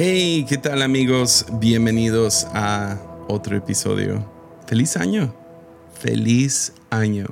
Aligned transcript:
Hey, 0.00 0.46
¿qué 0.48 0.58
tal 0.58 0.82
amigos? 0.82 1.44
Bienvenidos 1.54 2.46
a 2.54 3.00
otro 3.26 3.56
episodio. 3.56 4.24
Feliz 4.68 4.96
año. 4.96 5.34
Feliz 5.92 6.72
año. 6.88 7.26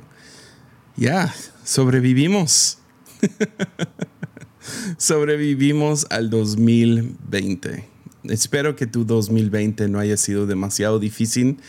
Ya, 0.97 1.33
sobrevivimos. 1.63 2.79
sobrevivimos 4.97 6.07
al 6.09 6.29
2020. 6.29 7.87
Espero 8.25 8.75
que 8.75 8.85
tu 8.85 9.05
2020 9.05 9.87
no 9.87 9.99
haya 9.99 10.17
sido 10.17 10.45
demasiado 10.45 10.99
difícil. 10.99 11.61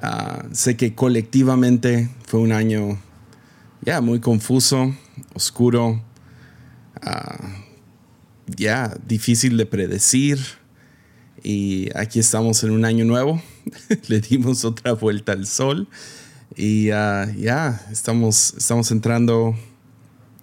Ah, 0.00 0.44
sé 0.52 0.76
que 0.76 0.94
colectivamente 0.94 2.10
fue 2.28 2.38
un 2.38 2.52
año 2.52 2.96
ya 3.80 4.00
muy 4.00 4.20
confuso, 4.20 4.94
oscuro. 5.34 6.00
Ah, 7.02 7.63
ya 8.46 8.96
difícil 9.06 9.56
de 9.56 9.66
predecir. 9.66 10.38
Y 11.42 11.88
aquí 11.96 12.20
estamos 12.20 12.64
en 12.64 12.70
un 12.70 12.84
año 12.84 13.04
nuevo. 13.04 13.42
Le 14.08 14.20
dimos 14.20 14.64
otra 14.64 14.92
vuelta 14.92 15.32
al 15.32 15.46
sol. 15.46 15.88
Y 16.56 16.90
ah, 16.90 17.30
ya 17.36 17.84
estamos, 17.90 18.54
estamos 18.56 18.90
entrando 18.90 19.54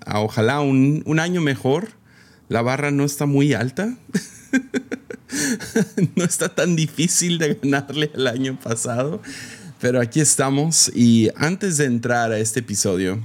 a 0.05 0.19
ojalá 0.19 0.61
un, 0.61 1.03
un 1.05 1.19
año 1.19 1.41
mejor. 1.41 1.89
La 2.49 2.61
barra 2.61 2.91
no 2.91 3.05
está 3.05 3.25
muy 3.25 3.53
alta. 3.53 3.97
no 6.15 6.23
está 6.23 6.53
tan 6.53 6.75
difícil 6.75 7.37
de 7.37 7.55
ganarle 7.55 8.11
el 8.13 8.27
año 8.27 8.59
pasado. 8.59 9.21
Pero 9.79 9.99
aquí 9.99 10.20
estamos. 10.20 10.91
Y 10.93 11.29
antes 11.35 11.77
de 11.77 11.85
entrar 11.85 12.31
a 12.31 12.39
este 12.39 12.59
episodio, 12.59 13.20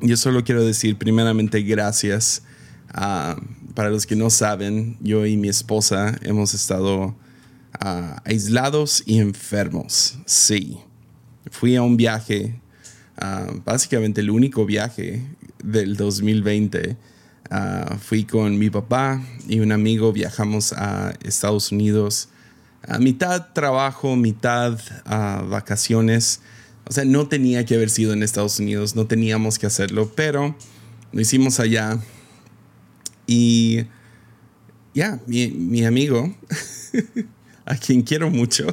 yo 0.00 0.16
solo 0.16 0.44
quiero 0.44 0.64
decir 0.64 0.96
primeramente 0.96 1.62
gracias 1.62 2.42
a 2.88 3.36
para 3.78 3.90
los 3.90 4.06
que 4.06 4.16
no 4.16 4.28
saben, 4.28 4.96
yo 5.00 5.24
y 5.24 5.36
mi 5.36 5.48
esposa 5.48 6.18
hemos 6.22 6.52
estado 6.52 7.14
ah, 7.80 8.20
aislados 8.24 9.04
y 9.06 9.20
enfermos. 9.20 10.18
Sí. 10.26 10.78
Fui 11.52 11.76
a 11.76 11.82
un 11.82 11.96
viaje, 11.96 12.58
ah, 13.18 13.46
básicamente 13.64 14.20
el 14.20 14.30
único 14.30 14.66
viaje 14.66 15.24
del 15.62 15.96
2020. 15.96 16.96
Ah, 17.52 17.98
fui 18.02 18.24
con 18.24 18.58
mi 18.58 18.68
papá 18.68 19.22
y 19.46 19.60
un 19.60 19.70
amigo, 19.70 20.12
viajamos 20.12 20.72
a 20.72 21.14
Estados 21.22 21.70
Unidos. 21.70 22.30
A 22.82 22.98
mitad 22.98 23.52
trabajo, 23.52 24.16
mitad 24.16 24.76
vacaciones. 25.04 26.40
O 26.84 26.92
sea, 26.92 27.04
no 27.04 27.28
tenía 27.28 27.64
que 27.64 27.76
haber 27.76 27.90
sido 27.90 28.12
en 28.12 28.24
Estados 28.24 28.58
Unidos, 28.58 28.96
no 28.96 29.06
teníamos 29.06 29.56
que 29.56 29.66
hacerlo, 29.66 30.10
pero 30.16 30.56
lo 31.12 31.20
hicimos 31.20 31.60
allá 31.60 32.00
y 33.28 33.84
ya, 34.94 35.20
mi, 35.26 35.84
amigo, 35.84 36.34
a 37.66 37.76
quien 37.76 38.00
quiero 38.00 38.30
mucho, 38.30 38.66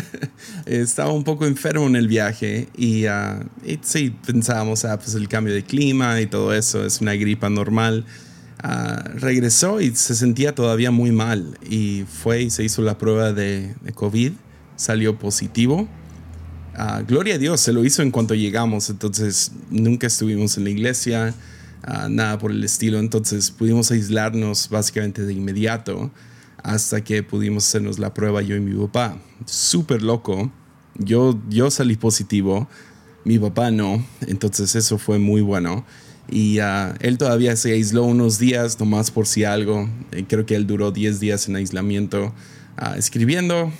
estaba 0.64 1.12
un 1.12 1.24
poco 1.24 1.44
enfermo 1.44 1.88
en 1.88 1.96
el 1.96 2.06
viaje 2.06 2.68
y, 2.76 3.06
uh, 3.06 3.44
sí, 3.82 4.14
pensábamos, 4.24 4.84
ah, 4.84 4.96
pues 4.96 5.16
el 5.16 5.28
cambio 5.28 5.52
de 5.52 5.64
clima 5.64 6.20
y 6.20 6.26
todo 6.26 6.54
eso 6.54 6.86
es 6.86 7.00
una 7.00 7.14
gripa 7.14 7.50
normal. 7.50 8.06
Uh, 8.62 9.18
regresó 9.18 9.80
y 9.80 9.94
se 9.96 10.14
sentía 10.14 10.54
todavía 10.54 10.90
muy 10.90 11.10
mal 11.10 11.58
y 11.68 12.04
fue 12.22 12.42
y 12.42 12.50
se 12.50 12.62
hizo 12.62 12.82
la 12.82 12.96
prueba 12.96 13.32
de, 13.32 13.74
COVID, 13.94 14.32
salió 14.76 15.18
positivo. 15.18 15.88
Uh, 16.78 17.04
gloria 17.06 17.34
a 17.34 17.38
Dios, 17.38 17.60
se 17.60 17.72
lo 17.72 17.84
hizo 17.84 18.02
en 18.02 18.12
cuanto 18.12 18.36
llegamos, 18.36 18.88
entonces 18.88 19.50
nunca 19.68 20.06
estuvimos 20.06 20.56
en 20.58 20.64
la 20.64 20.70
iglesia. 20.70 21.34
Ah, 21.82 22.08
nada 22.10 22.38
por 22.38 22.50
el 22.50 22.62
estilo. 22.64 22.98
Entonces 22.98 23.50
pudimos 23.50 23.90
aislarnos 23.90 24.68
básicamente 24.68 25.24
de 25.24 25.32
inmediato 25.32 26.10
hasta 26.62 27.02
que 27.02 27.22
pudimos 27.22 27.66
hacernos 27.66 27.98
la 27.98 28.12
prueba 28.12 28.42
yo 28.42 28.56
y 28.56 28.60
mi 28.60 28.78
papá. 28.86 29.16
Súper 29.46 30.02
loco. 30.02 30.50
Yo, 30.98 31.40
yo 31.48 31.70
salí 31.70 31.96
positivo, 31.96 32.68
mi 33.24 33.38
papá 33.38 33.70
no, 33.70 34.04
entonces 34.26 34.74
eso 34.74 34.98
fue 34.98 35.18
muy 35.18 35.40
bueno. 35.40 35.84
Y 36.28 36.58
ah, 36.58 36.94
él 37.00 37.16
todavía 37.16 37.56
se 37.56 37.72
aisló 37.72 38.04
unos 38.04 38.38
días, 38.38 38.78
nomás 38.78 39.10
por 39.10 39.26
si 39.26 39.44
algo. 39.44 39.88
Eh, 40.12 40.24
creo 40.28 40.44
que 40.44 40.54
él 40.56 40.66
duró 40.66 40.90
10 40.92 41.18
días 41.18 41.48
en 41.48 41.56
aislamiento, 41.56 42.34
ah, 42.76 42.94
escribiendo, 42.98 43.72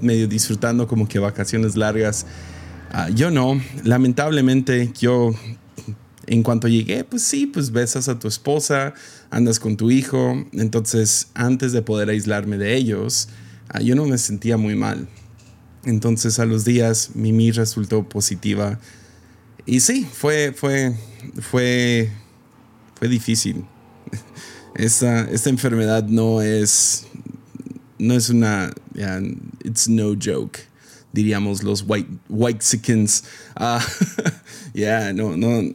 medio 0.00 0.26
disfrutando 0.26 0.88
como 0.88 1.06
que 1.06 1.18
vacaciones 1.18 1.76
largas. 1.76 2.26
yo 3.14 3.30
no, 3.30 3.60
lamentablemente 3.82 4.90
yo 4.98 5.34
en 6.26 6.42
cuanto 6.42 6.68
llegué, 6.68 7.04
pues 7.04 7.22
sí, 7.22 7.46
pues 7.46 7.70
besas 7.70 8.08
a 8.08 8.18
tu 8.18 8.28
esposa, 8.28 8.94
andas 9.30 9.60
con 9.60 9.76
tu 9.76 9.90
hijo. 9.90 10.44
Entonces, 10.52 11.28
antes 11.34 11.72
de 11.72 11.82
poder 11.82 12.08
aislarme 12.08 12.58
de 12.58 12.76
ellos, 12.76 13.28
ah, 13.68 13.80
yo 13.80 13.94
no 13.94 14.06
me 14.06 14.18
sentía 14.18 14.56
muy 14.56 14.74
mal. 14.74 15.08
Entonces, 15.84 16.38
a 16.38 16.46
los 16.46 16.64
días, 16.64 17.10
Mimi 17.14 17.50
resultó 17.50 18.08
positiva. 18.08 18.78
Y 19.66 19.80
sí, 19.80 20.06
fue, 20.10 20.52
fue, 20.56 20.94
fue, 21.40 22.10
fue 22.94 23.08
difícil. 23.08 23.64
Esta, 24.74 25.30
esta 25.30 25.50
enfermedad 25.50 26.02
no 26.08 26.42
es, 26.42 27.06
no 27.96 28.14
es 28.14 28.28
una, 28.28 28.72
it's 29.62 29.88
no 29.88 30.16
joke 30.20 30.58
diríamos 31.14 31.62
los 31.62 31.82
white, 31.86 32.10
white 32.28 32.60
chickens. 32.60 33.22
Uh, 33.56 33.80
yeah, 34.74 35.12
no, 35.12 35.36
no, 35.36 35.72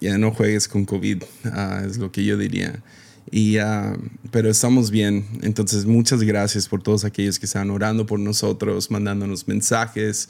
ya 0.00 0.18
no 0.18 0.32
juegues 0.32 0.68
con 0.68 0.84
COVID, 0.84 1.22
ah, 1.44 1.82
es 1.86 1.98
lo 1.98 2.12
que 2.12 2.24
yo 2.24 2.36
diría. 2.36 2.82
Y, 3.30 3.58
ah, 3.58 3.96
pero 4.30 4.50
estamos 4.50 4.90
bien. 4.90 5.26
Entonces, 5.42 5.84
muchas 5.84 6.22
gracias 6.22 6.68
por 6.68 6.82
todos 6.82 7.04
aquellos 7.04 7.38
que 7.38 7.46
están 7.46 7.70
orando 7.70 8.06
por 8.06 8.20
nosotros, 8.20 8.90
mandándonos 8.90 9.48
mensajes, 9.48 10.28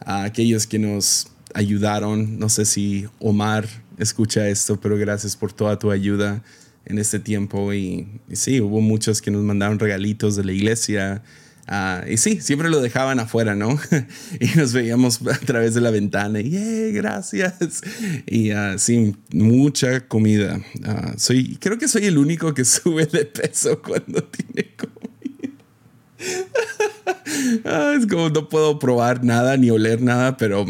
a 0.00 0.24
aquellos 0.24 0.66
que 0.66 0.78
nos 0.78 1.28
ayudaron. 1.54 2.38
No 2.38 2.48
sé 2.48 2.64
si 2.64 3.06
Omar 3.18 3.66
escucha 3.98 4.48
esto, 4.48 4.78
pero 4.80 4.96
gracias 4.96 5.36
por 5.36 5.52
toda 5.52 5.78
tu 5.78 5.90
ayuda 5.90 6.42
en 6.84 6.98
este 6.98 7.18
tiempo. 7.18 7.72
y 7.72 8.06
sí, 8.32 8.60
hubo 8.60 8.80
muchos 8.80 9.20
que 9.20 9.30
nos 9.30 9.42
mandaron 9.42 9.78
regalitos 9.78 10.36
de 10.36 10.44
la 10.44 10.52
iglesia. 10.52 11.22
Ah, 11.68 12.04
y 12.08 12.16
sí, 12.16 12.40
siempre 12.40 12.70
lo 12.70 12.80
dejaban 12.80 13.18
afuera, 13.18 13.56
¿no? 13.56 13.76
y 14.40 14.56
nos 14.56 14.72
veíamos 14.72 15.20
a 15.26 15.38
través 15.38 15.74
de 15.74 15.80
la 15.80 15.90
ventana 15.90 16.40
y, 16.40 16.56
¡eh, 16.56 16.92
gracias! 16.92 17.82
Y 18.26 18.52
uh, 18.52 18.76
mucha 19.32 20.06
comida. 20.06 20.60
Ah, 20.84 21.14
soy, 21.16 21.56
creo 21.60 21.76
que 21.78 21.88
soy 21.88 22.04
el 22.06 22.18
único 22.18 22.54
que 22.54 22.64
sube 22.66 23.06
de 23.06 23.24
peso 23.24 23.82
cuando 23.82 24.22
tiene 24.22 24.70
comida. 24.76 24.96
es 27.94 28.06
como 28.06 28.30
no 28.30 28.48
puedo 28.48 28.78
probar 28.78 29.24
nada 29.24 29.56
ni 29.56 29.70
oler 29.70 30.00
nada, 30.00 30.36
pero... 30.36 30.64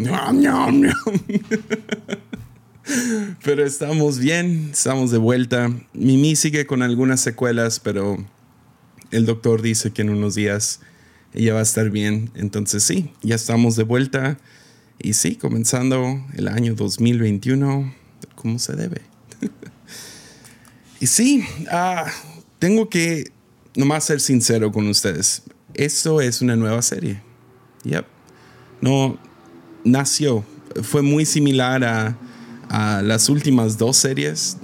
pero 3.44 3.66
estamos 3.66 4.18
bien, 4.18 4.70
estamos 4.72 5.10
de 5.10 5.18
vuelta. 5.18 5.70
Mimi 5.92 6.36
sigue 6.36 6.66
con 6.66 6.82
algunas 6.82 7.20
secuelas, 7.20 7.80
pero 7.80 8.16
el 9.10 9.26
doctor 9.26 9.62
dice 9.62 9.92
que 9.92 10.02
en 10.02 10.10
unos 10.10 10.34
días 10.34 10.80
ella 11.32 11.54
va 11.54 11.60
a 11.60 11.62
estar 11.62 11.90
bien. 11.90 12.30
Entonces 12.34 12.82
sí, 12.82 13.12
ya 13.22 13.34
estamos 13.34 13.76
de 13.76 13.84
vuelta. 13.84 14.38
Y 14.98 15.12
sí, 15.12 15.36
comenzando 15.36 16.24
el 16.34 16.48
año 16.48 16.74
2021 16.74 17.94
como 18.34 18.58
se 18.58 18.74
debe. 18.74 19.02
y 21.00 21.06
sí, 21.06 21.44
ah, 21.70 22.06
tengo 22.58 22.88
que 22.88 23.30
nomás 23.74 24.04
ser 24.04 24.20
sincero 24.20 24.72
con 24.72 24.88
ustedes. 24.88 25.42
Esto 25.74 26.20
es 26.20 26.40
una 26.40 26.56
nueva 26.56 26.80
serie. 26.80 27.20
Yep. 27.84 28.06
No, 28.80 29.18
nació. 29.84 30.44
Fue 30.82 31.02
muy 31.02 31.26
similar 31.26 31.84
a, 31.84 32.16
a 32.68 33.02
las 33.02 33.28
últimas 33.28 33.76
dos 33.76 33.98
series. 33.98 34.56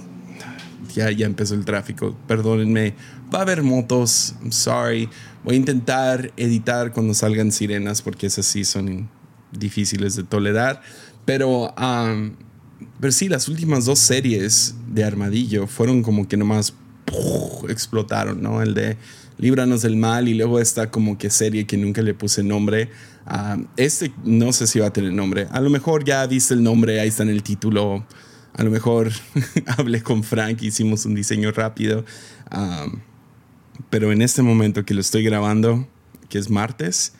Ya, 0.95 1.11
ya 1.11 1.27
empezó 1.27 1.53
el 1.53 1.65
tráfico. 1.65 2.17
Perdónenme 2.27 2.95
va 3.33 3.39
a 3.39 3.41
haber 3.41 3.63
motos, 3.63 4.35
I'm 4.41 4.51
sorry. 4.51 5.09
Voy 5.43 5.55
a 5.55 5.57
intentar 5.57 6.31
editar 6.37 6.91
cuando 6.91 7.13
salgan 7.13 7.51
sirenas 7.51 8.01
porque 8.01 8.27
esas 8.27 8.45
sí 8.45 8.63
son 8.63 9.09
difíciles 9.51 10.15
de 10.15 10.23
tolerar. 10.23 10.81
Pero, 11.25 11.73
um, 11.73 12.33
pero 12.99 13.11
sí, 13.11 13.29
las 13.29 13.47
últimas 13.47 13.85
dos 13.85 13.99
series 13.99 14.75
de 14.87 15.03
Armadillo 15.03 15.67
fueron 15.67 16.03
como 16.03 16.27
que 16.27 16.37
nomás 16.37 16.73
explotaron, 17.69 18.41
¿no? 18.41 18.61
El 18.61 18.73
de 18.73 18.97
Líbranos 19.37 19.81
del 19.81 19.97
Mal 19.97 20.27
y 20.27 20.35
luego 20.35 20.59
esta 20.59 20.91
como 20.91 21.17
que 21.17 21.29
serie 21.29 21.65
que 21.65 21.77
nunca 21.77 22.01
le 22.01 22.13
puse 22.13 22.43
nombre. 22.43 22.89
Um, 23.25 23.65
este 23.77 24.11
no 24.23 24.53
sé 24.53 24.67
si 24.67 24.79
va 24.79 24.87
a 24.87 24.93
tener 24.93 25.11
nombre. 25.11 25.47
A 25.51 25.59
lo 25.59 25.69
mejor 25.69 26.03
ya 26.03 26.25
viste 26.27 26.53
el 26.53 26.63
nombre, 26.63 26.99
ahí 26.99 27.07
está 27.07 27.23
en 27.23 27.29
el 27.29 27.41
título. 27.41 28.05
A 28.53 28.63
lo 28.63 28.69
mejor 28.69 29.11
hablé 29.77 30.03
con 30.03 30.23
Frank, 30.23 30.61
hicimos 30.61 31.05
un 31.05 31.15
diseño 31.15 31.51
rápido. 31.51 32.05
Um, 32.55 32.99
pero 33.89 34.11
en 34.11 34.21
este 34.21 34.41
momento 34.41 34.85
que 34.85 34.93
lo 34.93 35.01
estoy 35.01 35.23
grabando, 35.23 35.87
que 36.29 36.37
es 36.37 36.49
martes, 36.49 37.13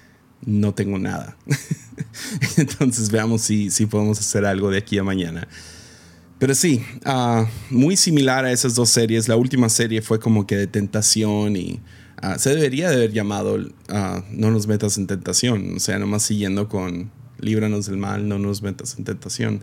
no 0.45 0.73
tengo 0.73 0.99
nada. 0.99 1.37
Entonces 2.57 3.11
veamos 3.11 3.41
si, 3.41 3.71
si 3.71 3.85
podemos 3.85 4.19
hacer 4.19 4.45
algo 4.45 4.69
de 4.69 4.77
aquí 4.77 4.97
a 4.97 5.03
mañana. 5.03 5.47
Pero 6.39 6.55
sí, 6.55 6.83
uh, 7.05 7.45
muy 7.69 7.95
similar 7.95 8.43
a 8.43 8.51
esas 8.51 8.75
dos 8.75 8.89
series. 8.89 9.27
La 9.27 9.37
última 9.37 9.69
serie 9.69 10.01
fue 10.01 10.19
como 10.19 10.45
que 10.45 10.57
de 10.57 10.67
tentación 10.67 11.55
y 11.55 11.79
Ah, 12.23 12.39
se 12.39 12.55
debería 12.55 12.89
de 12.89 12.95
haber 12.95 13.11
llamado 13.11 13.57
ah, 13.89 14.23
No 14.31 14.49
nos 14.49 14.65
metas 14.65 14.97
en 14.97 15.07
tentación, 15.07 15.73
o 15.75 15.79
sea, 15.81 15.99
nomás 15.99 16.23
siguiendo 16.23 16.69
con 16.69 17.11
líbranos 17.39 17.87
del 17.87 17.97
mal, 17.97 18.29
no 18.29 18.39
nos 18.39 18.61
metas 18.61 18.97
en 18.97 19.03
tentación. 19.03 19.61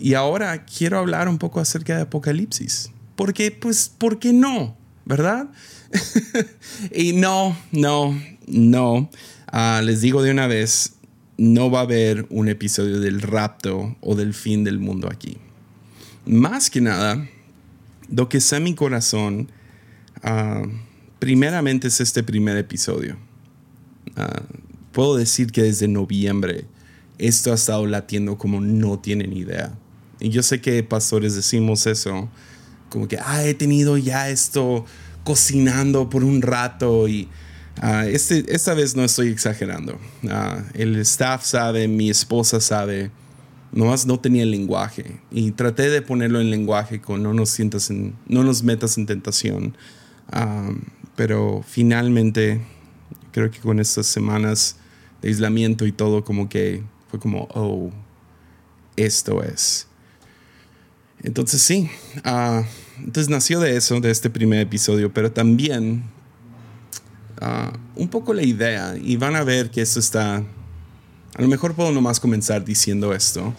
Y 0.00 0.14
ahora 0.14 0.64
quiero 0.64 0.98
hablar 0.98 1.28
un 1.28 1.38
poco 1.38 1.60
acerca 1.60 1.94
de 1.94 2.02
Apocalipsis. 2.02 2.90
Porque, 3.14 3.52
pues, 3.52 3.88
¿por 3.88 4.18
qué 4.18 4.32
no? 4.32 4.76
¿Verdad? 5.08 5.48
y 6.94 7.14
no, 7.14 7.56
no, 7.72 8.14
no. 8.46 9.10
les 9.82 10.02
digo 10.02 10.22
de 10.22 10.30
una 10.30 10.46
vez, 10.46 10.96
no 11.38 11.70
va 11.70 11.80
a 11.80 11.82
haber 11.84 12.26
un 12.28 12.48
episodio 12.48 13.00
del 13.00 13.22
rapto 13.22 13.96
o 14.02 14.14
del 14.14 14.34
fin 14.34 14.64
del 14.64 14.78
mundo 14.78 15.08
aquí. 15.10 15.38
Más 16.26 16.68
que 16.68 16.82
nada, 16.82 17.26
lo 18.10 18.28
que 18.28 18.36
está 18.36 18.58
en 18.58 18.64
mi 18.64 18.74
corazón, 18.74 19.50
primeramente 21.18 21.88
es 21.88 22.02
este 22.02 22.22
primer 22.22 22.58
episodio. 22.58 23.16
Ah, 24.14 24.42
puedo 24.92 25.16
decir 25.16 25.52
que 25.52 25.62
desde 25.62 25.88
noviembre 25.88 26.66
esto 27.16 27.50
ha 27.50 27.54
estado 27.54 27.86
latiendo 27.86 28.36
como 28.36 28.60
no 28.60 28.98
tienen 28.98 29.32
idea. 29.32 29.72
Y 30.20 30.28
yo 30.28 30.42
sé 30.42 30.60
que 30.60 30.82
pastores 30.82 31.34
decimos 31.34 31.86
eso, 31.86 32.28
como 32.88 33.08
que, 33.08 33.18
ah, 33.18 33.44
he 33.44 33.54
tenido 33.54 33.96
ya 33.96 34.28
esto 34.30 34.84
cocinando 35.24 36.08
por 36.08 36.24
un 36.24 36.42
rato 36.42 37.08
y 37.08 37.28
ah, 37.80 38.06
este, 38.06 38.44
esta 38.54 38.74
vez 38.74 38.96
no 38.96 39.04
estoy 39.04 39.28
exagerando. 39.28 39.98
Ah, 40.28 40.62
el 40.74 40.96
staff 40.96 41.44
sabe, 41.44 41.88
mi 41.88 42.10
esposa 42.10 42.60
sabe, 42.60 43.10
nomás 43.72 44.06
no 44.06 44.18
tenía 44.20 44.42
el 44.42 44.50
lenguaje 44.50 45.20
y 45.30 45.50
traté 45.50 45.90
de 45.90 46.02
ponerlo 46.02 46.40
en 46.40 46.50
lenguaje 46.50 47.00
con 47.00 47.22
no 47.22 47.34
nos, 47.34 47.50
sientas 47.50 47.90
en, 47.90 48.14
no 48.26 48.42
nos 48.42 48.62
metas 48.62 48.96
en 48.96 49.06
tentación 49.06 49.76
pero 51.18 51.64
finalmente 51.66 52.60
creo 53.32 53.50
que 53.50 53.58
con 53.58 53.80
estas 53.80 54.06
semanas 54.06 54.76
de 55.20 55.30
aislamiento 55.30 55.84
y 55.84 55.90
todo 55.90 56.22
como 56.22 56.48
que 56.48 56.84
fue 57.10 57.18
como, 57.18 57.48
oh, 57.54 57.90
esto 58.94 59.42
es. 59.42 59.87
Entonces 61.22 61.60
sí, 61.62 61.90
uh, 62.24 62.64
entonces 62.98 63.28
nació 63.28 63.60
de 63.60 63.76
eso, 63.76 64.00
de 64.00 64.10
este 64.10 64.30
primer 64.30 64.60
episodio, 64.60 65.12
pero 65.12 65.32
también 65.32 66.04
uh, 67.42 68.00
un 68.00 68.08
poco 68.08 68.32
la 68.34 68.42
idea, 68.42 68.96
y 69.00 69.16
van 69.16 69.36
a 69.36 69.44
ver 69.44 69.70
que 69.70 69.82
esto 69.82 70.00
está, 70.00 70.36
a 70.36 71.42
lo 71.42 71.48
mejor 71.48 71.74
puedo 71.74 71.90
nomás 71.92 72.20
comenzar 72.20 72.64
diciendo 72.64 73.12
esto. 73.12 73.54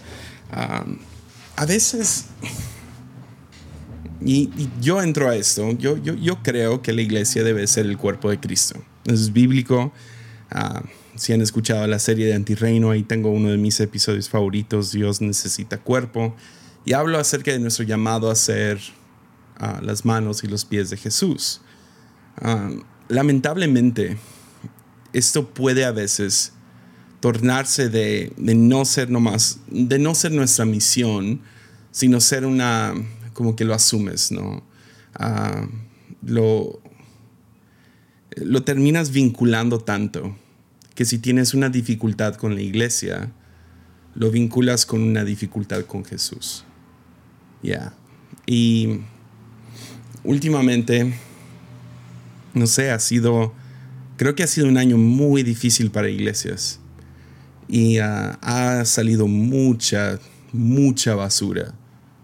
Uh, 0.51 0.95
a 1.56 1.65
veces 1.65 2.25
y, 4.21 4.50
yo 4.81 5.01
entro 5.01 5.29
a 5.29 5.35
esto, 5.35 5.71
yo, 5.77 5.97
yo, 5.97 6.13
yo, 6.15 6.41
creo 6.44 6.81
que 6.81 6.91
la 6.91 7.01
iglesia 7.01 7.44
debe 7.44 7.65
ser 7.67 7.85
el 7.85 7.97
cuerpo 7.97 8.29
de 8.29 8.39
Cristo. 8.39 8.81
Es 9.06 9.31
bíblico. 9.31 9.94
Ah, 10.51 10.83
si 11.15 11.33
han 11.33 11.41
escuchado 11.41 11.85
la 11.88 12.00
serie 12.00 12.25
de 12.25 12.33
Antirreino, 12.33 12.91
ahí 12.91 13.03
tengo 13.03 13.29
uno 13.31 13.50
de 13.50 13.57
mis 13.57 13.79
episodios 13.79 14.29
favoritos, 14.29 14.91
Dios 14.91 15.21
necesita 15.21 15.77
cuerpo. 15.77 16.35
Y 16.85 16.93
hablo 16.93 17.19
acerca 17.19 17.51
de 17.51 17.59
nuestro 17.59 17.85
llamado 17.85 18.31
a 18.31 18.35
ser 18.35 18.79
ah, 19.57 19.79
las 19.83 20.05
manos 20.05 20.43
y 20.43 20.47
los 20.47 20.65
pies 20.65 20.89
de 20.89 20.97
Jesús. 20.97 21.61
Ah, 22.37 22.69
lamentablemente, 23.07 24.17
esto 25.13 25.49
puede 25.49 25.85
a 25.85 25.91
veces 25.91 26.53
tornarse 27.19 27.89
de, 27.89 28.33
no 28.37 28.85
ser 28.85 29.09
nomás, 29.09 29.59
de 29.67 29.99
no 29.99 30.15
ser 30.15 30.31
nuestra 30.31 30.65
misión, 30.65 31.41
sino 31.91 32.21
ser 32.21 32.45
una, 32.45 32.93
como 33.33 33.55
que 33.55 33.65
lo 33.65 33.73
asumes, 33.73 34.31
¿no? 34.31 34.63
Ah, 35.15 35.67
lo, 36.21 36.81
lo 38.35 38.63
terminas 38.63 39.11
vinculando 39.11 39.79
tanto 39.79 40.35
que 40.95 41.05
si 41.05 41.17
tienes 41.17 41.53
una 41.53 41.69
dificultad 41.69 42.35
con 42.35 42.55
la 42.55 42.61
iglesia, 42.61 43.31
lo 44.15 44.31
vinculas 44.31 44.85
con 44.85 45.01
una 45.01 45.23
dificultad 45.23 45.85
con 45.85 46.03
Jesús. 46.03 46.65
Ya. 47.61 47.94
Y 48.45 49.01
últimamente, 50.23 51.13
no 52.53 52.67
sé, 52.67 52.91
ha 52.91 53.00
sido, 53.00 53.53
creo 54.17 54.35
que 54.35 54.44
ha 54.44 54.47
sido 54.47 54.67
un 54.67 54.77
año 54.77 54.97
muy 54.97 55.44
difícil 55.44 55.91
para 55.91 56.09
iglesias. 56.09 56.79
Y 57.67 58.00
ah, 58.00 58.39
ha 58.41 58.85
salido 58.85 59.27
mucha, 59.27 60.19
mucha 60.51 61.15
basura 61.15 61.73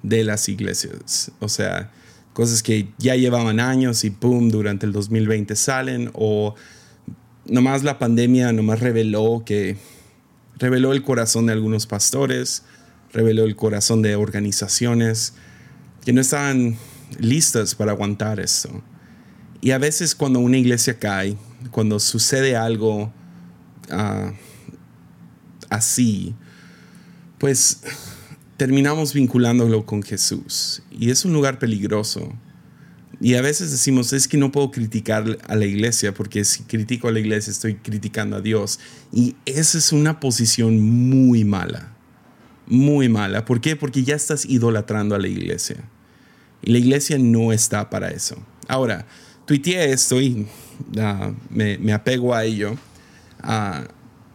de 0.01 0.23
las 0.23 0.49
iglesias. 0.49 1.31
O 1.39 1.49
sea, 1.49 1.91
cosas 2.33 2.63
que 2.63 2.89
ya 2.97 3.15
llevaban 3.15 3.59
años 3.59 4.03
y 4.03 4.09
pum, 4.09 4.49
durante 4.49 4.85
el 4.85 4.91
2020 4.91 5.55
salen 5.55 6.09
o 6.13 6.55
nomás 7.47 7.83
la 7.83 7.99
pandemia 7.99 8.51
nomás 8.51 8.79
reveló 8.79 9.43
que 9.45 9.77
reveló 10.57 10.93
el 10.93 11.03
corazón 11.03 11.47
de 11.47 11.53
algunos 11.53 11.85
pastores, 11.85 12.63
reveló 13.15 13.45
el 13.45 13.55
corazón 13.55 14.01
de 14.01 14.15
organizaciones 14.15 15.33
que 16.03 16.11
no 16.11 16.19
estaban 16.19 16.77
listas 17.17 17.73
para 17.73 17.93
aguantar 17.93 18.41
esto. 18.41 18.83
Y 19.61 19.71
a 19.71 19.77
veces 19.77 20.13
cuando 20.13 20.39
una 20.39 20.57
iglesia 20.57 20.99
cae, 20.99 21.37
cuando 21.71 21.99
sucede 21.99 22.57
algo 22.57 23.11
ah, 23.89 24.33
así, 25.69 26.35
pues 27.39 27.81
terminamos 28.57 29.13
vinculándolo 29.13 29.85
con 29.85 30.03
Jesús. 30.03 30.83
Y 30.91 31.09
es 31.09 31.23
un 31.23 31.31
lugar 31.31 31.57
peligroso. 31.57 32.33
Y 33.21 33.35
a 33.35 33.41
veces 33.41 33.71
decimos, 33.71 34.11
es 34.11 34.27
que 34.27 34.37
no 34.37 34.51
puedo 34.51 34.71
criticar 34.71 35.37
a 35.47 35.55
la 35.55 35.65
iglesia, 35.65 36.13
porque 36.13 36.43
si 36.43 36.63
critico 36.63 37.07
a 37.07 37.13
la 37.13 37.19
iglesia 37.19 37.49
estoy 37.49 37.75
criticando 37.75 38.35
a 38.35 38.41
Dios. 38.41 38.77
Y 39.13 39.37
esa 39.45 39.77
es 39.77 39.93
una 39.93 40.19
posición 40.19 40.81
muy 40.81 41.45
mala. 41.45 41.94
Muy 42.67 43.09
mala. 43.09 43.45
¿Por 43.45 43.61
qué? 43.61 43.75
Porque 43.75 44.03
ya 44.03 44.15
estás 44.15 44.45
idolatrando 44.45 45.15
a 45.15 45.19
la 45.19 45.27
iglesia. 45.27 45.77
Y 46.61 46.71
la 46.71 46.79
iglesia 46.79 47.17
no 47.19 47.51
está 47.53 47.89
para 47.89 48.09
eso. 48.09 48.37
Ahora, 48.67 49.05
tuiteé 49.45 49.91
esto 49.91 50.19
y 50.21 50.47
ah, 50.99 51.31
me, 51.49 51.93
apego 51.93 52.33
a 52.33 52.43
ello. 52.43 52.75
Ah, 53.41 53.83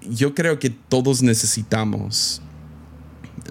yo 0.09 0.35
creo 0.35 0.59
que 0.59 0.71
todos 0.71 1.23
necesitamos 1.23 2.41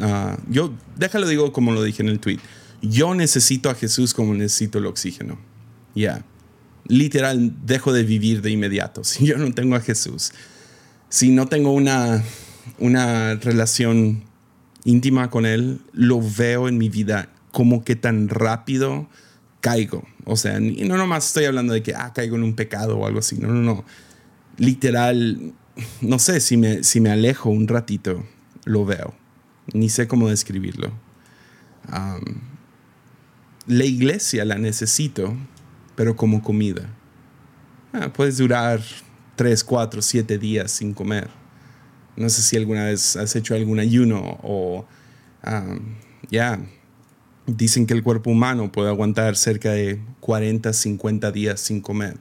Ah, 0.02 0.38
yo, 0.50 0.74
déjalo 0.98 1.28
digo 1.28 1.52
como 1.52 1.72
lo 1.72 1.84
dije 1.84 2.02
en 2.04 2.10
el 2.10 2.20
tweet. 2.20 2.40
Yo 2.82 3.16
necesito 3.16 3.70
a 3.70 3.76
Jesús 3.76 4.14
como 4.14 4.34
necesito 4.34 4.78
el 4.78 4.86
oxígeno. 4.86 5.38
Ya. 5.96 6.24
Literal, 6.88 7.54
dejo 7.66 7.94
de 7.94 8.04
vivir 8.04 8.42
de 8.42 8.52
inmediato. 8.52 9.04
Si 9.10 9.26
yo 9.26 9.38
no 9.38 9.54
tengo 9.54 9.76
a 9.76 9.82
Jesús, 9.82 10.32
si 11.10 11.30
no 11.32 11.48
tengo 11.48 11.72
una, 11.72 12.24
una 12.78 13.36
relación 13.36 14.24
íntima 14.90 15.30
con 15.30 15.46
Él, 15.46 15.82
lo 15.94 16.22
veo 16.22 16.68
en 16.68 16.78
mi 16.78 16.90
vida 16.90 17.30
como 17.52 17.84
que 17.84 17.96
tan 17.96 18.30
rápido 18.30 19.10
caigo. 19.62 20.04
O 20.26 20.36
sea, 20.36 20.60
no 20.60 20.98
nomás 20.98 21.28
estoy 21.28 21.46
hablando 21.46 21.74
de 21.74 21.84
que 21.84 21.96
ah, 21.96 22.14
caigo 22.14 22.36
en 22.36 22.44
un 22.44 22.56
pecado 22.56 22.98
o 22.98 23.06
algo 23.06 23.20
así. 23.20 23.38
No, 23.38 23.48
no, 23.50 23.62
no. 23.62 23.86
Literal, 24.58 25.54
no 26.02 26.20
sé, 26.20 26.40
si 26.40 26.58
me, 26.58 26.84
si 26.84 27.00
me 27.00 27.10
alejo 27.10 27.50
un 27.50 27.68
ratito, 27.68 28.26
lo 28.66 28.86
veo 28.86 29.14
ni 29.74 29.90
sé 29.90 30.08
cómo 30.08 30.30
describirlo. 30.30 30.92
la 33.68 33.86
iglesia 33.86 34.46
la 34.46 34.58
necesito, 34.58 35.36
pero 35.96 36.16
como 36.16 36.42
comida. 36.42 36.90
Ah, 37.94 38.12
puedes 38.14 38.38
durar 38.38 38.82
3, 39.36 39.64
4, 39.64 40.02
7 40.02 40.38
días 40.38 40.72
sin 40.72 40.94
comer. 40.94 41.30
No 42.20 42.30
sé 42.30 42.42
si 42.42 42.58
alguna 42.58 42.86
vez 42.86 43.16
has 43.16 43.36
hecho 43.36 43.56
algún 43.56 43.80
ayuno 43.80 44.40
o 44.44 44.86
ya. 46.30 46.60
Dicen 47.48 47.88
que 47.88 47.94
el 47.94 48.04
cuerpo 48.04 48.30
humano 48.30 48.72
puede 48.72 48.90
aguantar 48.90 49.36
cerca 49.36 49.72
de 49.72 50.00
40, 50.20 50.72
50 50.72 51.32
días 51.32 51.60
sin 51.60 51.82
comer. 51.82 52.18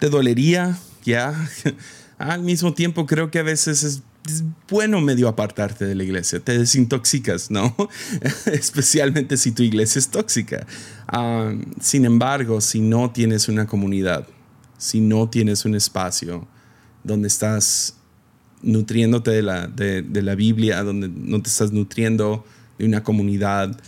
¿Te 0.00 0.08
dolería? 0.08 0.76
Ya. 1.04 1.34
Al 2.18 2.42
mismo 2.42 2.74
tiempo 2.74 3.06
creo 3.06 3.30
que 3.30 3.38
a 3.38 3.42
veces 3.42 3.82
es 3.82 4.02
bueno 4.68 5.00
medio 5.00 5.28
apartarte 5.28 5.84
de 5.84 5.94
la 5.94 6.04
iglesia, 6.04 6.40
te 6.40 6.56
desintoxicas, 6.58 7.50
¿no? 7.50 7.76
Especialmente 8.46 9.36
si 9.36 9.52
tu 9.52 9.62
iglesia 9.62 9.98
es 9.98 10.08
tóxica. 10.08 10.66
Ah, 11.08 11.52
sin 11.80 12.04
embargo, 12.04 12.60
si 12.60 12.80
no 12.80 13.10
tienes 13.10 13.48
una 13.48 13.66
comunidad, 13.66 14.26
si 14.78 15.00
no 15.00 15.28
tienes 15.28 15.64
un 15.64 15.74
espacio 15.74 16.46
donde 17.02 17.28
estás 17.28 17.96
nutriéndote 18.64 19.30
de 19.30 19.42
la, 19.42 19.66
de, 19.66 20.22
la 20.22 20.34
Biblia, 20.34 20.82
donde 20.82 21.08
no 21.08 21.40
te 21.42 21.48
estás 21.48 21.72
nutriendo 21.72 22.44
de 22.78 22.86
una 22.86 23.02
comunidad, 23.02 23.80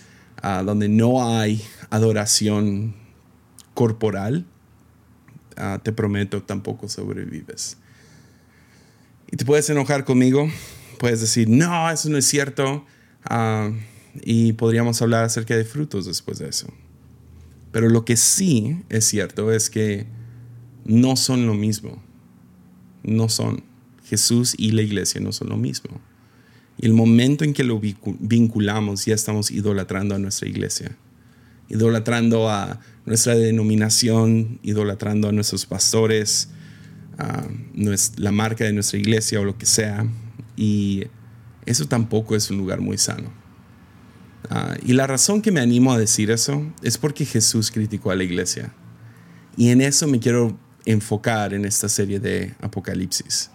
ah, 0.42 0.62
donde 0.64 0.88
no 0.88 1.28
hay 1.36 1.62
adoración 1.90 2.94
corporal, 3.74 4.46
ah, 5.56 5.80
te 5.82 5.92
prometo, 5.92 6.42
tampoco 6.42 6.88
sobrevives. 6.88 7.78
Y 9.30 9.36
te 9.36 9.44
puedes 9.44 9.68
enojar 9.70 10.04
conmigo, 10.04 10.48
puedes 10.98 11.20
decir, 11.20 11.48
no, 11.48 11.90
eso 11.90 12.08
no 12.08 12.18
es 12.18 12.26
cierto. 12.26 12.84
Ah, 13.24 13.70
y 14.22 14.52
podríamos 14.54 15.02
hablar 15.02 15.24
acerca 15.24 15.56
de 15.56 15.64
frutos 15.64 16.06
después 16.06 16.38
de 16.38 16.48
eso. 16.48 16.68
Pero 17.72 17.88
lo 17.88 18.04
que 18.04 18.16
sí 18.16 18.82
es 18.88 19.04
cierto 19.04 19.52
es 19.52 19.68
que 19.68 20.06
no 20.84 21.16
son 21.16 21.46
lo 21.46 21.54
mismo. 21.54 22.02
No 23.02 23.28
son. 23.28 23.64
Jesús 24.06 24.54
y 24.56 24.70
la 24.70 24.82
iglesia 24.82 25.20
no 25.20 25.32
son 25.32 25.48
lo 25.48 25.56
mismo. 25.56 26.00
Y 26.78 26.86
el 26.86 26.92
momento 26.92 27.44
en 27.44 27.52
que 27.52 27.64
lo 27.64 27.80
vinculamos, 27.80 29.04
ya 29.04 29.14
estamos 29.14 29.50
idolatrando 29.50 30.14
a 30.14 30.18
nuestra 30.18 30.48
iglesia, 30.48 30.96
idolatrando 31.68 32.50
a 32.50 32.80
nuestra 33.06 33.34
denominación, 33.34 34.60
idolatrando 34.62 35.28
a 35.28 35.32
nuestros 35.32 35.64
pastores, 35.66 36.50
a 37.18 37.46
la 38.16 38.32
marca 38.32 38.64
de 38.64 38.72
nuestra 38.72 38.98
iglesia 38.98 39.40
o 39.40 39.44
lo 39.44 39.56
que 39.56 39.66
sea. 39.66 40.06
Y 40.56 41.04
eso 41.64 41.86
tampoco 41.86 42.36
es 42.36 42.50
un 42.50 42.58
lugar 42.58 42.80
muy 42.80 42.98
sano. 42.98 43.32
Ah, 44.50 44.76
y 44.84 44.92
la 44.92 45.06
razón 45.06 45.42
que 45.42 45.50
me 45.50 45.60
animo 45.60 45.92
a 45.92 45.98
decir 45.98 46.30
eso 46.30 46.62
es 46.82 46.98
porque 46.98 47.24
Jesús 47.24 47.70
criticó 47.70 48.10
a 48.10 48.14
la 48.14 48.22
iglesia. 48.22 48.72
Y 49.56 49.70
en 49.70 49.80
eso 49.80 50.06
me 50.06 50.20
quiero 50.20 50.58
enfocar 50.84 51.54
en 51.54 51.64
esta 51.64 51.88
serie 51.88 52.20
de 52.20 52.54
Apocalipsis. 52.60 53.50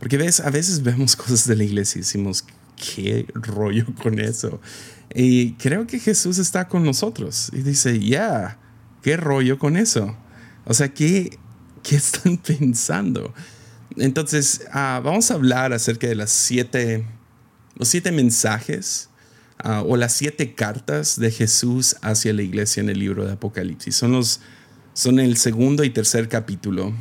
Porque 0.00 0.16
ves, 0.16 0.40
a 0.40 0.50
veces 0.50 0.82
vemos 0.82 1.14
cosas 1.16 1.46
de 1.46 1.54
la 1.54 1.64
iglesia 1.64 2.00
y 2.00 2.02
decimos, 2.02 2.44
¿qué 2.76 3.26
rollo 3.34 3.86
con 4.02 4.18
eso? 4.18 4.60
Y 5.14 5.52
creo 5.52 5.86
que 5.86 6.00
Jesús 6.00 6.38
está 6.38 6.66
con 6.66 6.84
nosotros 6.84 7.50
y 7.52 7.62
dice, 7.62 8.00
ya, 8.00 8.58
¿qué 9.02 9.16
rollo 9.16 9.58
con 9.58 9.76
eso? 9.76 10.16
O 10.64 10.74
sea, 10.74 10.92
¿qué, 10.92 11.38
qué 11.82 11.96
están 11.96 12.36
pensando? 12.38 13.32
Entonces, 13.96 14.62
ah, 14.72 15.00
vamos 15.04 15.30
a 15.30 15.34
hablar 15.34 15.72
acerca 15.72 16.06
de 16.06 16.14
las 16.14 16.30
siete, 16.30 17.04
los 17.76 17.88
siete 17.88 18.12
mensajes 18.12 19.10
ah, 19.58 19.82
o 19.86 19.96
las 19.96 20.12
siete 20.12 20.54
cartas 20.54 21.18
de 21.18 21.30
Jesús 21.30 21.96
hacia 22.02 22.32
la 22.32 22.42
iglesia 22.42 22.80
en 22.80 22.88
el 22.88 22.98
libro 22.98 23.26
de 23.26 23.32
Apocalipsis. 23.32 23.96
Son 23.96 24.12
los 24.12 24.40
son 24.92 25.18
el 25.18 25.36
segundo 25.36 25.84
y 25.84 25.90
tercer 25.90 26.28
capítulo, 26.28 26.92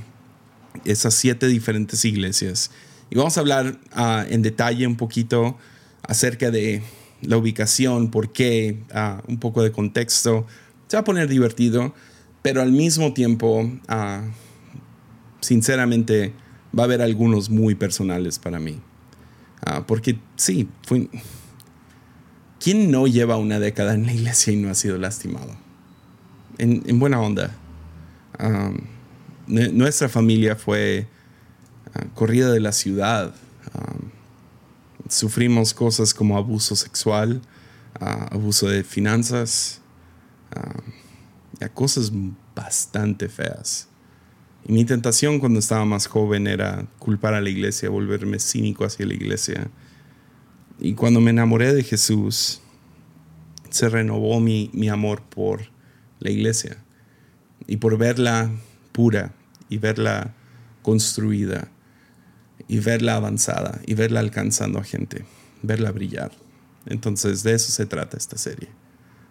esas 0.85 1.13
siete 1.13 1.47
diferentes 1.47 2.05
iglesias. 2.05 2.71
Y 3.09 3.15
vamos 3.15 3.37
a 3.37 3.41
hablar 3.41 3.79
ah, 3.91 4.25
en 4.29 4.41
detalle 4.41 4.85
un 4.85 4.95
poquito 4.95 5.57
acerca 6.03 6.51
de 6.51 6.81
la 7.21 7.37
ubicación, 7.37 8.11
por 8.11 8.31
qué, 8.31 8.83
ah, 8.93 9.21
un 9.27 9.39
poco 9.39 9.63
de 9.63 9.71
contexto. 9.71 10.45
Se 10.87 10.97
va 10.97 11.01
a 11.01 11.03
poner 11.03 11.27
divertido, 11.27 11.93
pero 12.41 12.61
al 12.61 12.71
mismo 12.71 13.13
tiempo, 13.13 13.69
ah, 13.87 14.23
sinceramente, 15.41 16.33
va 16.77 16.83
a 16.83 16.85
haber 16.85 17.01
algunos 17.01 17.49
muy 17.49 17.75
personales 17.75 18.39
para 18.39 18.59
mí. 18.59 18.79
porque 19.87 20.17
sí, 20.35 20.69
fui... 20.87 21.09
¿quién 22.59 22.91
no 22.91 23.07
lleva 23.07 23.37
una 23.37 23.59
década 23.59 23.93
en 23.93 24.05
la 24.05 24.13
iglesia 24.13 24.53
y 24.53 24.55
no 24.55 24.69
ha 24.69 24.75
sido 24.75 24.97
lastimado? 24.97 25.55
en 26.57 26.99
buena 26.99 27.21
onda 27.21 27.55
nuestra 29.47 30.09
familia 30.09 30.55
fue 30.55 31.07
ah, 31.93 32.05
corrida 32.15 32.51
de 32.51 32.59
la 32.59 32.71
ciudad. 32.71 33.33
sufrimos 35.07 35.73
cosas 35.73 36.13
como 36.13 36.37
abuso 36.37 36.75
sexual, 36.75 37.41
ah, 37.99 38.27
abuso 38.31 38.67
de 38.67 38.83
finanzas, 38.83 39.81
cosas 41.73 42.11
bastante 42.55 43.29
feas. 43.29 43.87
Y 44.67 44.73
mi 44.73 44.85
tentación 44.85 45.39
cuando 45.39 45.59
estaba 45.59 45.85
más 45.85 46.07
joven 46.07 46.47
era 46.47 46.85
culpar 46.99 47.33
a 47.33 47.41
la 47.41 47.49
iglesia, 47.49 47.89
volverme 47.89 48.39
cínico 48.39 48.85
hacia 48.85 49.05
la 49.05 49.13
iglesia. 49.13 49.69
Y 50.79 50.93
cuando 50.93 51.21
me 51.21 51.31
enamoré 51.31 51.73
de 51.73 51.83
Jesús, 51.83 52.61
se 53.69 53.89
renovó 53.89 54.39
mi, 54.39 54.69
mi 54.73 54.89
amor 54.89 55.21
por 55.21 55.69
la 56.19 56.31
iglesia 56.31 56.83
y 57.67 57.77
por 57.77 57.97
verla 57.97 58.51
pura 58.91 59.33
y 59.69 59.77
verla 59.77 60.33
construida 60.81 61.69
y 62.69 62.79
verla 62.79 63.15
avanzada 63.15 63.81
y 63.85 63.95
verla 63.95 64.21
alcanzando 64.21 64.79
a 64.79 64.83
gente, 64.83 65.25
verla 65.63 65.91
brillar. 65.91 66.31
Entonces 66.85 67.43
de 67.43 67.55
eso 67.55 67.71
se 67.71 67.87
trata 67.87 68.15
esta 68.15 68.37
serie. 68.37 68.69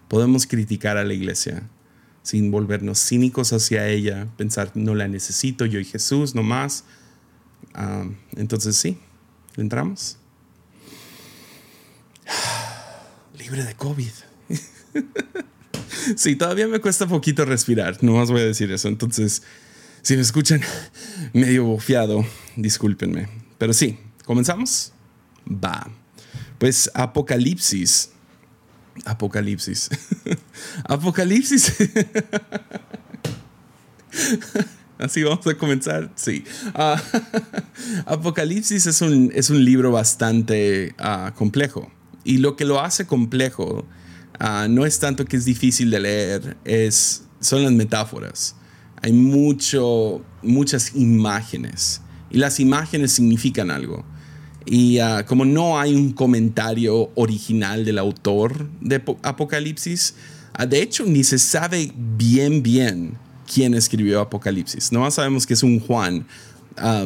Podemos 0.09 0.47
criticar 0.47 0.99
a 0.99 1.05
la 1.05 1.15
iglesia 1.15 1.63
sin 2.23 2.51
volvernos 2.51 2.99
cínicos 2.99 3.53
hacia 3.53 3.89
ella, 3.89 4.27
pensar 4.37 4.73
no 4.75 4.95
la 4.95 5.07
necesito, 5.07 5.65
yo 5.65 5.79
y 5.79 5.85
Jesús, 5.85 6.35
no 6.35 6.43
más. 6.43 6.85
Ah, 7.75 8.07
entonces 8.37 8.77
sí, 8.77 8.99
entramos. 9.57 10.19
Libre 13.39 13.65
de 13.65 13.75
COVID. 13.75 14.11
sí, 16.17 16.35
todavía 16.35 16.67
me 16.67 16.81
cuesta 16.81 17.07
poquito 17.07 17.45
respirar, 17.45 18.03
no 18.03 18.15
más 18.15 18.33
voy 18.33 18.41
a 18.41 18.47
decir 18.47 18.73
eso. 18.73 18.89
Entonces, 18.89 19.45
si 20.03 20.17
me 20.17 20.23
escuchan 20.23 20.61
medio 21.33 21.65
bofeado, 21.65 22.25
discúlpenme. 22.57 23.29
Pero 23.59 23.73
sí, 23.73 23.99
¿comenzamos? 24.25 24.93
Va. 25.47 25.91
Pues 26.59 26.91
Apocalipsis. 26.95 28.11
Apocalipsis. 29.05 29.91
Apocalipsis. 30.85 31.75
Así 34.99 35.23
vamos 35.23 35.47
a 35.47 35.55
comenzar. 35.55 36.11
Sí. 36.17 36.45
Ah, 36.75 37.01
Apocalipsis 38.07 38.87
es 38.87 39.01
un, 39.01 39.31
es 39.35 39.51
un 39.51 39.65
libro 39.65 39.93
bastante 39.93 40.95
ah, 40.99 41.33
complejo. 41.37 41.91
Y 42.25 42.39
lo 42.39 42.57
que 42.57 42.65
lo 42.65 42.81
hace 42.81 43.07
complejo 43.07 43.87
Ah, 44.39 44.69
no 44.71 44.87
es 44.87 44.99
tanto 45.01 45.25
que 45.25 45.37
es 45.37 45.45
difícil 45.45 45.91
de 45.91 46.01
leer, 46.01 46.57
es, 46.65 47.25
son 47.41 47.65
las 47.65 47.73
metáforas. 47.73 48.55
Hay 49.03 49.13
mucho, 49.13 50.23
muchas 50.43 50.95
imágenes 50.95 52.01
y 52.31 52.39
las 52.39 52.61
imágenes 52.61 53.13
significan 53.13 53.71
algo. 53.71 54.05
Y 54.67 54.99
ah, 54.99 55.25
como 55.27 55.45
no 55.45 55.79
hay 55.79 55.95
un 55.95 56.13
comentario 56.13 57.11
original 57.15 57.85
del 57.85 57.99
autor 57.99 58.69
de 58.81 59.03
Apocalipsis, 59.23 60.15
ah, 60.53 60.67
de 60.67 60.83
hecho 60.83 61.05
ni 61.07 61.25
se 61.25 61.39
sabe 61.39 61.93
bien 61.95 62.63
bien 62.63 63.17
quién 63.53 63.75
escribió 63.75 64.21
Apocalipsis. 64.21 64.93
No 64.93 65.11
sabemos 65.11 65.47
que 65.47 65.55
es 65.55 65.63
un 65.63 65.81
Juan, 65.81 66.27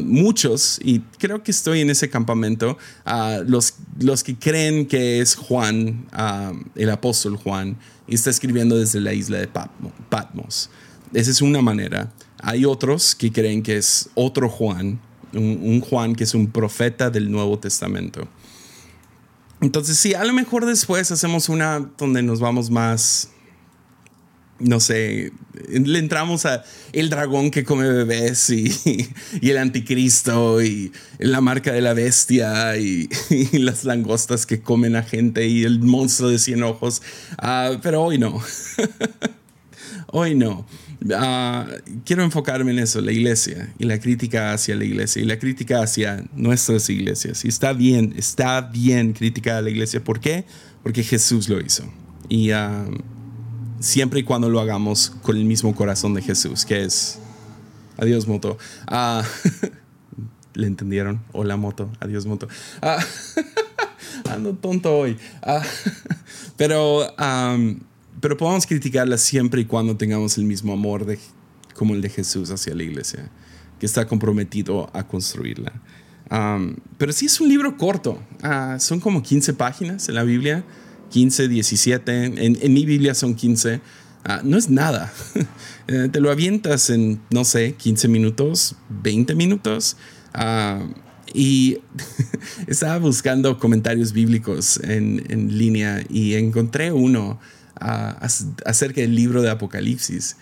muchos, 0.04 0.78
y 0.84 1.00
creo 1.18 1.42
que 1.42 1.50
estoy 1.50 1.80
en 1.80 1.90
ese 1.90 2.10
campamento, 2.10 2.76
los, 3.46 3.74
los 3.98 4.22
que 4.22 4.36
creen 4.36 4.86
que 4.86 5.20
es 5.20 5.34
Juan, 5.34 6.06
el 6.74 6.90
apóstol 6.90 7.36
Juan, 7.36 7.76
y 8.06 8.14
está 8.14 8.30
escribiendo 8.30 8.76
desde 8.76 9.00
la 9.00 9.12
isla 9.14 9.38
de 9.38 9.48
Patmos. 9.48 10.68
Esa 11.12 11.30
es 11.30 11.42
una 11.42 11.60
manera. 11.60 12.12
Hay 12.38 12.64
otros 12.64 13.14
que 13.14 13.30
creen 13.32 13.62
que 13.62 13.76
es 13.76 14.10
otro 14.14 14.48
Juan, 14.48 15.00
un, 15.32 15.80
Juan 15.80 16.14
que 16.14 16.24
es 16.24 16.34
un 16.34 16.50
profeta 16.50 17.10
del 17.10 17.30
Nuevo 17.30 17.58
Testamento. 17.58 18.26
Entonces, 19.60 19.96
sí, 19.96 20.14
a 20.14 20.24
lo 20.24 20.32
mejor 20.32 20.66
después 20.66 21.10
hacemos 21.10 21.48
una 21.48 21.78
donde 21.96 22.22
nos 22.22 22.40
vamos 22.40 22.70
más 22.70 23.28
no 24.62 24.80
sé, 24.80 25.32
le 25.68 25.98
entramos 25.98 26.46
a 26.46 26.64
el 26.92 27.10
dragón 27.10 27.50
que 27.50 27.64
come 27.64 27.88
bebés 27.88 28.48
y, 28.50 28.70
el 29.42 29.58
anticristo 29.58 30.62
y 30.62 30.92
la 31.18 31.40
marca 31.40 31.72
de 31.72 31.80
la 31.80 31.94
bestia 31.94 32.76
y, 32.76 33.08
las 33.52 33.84
langostas 33.84 34.46
que 34.46 34.60
comen 34.60 34.96
a 34.96 35.02
gente 35.02 35.46
y 35.46 35.64
el 35.64 35.80
monstruo 35.80 36.30
de 36.30 36.38
cien 36.38 36.62
ojos. 36.62 37.02
Ah, 37.38 37.72
pero 37.82 38.02
hoy 38.02 38.18
no. 38.18 38.40
hoy 40.08 40.34
no. 40.34 40.64
Ah, 41.14 41.66
quiero 42.04 42.22
enfocarme 42.22 42.70
en 42.72 42.78
eso, 42.78 43.00
la 43.00 43.12
iglesia 43.12 43.72
y 43.78 43.84
la 43.84 43.98
crítica 43.98 44.52
hacia 44.52 44.76
la 44.76 44.84
iglesia 44.84 45.22
y 45.22 45.24
la 45.24 45.38
crítica 45.38 45.82
hacia 45.82 46.24
nuestras 46.34 46.88
iglesias. 46.90 47.44
Y 47.44 47.48
está 47.48 47.72
bien, 47.72 48.14
está 48.16 48.60
bien 48.60 49.12
criticar 49.12 49.56
a 49.56 49.62
la 49.62 49.70
iglesia. 49.70 50.02
¿Por 50.02 50.20
qué? 50.20 50.44
Porque 50.82 51.02
Jesús 51.02 51.48
lo 51.48 51.60
hizo. 51.60 51.84
Y... 52.28 52.50
Ah, 52.50 52.86
siempre 53.82 54.20
y 54.20 54.22
cuando 54.22 54.48
lo 54.48 54.60
hagamos 54.60 55.12
con 55.22 55.36
el 55.36 55.44
mismo 55.44 55.74
corazón 55.74 56.14
de 56.14 56.22
Jesús, 56.22 56.64
que 56.64 56.84
es, 56.84 57.18
adiós 57.98 58.26
moto. 58.26 58.56
Ah, 58.86 59.24
¿Le 60.54 60.66
entendieron? 60.66 61.22
Hola 61.32 61.56
moto, 61.56 61.90
adiós 62.00 62.26
moto. 62.26 62.48
Ando 64.30 64.54
tonto 64.54 64.96
hoy. 64.96 65.18
Pero, 66.56 67.06
pero 68.22 68.38
podemos 68.38 68.66
criticarla 68.66 69.18
siempre 69.18 69.60
y 69.60 69.64
cuando 69.66 69.96
tengamos 69.98 70.38
el 70.38 70.44
mismo 70.44 70.72
amor 70.72 71.04
de, 71.04 71.18
como 71.74 71.94
el 71.94 72.00
de 72.00 72.08
Jesús 72.08 72.50
hacia 72.50 72.74
la 72.74 72.84
iglesia, 72.84 73.28
que 73.78 73.84
está 73.84 74.06
comprometido 74.06 74.88
a 74.94 75.06
construirla. 75.06 75.72
pero 76.96 77.12
sí 77.12 77.26
es 77.26 77.38
un 77.40 77.50
libro 77.50 77.76
corto, 77.76 78.22
son 78.78 79.00
como 79.00 79.22
15 79.22 79.52
páginas 79.52 80.08
en 80.08 80.14
la 80.14 80.22
Biblia. 80.22 80.64
15, 81.10 81.48
17, 81.48 82.24
en, 82.46 82.72
mi 82.72 82.86
Biblia 82.86 83.14
son 83.14 83.34
15. 83.34 83.82
Ah, 84.24 84.40
no 84.42 84.56
es 84.56 84.70
nada. 84.70 85.12
Eh, 85.88 86.08
te 86.12 86.20
lo 86.20 86.30
avientas 86.30 86.90
en, 86.90 87.20
no 87.30 87.44
sé, 87.44 87.74
15 87.74 88.06
minutos, 88.06 88.76
20 89.02 89.34
minutos. 89.34 89.96
Ah, 90.32 90.80
y 91.34 91.78
estaba 92.68 92.98
buscando 92.98 93.58
comentarios 93.58 94.12
bíblicos 94.12 94.78
en, 94.84 95.58
línea 95.58 96.04
y 96.08 96.34
encontré 96.34 96.92
uno 96.92 97.40
acerca 97.82 99.00
del 99.00 99.14
libro 99.14 99.42
de 99.42 99.50
Apocalipsis. 99.50 100.36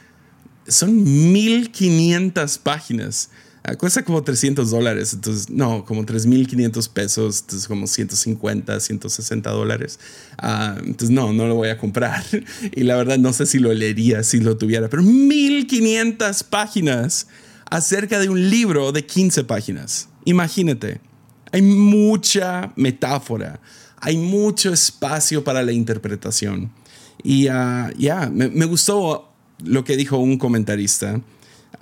Son 0.68 1.02
1500 1.32 2.58
páginas. 2.58 3.30
Ah, 3.62 3.74
cuesta 3.76 4.02
como 4.04 4.22
300 4.22 4.70
dólares, 4.70 5.12
entonces, 5.12 5.50
no, 5.50 5.84
como 5.84 6.06
3.500 6.06 6.88
pesos, 6.88 7.40
entonces 7.42 7.68
como 7.68 7.86
150, 7.86 8.80
160 8.80 9.50
dólares. 9.50 10.00
Ah, 10.38 10.76
entonces, 10.78 11.10
no, 11.10 11.32
no 11.34 11.46
lo 11.46 11.56
voy 11.56 11.68
a 11.68 11.76
comprar. 11.76 12.24
Y 12.74 12.84
la 12.84 12.96
verdad, 12.96 13.18
no 13.18 13.32
sé 13.32 13.46
si 13.46 13.58
lo 13.58 13.72
leería 13.72 14.22
si 14.22 14.40
lo 14.40 14.56
tuviera, 14.56 14.88
pero 14.88 15.02
1.500 15.02 16.44
páginas 16.44 17.26
acerca 17.70 18.18
de 18.18 18.28
un 18.28 18.48
libro 18.48 18.92
de 18.92 19.04
15 19.04 19.44
páginas. 19.44 20.08
Imagínate, 20.24 21.00
hay 21.52 21.62
mucha 21.62 22.72
metáfora, 22.76 23.60
hay 24.00 24.16
mucho 24.16 24.72
espacio 24.72 25.44
para 25.44 25.62
la 25.62 25.72
interpretación. 25.72 26.72
Y 27.22 27.48
ah, 27.48 27.92
ya, 27.96 28.30
me, 28.30 28.48
me 28.48 28.64
gustó 28.64 29.32
lo 29.64 29.84
que 29.84 29.96
dijo 29.96 30.18
un 30.18 30.38
comentarista 30.38 31.20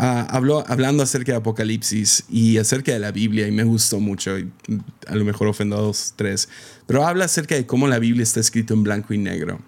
Ah, 0.00 0.28
habló, 0.30 0.62
hablando 0.68 1.02
acerca 1.02 1.32
de 1.32 1.38
Apocalipsis 1.38 2.24
y 2.30 2.58
acerca 2.58 2.92
de 2.92 3.00
la 3.00 3.10
Biblia 3.10 3.48
y 3.48 3.50
me 3.50 3.64
gustó 3.64 3.98
mucho, 3.98 4.36
a 5.08 5.14
lo 5.16 5.24
mejor 5.24 5.48
ofendo 5.48 5.76
a 5.76 5.80
dos, 5.80 6.12
tres, 6.14 6.48
pero 6.86 7.04
habla 7.04 7.24
acerca 7.24 7.56
de 7.56 7.66
cómo 7.66 7.88
la 7.88 7.98
Biblia 7.98 8.22
está 8.22 8.38
escrito 8.38 8.74
en 8.74 8.84
blanco 8.84 9.12
y 9.12 9.18
negro. 9.18 9.60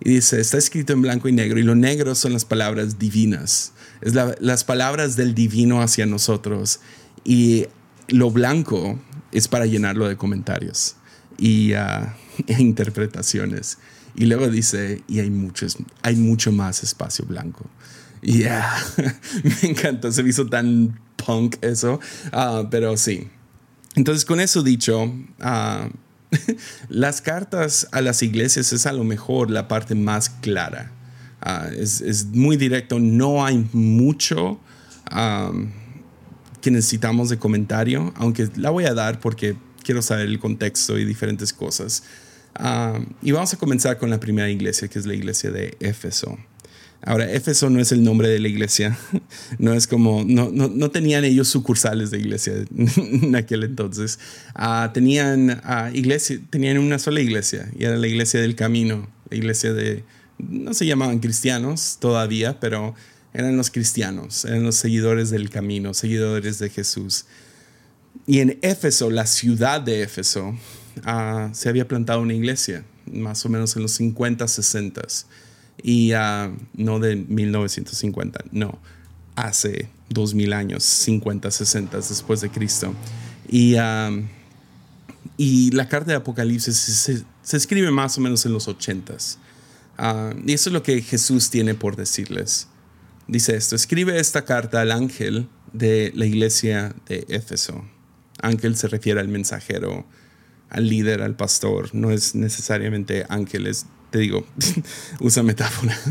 Y 0.00 0.14
dice, 0.14 0.40
está 0.40 0.58
escrito 0.58 0.92
en 0.92 1.02
blanco 1.02 1.28
y 1.28 1.32
negro 1.32 1.60
y 1.60 1.62
lo 1.62 1.76
negro 1.76 2.16
son 2.16 2.32
las 2.32 2.44
palabras 2.44 2.98
divinas, 2.98 3.74
es 4.00 4.14
las 4.14 4.64
palabras 4.64 5.14
del 5.14 5.36
divino 5.36 5.80
hacia 5.80 6.04
nosotros 6.04 6.80
y 7.24 7.66
lo 8.08 8.32
blanco 8.32 8.98
es 9.30 9.46
para 9.46 9.66
llenarlo 9.66 10.08
de 10.08 10.16
comentarios 10.16 10.96
y 11.38 11.74
uh, 11.74 12.08
interpretaciones. 12.58 13.78
Y 14.16 14.26
luego 14.26 14.48
dice, 14.48 15.02
y 15.08 15.20
hay, 15.20 15.30
muchos, 15.30 15.76
hay 16.02 16.16
mucho 16.16 16.50
más 16.50 16.82
espacio 16.82 17.26
blanco. 17.26 17.68
Yeah, 18.22 18.74
me 19.44 19.68
encantó, 19.70 20.10
se 20.10 20.22
me 20.22 20.30
hizo 20.30 20.46
tan 20.46 20.98
punk 21.16 21.56
eso, 21.60 22.00
ah, 22.32 22.66
pero 22.70 22.96
sí. 22.96 23.28
Entonces, 23.94 24.24
con 24.24 24.40
eso 24.40 24.62
dicho, 24.62 25.12
ah, 25.40 25.88
las 26.88 27.20
cartas 27.20 27.88
a 27.92 28.00
las 28.00 28.22
iglesias 28.22 28.72
es 28.72 28.86
a 28.86 28.92
lo 28.92 29.04
mejor 29.04 29.50
la 29.50 29.68
parte 29.68 29.94
más 29.94 30.30
clara. 30.30 30.92
Ah, 31.40 31.68
es, 31.76 32.26
muy 32.32 32.56
directo, 32.56 32.98
no 32.98 33.44
hay 33.44 33.68
mucho 33.72 34.58
que 36.60 36.70
necesitamos 36.72 37.28
de 37.28 37.38
comentario, 37.38 38.12
aunque 38.16 38.48
la 38.56 38.70
voy 38.70 38.86
a 38.86 38.94
dar 38.94 39.20
porque 39.20 39.56
quiero 39.84 40.02
saber 40.02 40.26
el 40.26 40.40
contexto 40.40 40.98
y 40.98 41.04
diferentes 41.04 41.52
cosas. 41.52 42.02
Y 43.22 43.32
vamos 43.32 43.52
a 43.52 43.56
comenzar 43.56 43.98
con 43.98 44.10
la 44.10 44.20
primera 44.20 44.50
iglesia, 44.50 44.88
que 44.88 44.98
es 44.98 45.06
la 45.06 45.14
iglesia 45.14 45.50
de 45.50 45.76
Éfeso. 45.80 46.38
Ahora, 47.02 47.30
Éfeso 47.30 47.70
no 47.70 47.80
es 47.80 47.92
el 47.92 48.02
nombre 48.02 48.28
de 48.28 48.40
la 48.40 48.48
iglesia, 48.48 48.98
no 49.58 49.74
es 49.74 49.86
como, 49.86 50.24
no, 50.24 50.50
no, 50.50 50.90
tenían 50.90 51.24
ellos 51.24 51.48
sucursales 51.48 52.10
de 52.10 52.18
iglesia 52.18 52.54
en 52.96 53.36
aquel 53.36 53.64
entonces. 53.64 54.18
Ah, 54.54 54.90
tenían, 54.92 55.50
uh, 55.50 55.94
iglesia, 55.94 56.40
tenían 56.50 56.78
una 56.78 56.98
sola 56.98 57.20
iglesia 57.20 57.70
y 57.78 57.84
era 57.84 57.96
la 57.96 58.06
iglesia 58.06 58.40
del 58.40 58.56
camino, 58.56 59.08
la 59.30 59.36
iglesia 59.36 59.72
de, 59.72 60.04
no 60.38 60.74
se 60.74 60.86
llamaban 60.86 61.18
cristianos 61.18 61.98
todavía, 62.00 62.58
pero 62.60 62.94
eran 63.34 63.56
los 63.56 63.70
cristianos, 63.70 64.44
eran 64.44 64.62
los 64.62 64.76
seguidores 64.76 65.30
del 65.30 65.50
camino, 65.50 65.94
seguidores 65.94 66.58
de 66.58 66.70
Jesús. 66.70 67.26
Y 68.26 68.40
en 68.40 68.58
Éfeso, 68.62 69.10
la 69.10 69.26
ciudad 69.26 69.80
de 69.80 70.02
Éfeso, 70.02 70.56
ah, 71.04 71.50
se 71.52 71.68
había 71.68 71.88
plantado 71.88 72.20
una 72.20 72.34
iglesia, 72.34 72.84
más 73.12 73.44
o 73.46 73.48
menos 73.48 73.76
en 73.76 73.82
los 73.82 73.92
50, 73.92 74.46
60 74.46 75.02
y 75.82 76.12
no 76.74 76.98
de 76.98 77.16
1950, 77.16 78.44
no, 78.50 78.78
hace 79.34 79.88
2000 80.08 80.52
años, 80.52 80.82
50, 80.84 81.50
60 81.50 81.96
después 81.96 82.40
de 82.40 82.50
Cristo. 82.50 82.94
Y, 83.48 83.76
uh, 83.76 84.24
y 85.36 85.70
la 85.72 85.88
carta 85.88 86.12
de 86.12 86.16
Apocalipsis 86.16 86.76
se, 86.76 87.56
escribe 87.56 87.90
más 87.90 88.18
o 88.18 88.20
menos 88.20 88.44
en 88.46 88.52
los 88.52 88.68
80s. 88.68 89.36
Uh, 89.98 90.38
y 90.44 90.52
eso 90.52 90.70
es 90.70 90.72
lo 90.72 90.82
que 90.82 91.00
Jesús 91.02 91.50
tiene 91.50 91.74
por 91.74 91.96
decirles. 91.96 92.68
Dice 93.28 93.56
esto, 93.56 93.76
escribe 93.76 94.18
esta 94.18 94.44
carta 94.44 94.80
al 94.80 94.92
ángel 94.92 95.48
de 95.72 96.12
la 96.14 96.26
iglesia 96.26 96.94
de 97.06 97.26
Éfeso. 97.28 97.84
Ángel 98.40 98.76
se 98.76 98.88
refiere 98.88 99.20
al 99.20 99.28
mensajero, 99.28 100.06
al 100.70 100.88
líder, 100.88 101.22
al 101.22 101.36
pastor, 101.36 101.94
no 101.94 102.10
es 102.10 102.34
necesariamente 102.34 103.24
ángeles 103.28 103.86
te 104.10 104.18
digo, 104.18 104.46
usa 105.20 105.42
metáfora. 105.42 105.96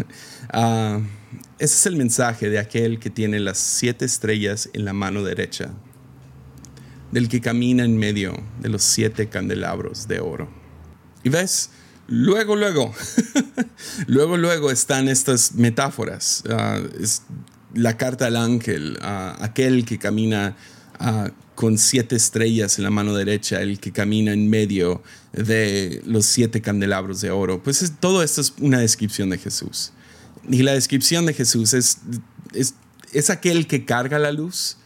Ah, 0.58 1.02
ese 1.58 1.74
es 1.76 1.86
el 1.88 1.96
mensaje 1.96 2.50
de 2.50 2.60
aquel 2.60 3.00
que 3.00 3.10
tiene 3.10 3.40
las 3.40 3.58
siete 3.58 4.06
estrellas 4.06 4.70
en 4.74 4.86
la 4.86 4.94
mano 4.94 5.24
derecha, 5.24 5.72
del 7.12 7.28
que 7.30 7.42
camina 7.42 7.84
en 7.84 7.98
medio 7.98 8.38
de 8.62 8.70
los 8.70 8.84
siete 8.84 9.28
candelabros 9.28 10.08
de 10.08 10.20
oro. 10.20 10.48
Y 11.24 11.30
ves, 11.30 11.72
luego, 12.08 12.56
luego, 12.56 12.94
luego, 14.08 14.38
luego 14.38 14.70
están 14.70 15.10
estas 15.10 15.56
metáforas. 15.56 16.44
Ah, 16.48 16.80
es 17.02 17.24
la 17.74 17.98
carta 17.98 18.28
al 18.28 18.38
ángel, 18.38 19.00
uh, 19.02 19.44
aquel 19.44 19.84
que 19.84 19.98
camina 19.98 20.56
con 21.56 21.78
siete 21.78 22.16
estrellas 22.16 22.78
en 22.78 22.84
la 22.84 22.90
mano 22.90 23.14
derecha, 23.14 23.62
el 23.62 23.80
que 23.80 23.92
camina 23.92 24.34
en 24.34 24.50
medio 24.50 25.02
de 25.32 26.02
los 26.06 26.26
siete 26.26 26.62
candelabros 26.62 27.22
de 27.22 27.32
oro. 27.32 27.64
Pues 27.64 27.94
todo 28.00 28.22
esto 28.24 28.42
es 28.42 28.54
una 28.60 28.80
descripción 28.80 29.30
de 29.30 29.38
Jesús. 29.38 29.92
Y 30.50 30.64
la 30.64 30.74
descripción 30.74 31.26
de 31.26 31.34
Jesús 31.34 31.74
es, 31.74 32.00
es, 32.54 33.30
aquel 33.30 33.68
que 33.68 33.86
carga 33.86 34.20
la 34.20 34.32
luz, 34.32 34.78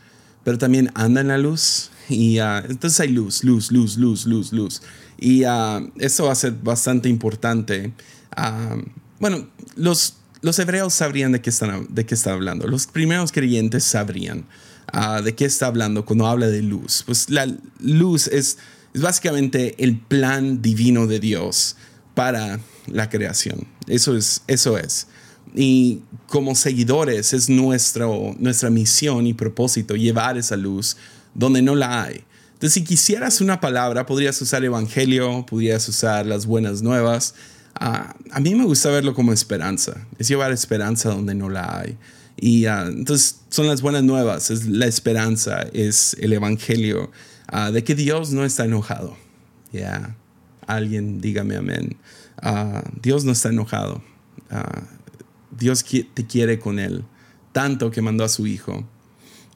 pero 0.43 0.58
también 0.58 0.91
anda 0.93 1.22
en 1.22 1.28
la 1.28 1.38
luz. 1.38 1.89
Y 2.08 2.39
ah, 2.39 2.63
entonces 2.67 3.00
hay 3.00 3.10
luz, 3.10 3.43
luz, 3.43 3.72
luz, 3.72 3.98
luz, 3.98 4.26
luz, 4.26 4.54
luz. 4.54 4.82
Y 5.19 5.43
uh, 5.43 5.91
eso 5.98 6.26
va 6.26 6.32
a 6.32 6.36
ser 6.36 6.54
bastante 6.54 7.10
importante. 7.10 7.91
Ah, 8.36 8.78
bueno, 9.19 9.50
los, 9.76 10.15
los 10.41 10.58
hebreos 10.60 10.93
sabrían 10.93 11.34
de 11.34 11.41
qué, 11.41 11.50
están, 11.50 11.88
de 11.89 12.06
qué 12.06 12.15
está 12.15 12.34
hablando. 12.34 12.67
Los 12.67 12.88
primeros 12.88 13.32
creyentes 13.32 13.84
sabrían. 13.84 14.45
Ah, 14.93 15.21
¿De 15.21 15.36
qué 15.36 15.45
está 15.45 15.67
hablando 15.67 16.06
cuando 16.06 16.28
habla 16.28 16.47
de 16.47 16.62
luz? 16.62 17.04
Pues 17.06 17.30
la 17.30 17.47
luz 17.80 18.28
es, 18.28 18.58
es 18.93 19.02
básicamente 19.02 19.75
el 19.84 19.99
plan 19.99 20.62
divino 20.62 21.08
de 21.08 21.19
Dios 21.19 21.75
para 22.15 22.60
la 22.88 23.10
creación. 23.10 23.67
Eso 23.88 24.15
es. 24.15 24.41
Eso 24.47 24.78
es. 24.78 25.08
Y 25.56 26.02
como 26.28 26.56
seguidores 26.56 27.34
es 27.34 27.49
nuestro, 27.49 28.36
nuestra 28.39 28.69
misión 28.69 29.25
y 29.25 29.34
propósito 29.34 29.95
llevar 29.95 30.38
esa 30.38 30.56
luz 30.56 30.97
donde 31.34 31.62
no 31.62 31.75
la 31.75 32.04
hay. 32.04 32.23
Entonces, 32.54 32.73
si 32.73 32.84
quisieras 32.84 33.39
una 33.41 33.62
palabra, 33.62 34.06
podrías 34.06 34.41
usar 34.41 34.63
evangelio, 34.65 35.45
podrías 35.45 35.88
usar 35.88 36.25
las 36.25 36.45
buenas 36.45 36.82
nuevas. 36.82 37.34
Ah, 37.73 38.15
a 38.32 38.39
mí 38.41 38.54
me 38.54 38.65
gusta 38.65 38.89
verlo 38.89 39.13
como 39.13 39.32
esperanza, 39.32 40.06
es 40.17 40.28
llevar 40.28 40.52
esperanza 40.52 41.10
donde 41.10 41.36
no 41.36 41.49
la 41.49 41.80
hay. 41.80 41.97
Y 42.41 42.65
ah, 42.67 42.86
entonces 42.88 43.41
son 43.49 43.67
las 43.67 43.82
buenas 43.82 44.04
nuevas, 44.04 44.49
es 44.49 44.65
la 44.65 44.86
esperanza, 44.86 45.67
es 45.73 46.15
el 46.19 46.32
evangelio 46.32 47.12
ah, 47.47 47.71
de 47.71 47.84
que 47.84 47.95
Dios 47.95 48.32
no 48.32 48.45
está 48.45 48.65
enojado. 48.65 49.17
Ya, 49.73 50.15
alguien 50.65 51.19
dígame 51.19 51.58
amén. 51.58 51.97
Ah, 52.41 52.84
Dios 53.02 53.25
no 53.25 53.34
está 53.34 53.49
enojado. 53.49 54.02
Dios 55.52 55.84
te 55.84 56.25
quiere 56.25 56.60
con 56.60 56.80
él, 56.80 57.04
tanto 57.52 57.91
que 57.91 58.02
mandó 58.02 58.23
a 58.23 58.30
su 58.30 58.47
hijo 58.47 58.88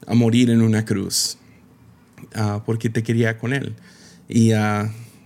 a 0.06 0.14
morir 0.14 0.50
en 0.50 0.60
una 0.60 0.84
cruz, 0.84 1.38
porque 2.64 2.90
te 2.90 3.02
quería 3.02 3.38
con 3.38 3.54
él. 3.54 3.74
Y 4.28 4.52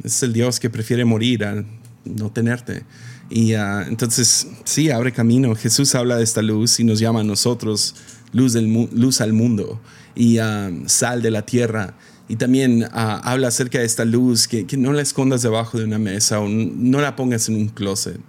es 0.05 0.23
el 0.23 0.33
Dios 0.33 0.59
que 0.59 0.71
prefiere 0.71 1.05
morir 1.05 1.44
a 1.44 1.64
no 2.05 2.31
tenerte. 2.31 2.85
Y 3.31 3.55
ah, 3.55 3.85
entonces, 3.87 4.49
sí, 4.64 4.91
abre 4.91 5.12
camino. 5.12 5.55
Jesús 5.55 5.95
habla 5.95 6.17
de 6.17 6.25
esta 6.25 6.43
luz 6.43 6.81
y 6.81 6.85
nos 6.85 6.99
llama 6.99 7.21
a 7.21 7.25
nosotros 7.25 7.95
luz, 8.33 8.53
del 8.53 8.88
luz 8.93 9.21
al 9.21 9.33
mundo 9.33 9.81
y 10.14 10.38
ah, 10.38 10.71
sal 10.87 11.23
de 11.23 11.31
la 11.31 11.43
tierra. 11.43 11.95
Y 12.29 12.37
también 12.37 12.87
ah, 12.93 13.21
habla 13.25 13.49
acerca 13.49 13.79
de 13.79 13.85
esta 13.85 14.05
luz, 14.05 14.49
que, 14.49 14.67
que, 14.67 14.77
no 14.77 14.93
la 14.93 15.03
escondas 15.03 15.43
debajo 15.43 15.79
de 15.79 15.85
una 15.85 15.99
mesa 15.99 16.41
o 16.41 16.49
no 16.49 17.01
la 17.01 17.17
pongas 17.17 17.49
en 17.49 17.57
un 17.57 17.69
closet. 17.69 18.21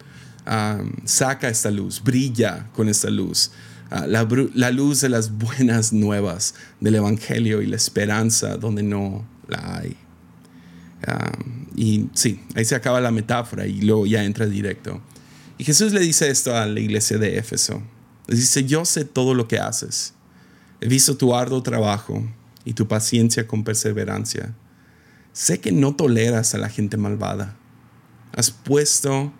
saca 1.05 1.49
esta 1.49 1.71
luz, 1.71 2.01
brilla 2.03 2.69
con 2.73 2.89
esta 2.89 3.09
luz. 3.09 3.51
La, 3.89 4.27
la, 4.53 4.71
luz 4.71 5.01
de 5.01 5.09
las 5.09 5.31
buenas 5.31 5.93
nuevas 5.93 6.53
del 6.79 6.95
Evangelio 6.95 7.61
y 7.61 7.65
la 7.65 7.75
esperanza 7.75 8.57
donde 8.57 8.83
no 8.83 9.25
la 9.47 9.77
hay. 9.77 9.97
Y 11.79 12.09
sí, 12.13 12.41
ahí 12.55 12.65
se 12.65 12.75
acaba 12.75 12.99
la 12.99 13.09
metáfora 13.09 13.65
y 13.65 13.79
luego 13.79 14.05
ya 14.05 14.25
entra 14.25 14.45
directo. 14.45 15.01
Y 15.57 15.63
Jesús 15.63 15.93
le 15.93 16.01
dice 16.01 16.29
esto 16.29 16.53
a 16.53 16.65
la 16.65 16.77
iglesia 16.77 17.17
de 17.17 17.37
Éfeso. 17.37 17.81
Le 18.27 18.35
dice, 18.35 18.65
yo 18.65 18.83
sé 18.83 19.05
todo 19.05 19.33
lo 19.33 19.47
que 19.47 19.59
haces. 19.59 20.13
He 20.81 20.89
visto 20.89 21.15
tu 21.15 21.33
arduo 21.33 21.63
trabajo 21.63 22.21
y 22.65 22.73
tu 22.73 22.89
paciencia 22.89 23.47
con 23.47 23.63
perseverancia. 23.63 24.53
Sé 25.31 25.61
que 25.61 25.71
no 25.71 25.95
toleras 25.95 26.53
a 26.53 26.57
la 26.57 26.67
gente 26.67 26.97
malvada. 26.97 27.55
Has 28.35 28.51
puesto 28.51 29.31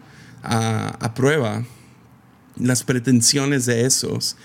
a 0.41 1.13
prueba 1.15 1.65
las 2.55 2.83
pretensiones 2.83 3.65
de 3.65 3.85
esos 3.85 4.37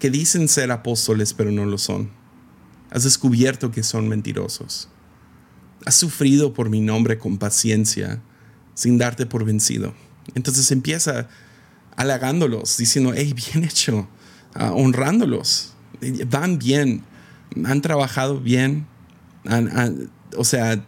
que 0.00 0.08
dicen 0.08 0.48
ser 0.48 0.70
apóstoles 0.70 1.34
pero 1.34 1.50
no 1.50 1.66
lo 1.66 1.76
son. 1.76 2.08
Has 2.90 3.04
descubierto 3.04 3.70
que 3.70 3.82
son 3.82 4.08
mentirosos. 4.08 4.88
Has 5.84 5.96
sufrido 5.96 6.52
por 6.52 6.70
mi 6.70 6.80
nombre 6.80 7.18
con 7.18 7.38
paciencia 7.38 8.20
sin 8.74 8.98
darte 8.98 9.26
por 9.26 9.44
vencido. 9.44 9.94
Entonces 10.34 10.70
empieza 10.70 11.28
halagándolos, 11.96 12.76
diciendo, 12.76 13.12
hey, 13.14 13.34
bien 13.34 13.64
hecho, 13.64 14.08
ah, 14.54 14.72
honrándolos. 14.72 15.74
Van 16.30 16.58
bien, 16.58 17.04
han 17.64 17.80
trabajado 17.80 18.40
bien, 18.40 18.86
o 20.36 20.44
sea, 20.44 20.84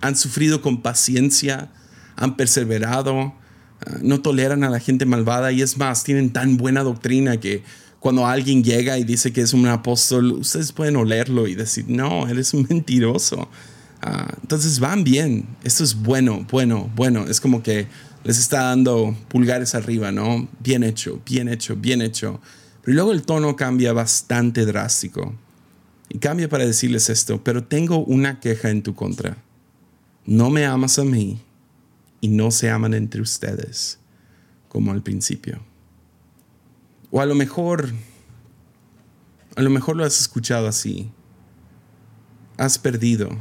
han 0.00 0.16
sufrido 0.16 0.60
con 0.60 0.82
paciencia, 0.82 1.72
han 2.16 2.36
perseverado, 2.36 3.34
ah, 3.86 3.98
no 4.02 4.20
toleran 4.20 4.62
a 4.64 4.70
la 4.70 4.78
gente 4.78 5.06
malvada 5.06 5.52
y 5.52 5.62
es 5.62 5.76
más, 5.78 6.04
tienen 6.04 6.32
tan 6.32 6.56
buena 6.56 6.82
doctrina 6.82 7.38
que 7.38 7.64
cuando 7.98 8.26
alguien 8.26 8.62
llega 8.62 8.98
y 8.98 9.04
dice 9.04 9.32
que 9.32 9.40
es 9.40 9.52
un 9.52 9.66
apóstol, 9.66 10.32
ustedes 10.32 10.70
pueden 10.72 10.96
olerlo 10.96 11.48
y 11.48 11.54
decir, 11.54 11.86
no, 11.88 12.28
eres 12.28 12.54
un 12.54 12.66
mentiroso. 12.68 13.48
Ah, 14.02 14.34
entonces 14.42 14.78
van 14.78 15.04
bien, 15.04 15.46
esto 15.64 15.82
es 15.82 15.94
bueno, 15.94 16.46
bueno, 16.50 16.90
bueno, 16.94 17.24
es 17.26 17.40
como 17.40 17.62
que 17.62 17.86
les 18.24 18.38
está 18.38 18.64
dando 18.64 19.16
pulgares 19.28 19.74
arriba, 19.74 20.12
¿no? 20.12 20.48
Bien 20.60 20.82
hecho, 20.82 21.20
bien 21.24 21.48
hecho, 21.48 21.76
bien 21.76 22.02
hecho. 22.02 22.40
Pero 22.82 22.94
luego 22.94 23.12
el 23.12 23.22
tono 23.22 23.56
cambia 23.56 23.92
bastante 23.92 24.66
drástico. 24.66 25.34
Y 26.08 26.18
cambia 26.18 26.48
para 26.48 26.66
decirles 26.66 27.10
esto, 27.10 27.42
pero 27.42 27.64
tengo 27.64 27.98
una 27.98 28.38
queja 28.40 28.70
en 28.70 28.82
tu 28.82 28.94
contra. 28.94 29.38
No 30.24 30.50
me 30.50 30.64
amas 30.64 30.98
a 30.98 31.04
mí 31.04 31.40
y 32.20 32.28
no 32.28 32.50
se 32.50 32.70
aman 32.70 32.94
entre 32.94 33.20
ustedes 33.20 33.98
como 34.68 34.92
al 34.92 35.02
principio. 35.02 35.60
O 37.10 37.20
a 37.20 37.26
lo 37.26 37.34
mejor, 37.34 37.92
a 39.54 39.62
lo 39.62 39.70
mejor 39.70 39.96
lo 39.96 40.04
has 40.04 40.20
escuchado 40.20 40.68
así. 40.68 41.10
Has 42.56 42.78
perdido 42.78 43.36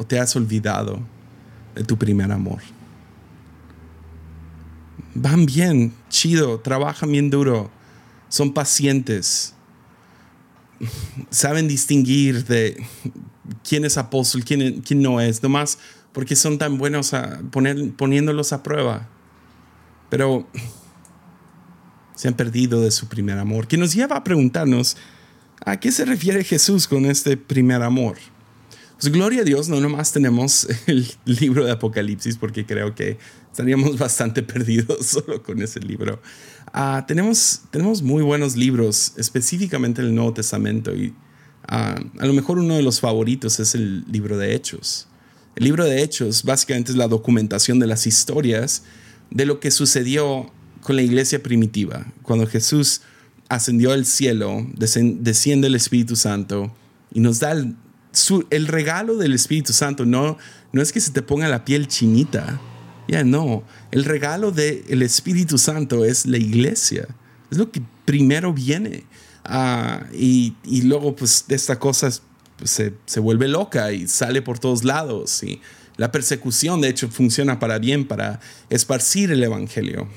o 0.00 0.04
te 0.06 0.18
has 0.18 0.34
olvidado 0.34 0.98
de 1.74 1.84
tu 1.84 1.98
primer 1.98 2.32
amor. 2.32 2.60
Van 5.14 5.44
bien, 5.44 5.92
chido, 6.08 6.58
trabajan 6.58 7.12
bien 7.12 7.28
duro, 7.28 7.70
son 8.30 8.54
pacientes, 8.54 9.52
saben 11.28 11.68
distinguir 11.68 12.46
de 12.46 12.82
quién 13.62 13.84
es 13.84 13.98
apóstol, 13.98 14.42
quién, 14.42 14.80
quién 14.80 15.02
no 15.02 15.20
es, 15.20 15.42
nomás 15.42 15.76
porque 16.12 16.34
son 16.34 16.56
tan 16.56 16.78
buenos 16.78 17.12
a 17.12 17.40
poner, 17.50 17.92
poniéndolos 17.92 18.54
a 18.54 18.62
prueba. 18.62 19.06
Pero 20.08 20.48
se 22.16 22.28
han 22.28 22.34
perdido 22.34 22.80
de 22.80 22.90
su 22.90 23.06
primer 23.06 23.38
amor, 23.38 23.68
que 23.68 23.76
nos 23.76 23.92
lleva 23.92 24.16
a 24.16 24.24
preguntarnos, 24.24 24.96
¿a 25.62 25.78
qué 25.78 25.92
se 25.92 26.06
refiere 26.06 26.42
Jesús 26.42 26.88
con 26.88 27.04
este 27.04 27.36
primer 27.36 27.82
amor? 27.82 28.16
Pues 29.00 29.14
gloria 29.14 29.40
a 29.40 29.44
Dios, 29.44 29.70
no 29.70 29.80
nomás 29.80 30.12
tenemos 30.12 30.68
el 30.86 31.06
libro 31.24 31.64
de 31.64 31.72
Apocalipsis, 31.72 32.36
porque 32.36 32.66
creo 32.66 32.94
que 32.94 33.16
estaríamos 33.50 33.96
bastante 33.96 34.42
perdidos 34.42 35.06
solo 35.06 35.42
con 35.42 35.62
ese 35.62 35.80
libro. 35.80 36.20
Ah, 36.74 37.06
tenemos, 37.08 37.62
tenemos 37.70 38.02
muy 38.02 38.22
buenos 38.22 38.56
libros, 38.56 39.14
específicamente 39.16 40.02
el 40.02 40.14
Nuevo 40.14 40.34
Testamento, 40.34 40.94
y 40.94 41.14
ah, 41.66 41.98
a 42.18 42.26
lo 42.26 42.34
mejor 42.34 42.58
uno 42.58 42.74
de 42.74 42.82
los 42.82 43.00
favoritos 43.00 43.58
es 43.58 43.74
el 43.74 44.04
libro 44.12 44.36
de 44.36 44.54
Hechos. 44.54 45.08
El 45.56 45.64
libro 45.64 45.86
de 45.86 46.02
Hechos 46.02 46.42
básicamente 46.42 46.92
es 46.92 46.98
la 46.98 47.08
documentación 47.08 47.78
de 47.78 47.86
las 47.86 48.06
historias 48.06 48.82
de 49.30 49.46
lo 49.46 49.60
que 49.60 49.70
sucedió 49.70 50.52
con 50.82 50.96
la 50.96 51.02
iglesia 51.02 51.42
primitiva. 51.42 52.12
Cuando 52.22 52.46
Jesús 52.46 53.00
ascendió 53.48 53.92
al 53.92 54.04
cielo, 54.04 54.66
desciende 54.74 55.68
el 55.68 55.74
Espíritu 55.74 56.16
Santo 56.16 56.76
y 57.14 57.20
nos 57.20 57.40
da 57.40 57.52
el, 57.52 57.76
el 58.50 58.66
regalo 58.66 59.16
del 59.16 59.34
Espíritu 59.34 59.72
Santo. 59.72 60.04
No, 60.04 60.38
no 60.72 60.82
es 60.82 60.92
que 60.92 61.00
se 61.00 61.12
te 61.12 61.22
ponga 61.22 61.48
la 61.48 61.64
piel 61.64 61.88
chinita. 61.88 62.60
Ya 63.08 63.24
no. 63.24 63.64
El 63.90 64.04
regalo 64.04 64.52
del 64.52 65.02
Espíritu 65.02 65.58
Santo 65.58 66.04
es 66.04 66.26
la 66.26 66.38
iglesia. 66.38 67.08
Es 67.50 67.58
lo 67.58 67.70
que 67.70 67.82
primero 68.04 68.52
viene. 68.52 69.04
Ah, 69.44 70.04
y, 70.12 70.54
y, 70.64 70.82
luego, 70.82 71.16
pues, 71.16 71.44
esta 71.48 71.78
cosa 71.78 72.10
pues, 72.56 72.70
se, 72.70 72.94
se, 73.06 73.20
vuelve 73.20 73.48
loca 73.48 73.92
y 73.92 74.06
sale 74.06 74.42
por 74.42 74.58
todos 74.58 74.84
lados. 74.84 75.42
Y 75.42 75.60
la 75.96 76.12
persecución, 76.12 76.80
de 76.80 76.88
hecho, 76.88 77.08
funciona 77.08 77.58
para 77.58 77.78
bien, 77.78 78.06
para 78.06 78.40
esparcir 78.68 79.30
el 79.32 79.42
Evangelio 79.42 80.08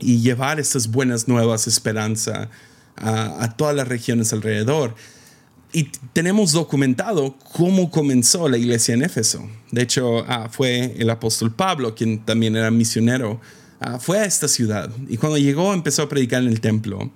y 0.00 0.20
llevar 0.20 0.60
estas 0.60 0.90
buenas 0.90 1.28
nuevas, 1.28 1.66
esperanza 1.66 2.50
a, 2.96 3.42
a 3.42 3.56
todas 3.56 3.74
las 3.74 3.88
regiones 3.88 4.32
alrededor. 4.32 4.94
Y 5.72 5.84
tenemos 6.12 6.52
documentado 6.52 7.36
cómo 7.52 7.90
comenzó 7.90 8.48
la 8.48 8.58
iglesia 8.58 8.94
en 8.94 9.02
Éfeso. 9.02 9.48
De 9.70 9.82
hecho, 9.82 10.24
ah, 10.28 10.50
fue 10.50 10.94
el 10.98 11.08
apóstol 11.08 11.54
Pablo, 11.54 11.94
quien 11.94 12.24
también 12.26 12.56
era 12.56 12.70
misionero, 12.70 13.40
ah, 13.80 13.98
fue 13.98 14.18
a 14.18 14.26
esta 14.26 14.48
ciudad. 14.48 14.90
Y 15.08 15.16
cuando 15.16 15.38
llegó 15.38 15.72
empezó 15.72 16.02
a 16.02 16.08
predicar 16.10 16.42
en 16.42 16.48
el 16.48 16.60
templo. 16.60 17.10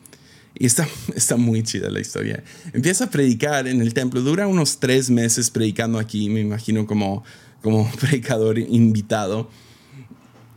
Y 0.58 0.64
está, 0.64 0.88
está 1.14 1.36
muy 1.36 1.62
chida 1.62 1.90
la 1.90 2.00
historia. 2.00 2.42
Empieza 2.72 3.04
a 3.04 3.10
predicar 3.10 3.68
en 3.68 3.82
el 3.82 3.92
templo. 3.92 4.22
Dura 4.22 4.46
unos 4.46 4.78
tres 4.78 5.10
meses 5.10 5.50
predicando 5.50 5.98
aquí, 5.98 6.30
me 6.30 6.40
imagino 6.40 6.86
como, 6.86 7.24
como 7.60 7.90
predicador 8.00 8.58
invitado. 8.58 9.50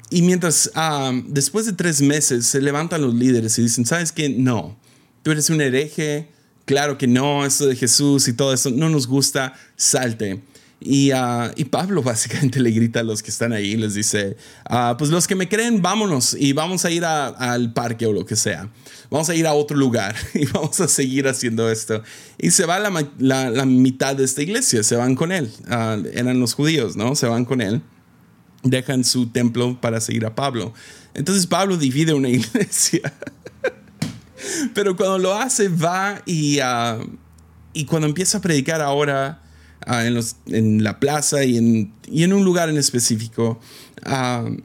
Y 0.10 0.22
mientras, 0.22 0.72
ah, 0.74 1.12
después 1.28 1.66
de 1.66 1.74
tres 1.74 2.02
meses, 2.02 2.46
se 2.46 2.62
levantan 2.62 3.02
los 3.02 3.14
líderes 3.14 3.60
y 3.60 3.64
dicen, 3.64 3.86
¿sabes 3.86 4.14
qué? 4.14 4.30
No, 4.30 4.78
tú 5.22 5.32
eres 5.32 5.50
un 5.50 5.60
hereje, 5.60 6.30
claro 6.70 7.00
que 7.00 7.08
no, 7.08 7.48
esto 7.48 7.66
de 7.66 7.76
Jesús 7.76 8.28
y 8.28 8.34
todo 8.34 8.54
eso 8.54 8.70
no 8.70 8.90
nos 8.90 9.08
gusta, 9.08 9.56
salte. 9.76 10.40
Y, 10.80 11.10
ah, 11.10 11.52
y, 11.56 11.66
Pablo 11.66 12.04
básicamente 12.04 12.60
le 12.60 12.70
grita 12.70 13.00
a 13.00 13.04
los 13.04 13.24
que 13.24 13.32
están 13.32 13.54
ahí, 13.54 13.76
les 13.76 13.96
dice, 13.96 14.38
ah, 14.66 14.94
pues 14.96 15.10
los 15.10 15.26
que 15.26 15.34
me 15.34 15.50
creen, 15.50 15.82
vámonos 15.82 16.36
y 16.40 16.54
vamos 16.54 16.86
a 16.86 16.92
ir 16.92 17.04
al 17.06 17.74
parque 17.74 18.06
o 18.06 18.14
lo 18.14 18.24
que 18.24 18.36
sea. 18.36 18.70
Vamos 19.10 19.28
a 19.30 19.36
ir 19.36 19.48
a 19.48 19.54
otro 19.54 19.76
lugar 19.76 20.16
y 20.36 20.46
vamos 20.46 20.80
a 20.80 20.88
seguir 20.88 21.28
haciendo 21.28 21.72
esto. 21.72 22.04
Y 22.38 22.52
se 22.52 22.68
va 22.68 22.78
la, 22.78 22.92
la, 23.18 23.50
la 23.50 23.66
mitad 23.66 24.16
de 24.16 24.24
esta 24.24 24.44
iglesia, 24.44 24.84
se 24.84 24.96
van 24.96 25.16
con 25.16 25.32
él. 25.32 25.50
eran 26.14 26.40
los 26.40 26.54
judíos, 26.54 26.96
¿no? 26.96 27.16
Se 27.16 27.26
van 27.26 27.46
con 27.46 27.62
él 27.62 27.82
dejan 28.62 29.06
su 29.06 29.28
templo 29.28 29.80
para 29.80 30.02
seguir 30.02 30.26
a 30.26 30.36
Pablo. 30.36 30.74
Entonces 31.14 31.48
Pablo 31.48 31.78
divide 31.78 32.14
una 32.14 32.30
iglesia. 32.30 33.12
Pero 34.74 34.96
cuando 34.96 35.18
lo 35.18 35.34
hace, 35.34 35.70
va 35.70 36.22
y, 36.26 36.60
ah, 36.60 37.00
y 37.74 37.86
cuando 37.86 38.08
empieza 38.08 38.40
a 38.40 38.42
predicar 38.42 38.82
ahora 38.82 39.42
ah, 39.86 40.06
en, 40.06 40.14
los, 40.14 40.36
en, 40.48 40.84
la 40.84 41.00
plaza 41.00 41.44
y 41.44 41.58
en, 41.58 41.94
y 42.08 42.24
en, 42.24 42.34
un 42.34 42.44
lugar 42.44 42.70
en 42.70 42.78
específico, 42.78 43.60
uh, 44.06 44.58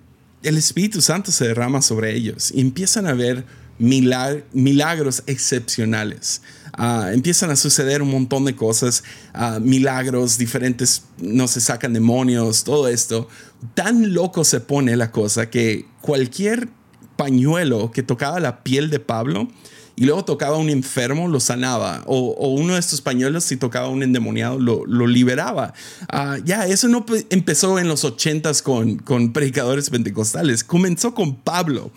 el 0.43 0.59
Espíritu 0.59 1.01
Santo 1.01 1.33
se 1.33 1.49
derrama 1.49 1.81
sobre 1.83 2.15
ellos 2.15 2.51
y 2.53 2.61
empiezan 2.61 3.07
a 3.07 3.15
ver 3.15 3.45
milagros 3.79 5.23
excepcionales. 5.27 6.43
Ah, 6.77 7.11
empiezan 7.13 7.51
a 7.51 7.57
suceder 7.57 8.03
un 8.03 8.11
montón 8.11 8.45
de 8.45 8.57
cosas, 8.57 9.05
ah, 9.33 9.59
milagros 9.61 10.39
diferentes, 10.39 11.05
no 11.19 11.47
se 11.49 11.61
sacan 11.61 11.93
demonios, 11.93 12.65
todo 12.65 12.89
esto. 12.89 13.29
Tan 13.75 14.13
loco 14.13 14.45
se 14.45 14.61
pone 14.61 14.97
la 14.97 15.11
cosa 15.11 15.51
que 15.51 15.87
cualquier 16.01 16.69
pañuelo 17.17 17.91
que 17.93 18.03
tocaba 18.03 18.41
la 18.41 18.63
piel 18.65 18.91
de 18.91 19.01
Pablo 19.01 19.49
y 19.97 20.07
luego 20.07 20.25
tocaba 20.25 20.57
a 20.57 20.59
un 20.59 20.71
enfermo, 20.71 21.29
lo 21.29 21.39
sanaba. 21.39 22.03
O, 22.07 22.49
uno 22.49 22.75
de 22.75 22.81
estos 22.81 23.01
pañuelos, 23.01 23.45
si 23.45 23.57
tocaba 23.57 23.87
a 23.87 23.91
un 23.91 24.03
endemoniado, 24.03 24.59
lo, 24.59 24.85
lo 24.87 25.07
liberaba. 25.07 25.73
Ah, 26.09 26.39
ya, 26.45 26.67
eso 26.67 26.89
no 26.89 27.07
empezó 27.31 27.79
en 27.79 27.87
los 27.87 28.05
ochentas 28.05 28.61
con, 28.61 28.97
con 28.97 29.33
predicadores 29.33 29.91
pentecostales, 29.91 30.65
comenzó 30.65 31.15
con 31.15 31.37
Pablo. 31.37 31.93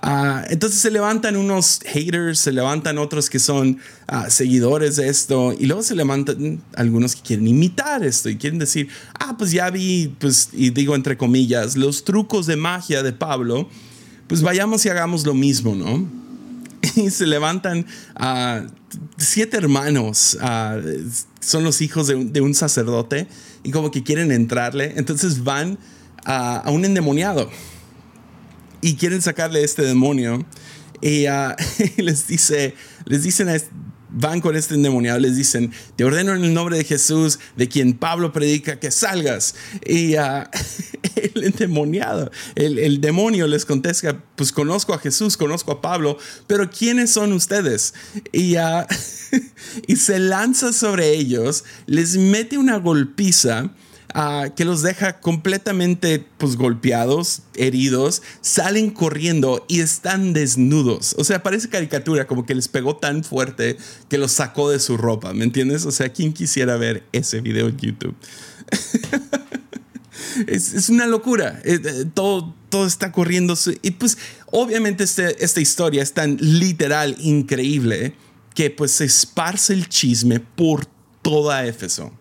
Ah, 0.00 0.44
entonces 0.48 0.80
se 0.80 0.90
levantan 0.90 1.36
unos 1.36 1.80
haters, 1.84 2.38
se 2.38 2.52
levantan 2.52 2.96
otros 2.96 3.28
que 3.28 3.38
son 3.38 3.78
ah, 4.08 4.30
seguidores 4.30 4.96
de 4.96 5.08
esto, 5.08 5.54
y 5.58 5.66
luego 5.66 5.82
se 5.82 5.94
levantan 5.94 6.62
algunos 6.74 7.14
que 7.14 7.22
quieren 7.22 7.46
imitar 7.46 8.02
esto 8.02 8.30
y 8.30 8.36
quieren 8.36 8.58
decir, 8.58 8.88
ah, 9.20 9.36
pues 9.36 9.50
ya 9.50 9.68
vi, 9.68 10.14
pues, 10.18 10.48
y 10.52 10.70
digo 10.70 10.94
entre 10.94 11.18
comillas, 11.18 11.76
los 11.76 12.04
trucos 12.04 12.46
de 12.46 12.56
magia 12.56 13.02
de 13.02 13.12
Pablo, 13.12 13.68
pues 14.26 14.40
vayamos 14.40 14.86
y 14.86 14.88
hagamos 14.88 15.26
lo 15.26 15.34
mismo, 15.34 15.74
¿no? 15.74 16.21
y 16.96 17.10
se 17.10 17.26
levantan 17.26 17.86
a 18.14 18.66
siete 19.16 19.56
hermanos, 19.56 20.36
son 21.40 21.64
los 21.64 21.80
hijos 21.80 22.08
de 22.08 22.40
un, 22.40 22.54
sacerdote 22.54 23.28
y 23.62 23.70
como 23.70 23.90
que 23.90 24.02
quieren 24.02 24.32
entrarle, 24.32 24.94
entonces 24.96 25.44
van 25.44 25.78
a, 26.24 26.68
un 26.70 26.84
endemoniado 26.84 27.50
y 28.80 28.96
quieren 28.96 29.22
sacarle 29.22 29.62
este 29.62 29.82
demonio. 29.82 30.44
Y, 31.00 31.26
les 31.96 32.26
dice, 32.26 32.74
les 33.06 33.22
dicen 33.22 33.48
van 34.12 34.40
con 34.40 34.56
este 34.56 34.74
endemoniado, 34.74 35.18
les 35.18 35.36
dicen, 35.36 35.72
te 35.96 36.04
ordeno 36.04 36.34
en 36.34 36.44
el 36.44 36.54
nombre 36.54 36.76
de 36.76 36.84
Jesús, 36.84 37.38
de 37.56 37.68
quien 37.68 37.94
Pablo 37.94 38.32
predica, 38.32 38.78
que 38.78 38.90
salgas. 38.90 39.54
Y, 39.86 40.14
el 41.16 41.44
endemoniado. 41.44 42.30
El, 42.54 42.78
el, 42.78 43.00
demonio 43.00 43.46
les 43.46 43.64
contesta, 43.64 44.22
pues 44.36 44.52
conozco 44.52 44.94
a 44.94 44.98
Jesús, 44.98 45.36
conozco 45.36 45.72
a 45.72 45.80
Pablo, 45.80 46.18
pero 46.46 46.70
¿quiénes 46.70 47.10
son 47.10 47.32
ustedes? 47.32 47.94
Y, 48.32 48.56
uh, 48.56 48.84
y 49.86 49.96
se 49.96 50.18
lanza 50.18 50.72
sobre 50.72 51.10
ellos, 51.10 51.64
les 51.86 52.16
mete 52.16 52.58
una 52.58 52.76
golpiza 52.76 53.70
que 54.54 54.64
los 54.64 54.82
deja 54.82 55.20
completamente 55.20 56.24
pues, 56.38 56.56
golpeados, 56.56 57.42
heridos, 57.54 58.22
salen 58.40 58.90
corriendo 58.90 59.64
y 59.68 59.80
están 59.80 60.32
desnudos. 60.32 61.14
O 61.18 61.24
sea, 61.24 61.42
parece 61.42 61.68
caricatura, 61.68 62.26
como 62.26 62.44
que 62.44 62.54
les 62.54 62.68
pegó 62.68 62.96
tan 62.96 63.24
fuerte 63.24 63.76
que 64.08 64.18
los 64.18 64.32
sacó 64.32 64.70
de 64.70 64.80
su 64.80 64.96
ropa, 64.96 65.32
¿me 65.32 65.44
entiendes? 65.44 65.86
O 65.86 65.92
sea, 65.92 66.10
¿quién 66.10 66.32
quisiera 66.32 66.76
ver 66.76 67.04
ese 67.12 67.40
video 67.40 67.68
en 67.68 67.76
YouTube? 67.78 68.14
es, 70.46 70.88
una 70.88 71.06
locura. 71.06 71.60
Eh, 71.64 71.80
eh, 71.82 72.04
todo, 72.12 72.54
todo 72.68 72.86
está 72.86 73.12
corriendo. 73.12 73.54
Y 73.82 73.92
pues 73.92 74.18
obviamente 74.46 75.04
este, 75.04 75.42
esta 75.44 75.60
historia 75.60 76.02
es 76.02 76.12
tan 76.12 76.36
literal, 76.40 77.16
increíble, 77.20 78.14
que 78.54 78.70
pues 78.70 78.92
se 78.92 79.04
esparce 79.04 79.72
el 79.72 79.88
chisme 79.88 80.40
por 80.40 80.86
toda 81.22 81.66
Éfeso. 81.66 82.12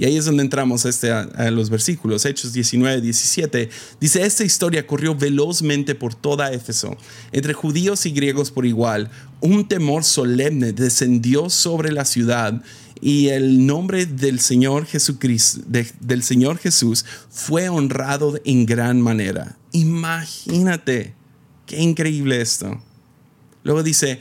Y 0.00 0.06
ahí 0.06 0.16
es 0.16 0.24
donde 0.24 0.42
entramos 0.42 0.86
este, 0.86 1.12
a, 1.12 1.50
los 1.50 1.68
versículos, 1.68 2.24
Hechos 2.24 2.54
19, 2.54 3.02
17. 3.02 3.68
Dice, 4.00 4.22
esta 4.24 4.44
historia 4.44 4.86
corrió 4.86 5.14
velozmente 5.14 5.94
por 5.94 6.14
toda 6.14 6.50
Éfeso, 6.52 6.96
entre 7.32 7.52
judíos 7.52 8.06
y 8.06 8.10
griegos 8.10 8.50
por 8.50 8.64
igual. 8.64 9.10
Un 9.42 9.68
temor 9.68 10.02
solemne 10.02 10.72
descendió 10.72 11.50
sobre 11.50 11.92
la 11.92 12.06
ciudad 12.06 12.62
y 13.02 13.28
el 13.28 13.66
nombre 13.66 14.06
del 14.06 14.40
Señor 14.40 14.86
Jesucristo, 14.86 15.60
del 15.68 16.22
Señor 16.22 16.56
Jesús, 16.56 17.04
fue 17.28 17.68
honrado 17.68 18.40
en 18.46 18.64
gran 18.64 19.02
manera. 19.02 19.58
Imagínate, 19.72 21.12
qué 21.66 21.78
increíble 21.78 22.40
esto. 22.40 22.82
Luego 23.64 23.82
dice, 23.82 24.18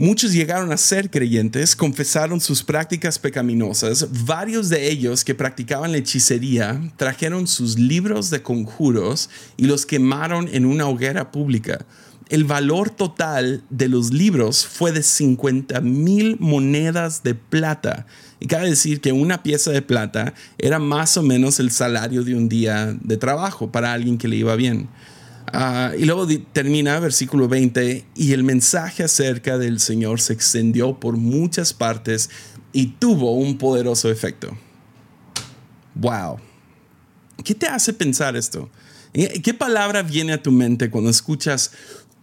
Muchos 0.00 0.32
llegaron 0.32 0.72
a 0.72 0.78
ser 0.78 1.10
creyentes, 1.10 1.76
confesaron 1.76 2.40
sus 2.40 2.62
prácticas 2.62 3.18
pecaminosas. 3.18 4.24
Varios 4.24 4.70
de 4.70 4.90
ellos 4.90 5.26
que 5.26 5.34
practicaban 5.34 5.92
la 5.92 5.98
hechicería 5.98 6.80
trajeron 6.96 7.46
sus 7.46 7.78
libros 7.78 8.30
de 8.30 8.40
conjuros 8.42 9.28
y 9.58 9.66
los 9.66 9.84
quemaron 9.84 10.48
en 10.54 10.64
una 10.64 10.86
hoguera 10.86 11.30
pública. 11.30 11.84
El 12.30 12.44
valor 12.44 12.88
total 12.88 13.62
de 13.68 13.88
los 13.88 14.10
libros 14.10 14.66
fue 14.66 14.90
de 14.90 15.02
50 15.02 15.82
mil 15.82 16.38
monedas 16.40 17.22
de 17.22 17.34
plata. 17.34 18.06
Y 18.40 18.46
cabe 18.46 18.70
decir 18.70 19.02
que 19.02 19.12
una 19.12 19.42
pieza 19.42 19.70
de 19.70 19.82
plata 19.82 20.32
era 20.56 20.78
más 20.78 21.18
o 21.18 21.22
menos 21.22 21.60
el 21.60 21.70
salario 21.70 22.24
de 22.24 22.34
un 22.34 22.48
día 22.48 22.96
de 23.02 23.18
trabajo 23.18 23.70
para 23.70 23.92
alguien 23.92 24.16
que 24.16 24.28
le 24.28 24.36
iba 24.36 24.56
bien. 24.56 24.88
Ah, 25.52 25.92
y 25.98 26.04
luego 26.04 26.26
termina 26.52 26.98
versículo 27.00 27.48
20, 27.48 28.04
y 28.14 28.32
el 28.32 28.44
mensaje 28.44 29.02
acerca 29.02 29.58
del 29.58 29.80
Señor 29.80 30.20
se 30.20 30.32
extendió 30.32 30.98
por 31.00 31.16
muchas 31.16 31.72
partes 31.72 32.30
y 32.72 32.88
tuvo 32.98 33.32
un 33.34 33.58
poderoso 33.58 34.10
efecto. 34.10 34.56
Wow. 35.94 36.38
¿Qué 37.44 37.54
te 37.54 37.66
hace 37.66 37.92
pensar 37.92 38.36
esto? 38.36 38.70
¿Qué 39.12 39.54
palabra 39.54 40.02
viene 40.02 40.32
a 40.32 40.42
tu 40.42 40.52
mente 40.52 40.88
cuando 40.88 41.10
escuchas 41.10 41.72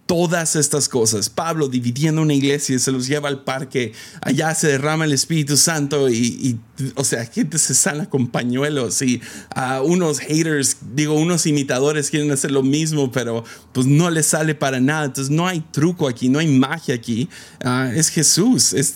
todas 0.08 0.56
estas 0.56 0.88
cosas. 0.88 1.28
Pablo 1.28 1.68
dividiendo 1.68 2.22
una 2.22 2.32
iglesia 2.32 2.74
y 2.74 2.78
se 2.78 2.90
los 2.90 3.06
lleva 3.06 3.28
al 3.28 3.44
parque, 3.44 3.92
allá 4.22 4.54
se 4.54 4.68
derrama 4.68 5.04
el 5.04 5.12
Espíritu 5.12 5.58
Santo 5.58 6.08
y, 6.08 6.58
o 6.94 7.04
sea, 7.04 7.26
gente 7.26 7.58
se 7.58 7.74
sana 7.74 8.08
con 8.08 8.28
pañuelos 8.28 9.02
y 9.02 9.20
a 9.54 9.82
unos 9.82 10.20
haters, 10.20 10.78
digo, 10.94 11.12
unos 11.12 11.44
imitadores 11.44 12.08
quieren 12.08 12.30
hacer 12.30 12.50
lo 12.52 12.62
mismo, 12.62 13.12
pero 13.12 13.44
pues 13.72 13.86
no 13.86 14.08
les 14.08 14.26
sale 14.26 14.54
para 14.54 14.80
nada. 14.80 15.04
Entonces 15.04 15.30
no 15.30 15.46
hay 15.46 15.60
truco 15.60 16.08
aquí, 16.08 16.30
no 16.30 16.38
hay 16.38 16.48
magia 16.48 16.94
aquí. 16.94 17.28
Ah, 17.62 17.90
es 17.94 18.08
Jesús, 18.08 18.72
es, 18.72 18.94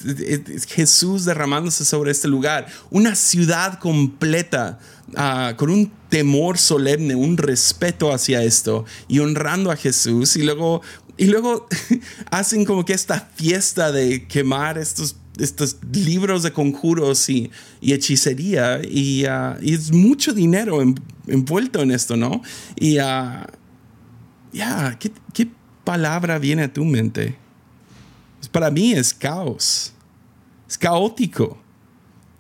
Jesús 0.67 1.27
derramándose 1.27 1.85
sobre 1.85 2.11
este 2.11 2.27
lugar. 2.27 2.67
Una 2.91 3.15
ciudad 3.15 3.79
completa. 3.79 4.79
Ah, 5.15 5.55
con 5.59 5.69
un 5.69 5.93
temor 6.09 6.59
solemne, 6.59 7.15
un 7.15 7.37
respeto 7.37 8.13
hacia 8.13 8.43
esto 8.43 8.85
y 9.09 9.19
honrando 9.19 9.71
a 9.71 9.77
Jesús. 9.77 10.37
Y 10.37 10.43
luego 10.43 10.81
y 11.17 11.27
luego 11.27 11.67
hacen 12.31 12.65
como 12.65 12.85
que 12.85 12.95
esta 12.95 13.21
fiesta 13.35 13.93
de 13.93 14.27
quemar 14.27 14.79
estos, 14.79 15.17
estos 15.39 15.77
libros 15.93 16.43
de 16.43 16.53
conjuros 16.53 17.29
y, 17.29 17.51
hechicería. 17.81 18.75
Ah, 19.29 19.57
y, 19.61 19.73
es 19.73 19.93
mucho 19.93 20.33
dinero 20.33 20.83
envuelto 21.27 21.83
en 21.83 21.91
esto, 21.91 22.17
¿no? 22.17 22.43
Y 22.77 22.99
uh, 22.99 23.45
ya, 24.53 24.97
¿qué, 24.99 25.13
¿qué, 25.33 25.49
palabra 25.85 26.39
viene 26.39 26.63
a 26.63 26.73
tu 26.73 26.85
mente? 26.85 27.37
Pues 28.39 28.49
para 28.49 28.71
mí 28.71 28.93
es 28.93 29.13
caos. 29.13 29.93
Es 30.69 30.79
caótico. 30.79 31.61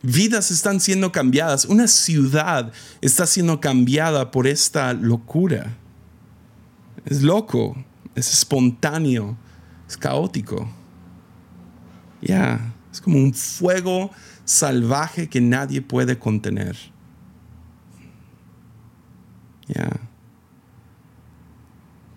Vidas 0.01 0.51
están 0.51 0.81
siendo 0.81 1.13
cambiadas. 1.13 1.65
Una 1.65 1.89
ciudad 1.89 2.73
está 3.01 3.27
siendo 3.27 3.61
cambiada 3.61 4.31
por 4.31 4.47
esta 4.47 4.93
locura. 4.93 5.77
Es 7.05 7.23
loco 7.23 7.77
es 8.15 8.33
espontáneo, 8.33 9.37
es 9.89 9.97
caótico. 9.97 10.69
Ya, 12.21 12.75
es 12.93 13.01
como 13.01 13.19
un 13.19 13.35
fuego 13.35 14.11
salvaje 14.45 15.29
que 15.29 15.41
nadie 15.41 15.83
puede 15.83 16.19
contener. 16.19 16.77
Ya. 19.69 19.91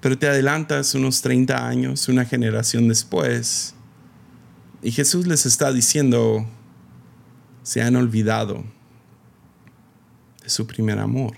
Pero 0.02 0.18
te 0.18 0.28
adelantas 0.28 0.94
unos 0.94 1.22
30 1.22 1.68
años, 1.68 2.08
una 2.10 2.26
generación 2.26 2.88
después, 2.88 3.76
y 4.86 4.92
Jesús 4.92 5.26
les 5.26 5.48
está 5.48 5.74
diciendo, 5.74 6.46
se 7.64 7.82
han 7.82 7.96
olvidado 7.96 8.64
de 10.44 10.50
su 10.50 10.68
primer 10.68 11.00
amor. 11.00 11.36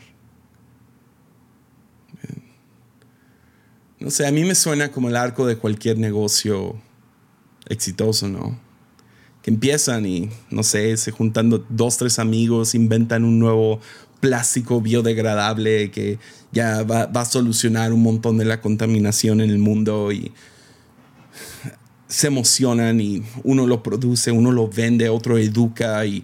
No 4.00 4.12
sé, 4.12 4.28
a 4.28 4.32
mí 4.32 4.44
me 4.44 4.54
suena 4.54 4.92
como 4.92 5.10
el 5.10 5.16
arco 5.16 5.48
de 5.48 5.58
cualquier 5.58 5.98
negocio 5.98 6.76
exitoso, 7.68 8.28
¿no? 8.28 8.60
Que 9.42 9.50
empiezan 9.50 10.06
y, 10.06 10.30
no 10.52 10.62
sé, 10.62 10.96
se 10.98 11.12
juntan 11.12 11.52
dos, 11.70 11.98
tres 11.98 12.20
amigos, 12.20 12.76
inventan 12.76 13.24
un 13.24 13.40
nuevo 13.40 13.80
plástico 14.20 14.82
biodegradable 14.82 15.90
que 15.92 16.20
ya 16.52 16.84
va, 16.84 17.08
va, 17.08 17.22
a 17.22 17.26
solucionar 17.26 17.92
un 17.94 18.04
montón 18.04 18.38
de 18.38 18.46
la 18.46 18.62
contaminación 18.62 19.42
en 19.42 19.50
el 19.50 19.60
mundo 19.60 20.12
y 20.12 20.32
se 22.08 22.28
emocionan 22.28 23.02
y 23.02 23.24
uno 23.44 23.68
lo 23.68 23.84
produce, 23.84 24.32
uno 24.32 24.52
lo 24.52 24.68
vende, 24.68 25.10
otro 25.10 25.38
educa 25.38 26.06
y 26.06 26.24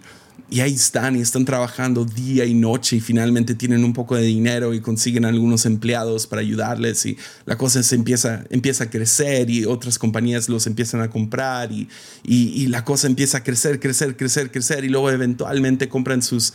y 0.54 0.60
ahí 0.60 0.74
están 0.74 1.16
y 1.16 1.20
están 1.20 1.44
trabajando 1.44 2.04
día 2.04 2.44
y 2.44 2.54
noche 2.54 2.94
y 2.94 3.00
finalmente 3.00 3.56
tienen 3.56 3.84
un 3.84 3.92
poco 3.92 4.14
de 4.14 4.22
dinero 4.22 4.72
y 4.72 4.80
consiguen 4.80 5.24
algunos 5.24 5.66
empleados 5.66 6.28
para 6.28 6.42
ayudarles 6.42 7.06
y 7.06 7.18
la 7.44 7.58
cosa 7.58 7.82
se 7.82 7.96
empieza, 7.96 8.44
empieza 8.50 8.84
a 8.84 8.90
crecer 8.90 9.50
y 9.50 9.64
otras 9.64 9.98
compañías 9.98 10.48
los 10.48 10.68
empiezan 10.68 11.00
a 11.00 11.10
comprar 11.10 11.72
y, 11.72 11.88
y, 12.22 12.68
la 12.68 12.84
cosa 12.84 13.08
empieza 13.08 13.38
a 13.38 13.42
crecer, 13.42 13.80
crecer, 13.80 14.16
crecer, 14.16 14.52
crecer 14.52 14.84
y 14.84 14.90
luego 14.90 15.10
eventualmente 15.10 15.88
compran 15.88 16.22
sus, 16.22 16.54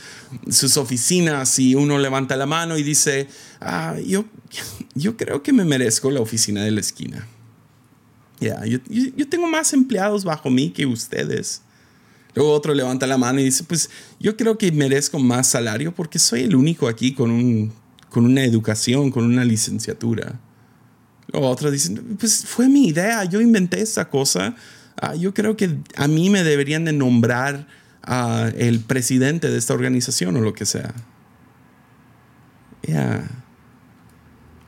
sus 0.49 0.77
oficinas 0.77 1.59
y 1.59 1.75
uno 1.75 1.99
levanta 1.99 2.38
la 2.38 2.45
mano 2.45 2.77
y 2.77 2.83
dice, 2.83 3.27
ah, 3.59 3.97
yo, 4.07 4.23
yo 4.95 5.17
creo 5.17 5.43
que 5.43 5.51
me 5.51 5.65
merezco 5.65 6.09
la 6.09 6.21
oficina 6.21 6.63
de 6.63 6.71
la 6.71 6.79
esquina. 6.79 7.27
Ya, 8.39 8.63
yo, 8.65 8.79
yo 8.88 9.27
tengo 9.27 9.47
más 9.47 9.73
empleados 9.73 10.23
bajo 10.23 10.49
mí 10.49 10.69
que 10.69 10.85
ustedes. 10.85 11.63
Luego 12.36 12.54
otro 12.54 12.74
levanta 12.74 13.08
la 13.08 13.18
mano 13.18 13.39
y 13.39 13.46
dice, 13.46 13.63
pues 13.63 13.89
yo 14.20 14.38
creo 14.38 14.58
que 14.58 14.72
merezco 14.72 15.20
más 15.20 15.48
salario 15.48 15.94
porque 15.94 16.20
soy 16.20 16.42
el 16.44 16.56
único 16.56 16.88
aquí 16.88 17.13
con, 17.13 17.32
un, 17.32 17.74
con 18.10 18.26
una 18.26 18.44
educación, 18.44 19.12
con 19.12 19.26
una 19.26 19.44
licenciatura. 19.44 20.39
Luego 21.32 21.50
otro 21.50 21.72
dice, 21.72 21.96
pues 22.20 22.46
fue 22.46 22.70
mi 22.70 22.88
idea, 22.88 23.24
yo 23.26 23.42
inventé 23.42 23.82
esta 23.82 24.10
cosa. 24.10 24.56
Ah, 25.02 25.15
yo 25.15 25.34
creo 25.34 25.58
que 25.58 25.78
a 25.96 26.08
mí 26.08 26.30
me 26.30 26.44
deberían 26.44 26.86
de 26.86 26.94
nombrar 26.94 27.68
a 28.04 28.52
el 28.58 28.80
presidente 28.80 29.50
de 29.50 29.58
esta 29.58 29.74
organización 29.74 30.38
o 30.38 30.42
lo 30.42 30.54
que 30.54 30.65
sea. 30.65 30.94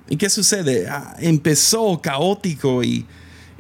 ¿Y 0.10 0.18
qué 0.18 0.30
sucede? 0.30 0.88
Ah, 0.88 1.16
empezó 1.20 2.02
caótico 2.02 2.84
y 2.84 3.06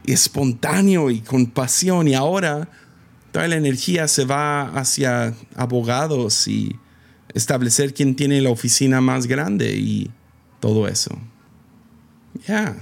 espontáneo 0.06 1.10
y 1.10 1.22
con 1.22 1.46
pasión 1.48 2.08
y 2.08 2.14
ahora 2.14 2.70
toda 3.32 3.48
la 3.48 3.56
energía 3.56 4.08
se 4.08 4.26
va 4.26 4.67
hacia 4.70 5.34
abogados 5.56 6.48
y 6.48 6.76
establecer 7.34 7.94
quién 7.94 8.15
tiene 8.15 8.41
la 8.41 8.50
oficina 8.50 9.02
más 9.02 9.28
grande 9.28 9.74
y 9.78 10.12
todo 10.60 10.88
eso. 10.88 11.17
Ya. 12.48 12.78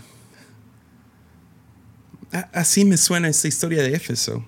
Así 2.54 2.86
me 2.86 2.98
suena 2.98 3.28
esta 3.30 3.48
historia 3.48 3.82
de 3.82 3.96
Éfeso. 3.96 4.46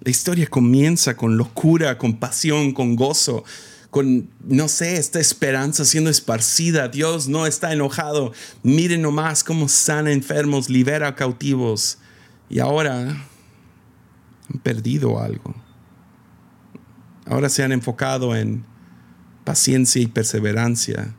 La 0.00 0.10
historia 0.10 0.46
comienza 0.46 1.16
con 1.16 1.36
locura, 1.36 1.98
con 1.98 2.18
pasión, 2.18 2.72
con 2.72 2.96
gozo, 2.96 3.44
con, 3.90 4.28
no 4.44 4.68
sé, 4.68 4.96
esta 4.96 5.20
esperanza 5.20 5.84
siendo 5.84 6.10
esparcida. 6.10 6.88
Dios 6.88 7.28
no 7.28 7.46
está 7.46 7.72
enojado. 7.72 8.32
Miren 8.62 9.02
nomás 9.02 9.42
cómo 9.42 9.68
sana 9.68 10.12
enfermos, 10.12 10.68
libera 10.68 11.14
cautivos. 11.14 11.98
Y 12.48 12.60
ahora 12.60 13.16
han 14.52 14.60
perdido 14.60 15.20
algo. 15.20 15.54
Ahora 17.26 17.48
se 17.48 17.62
han 17.62 17.72
enfocado 17.72 18.36
en 18.36 18.64
paciencia 19.44 20.00
y 20.00 20.06
perseverancia, 20.06 21.14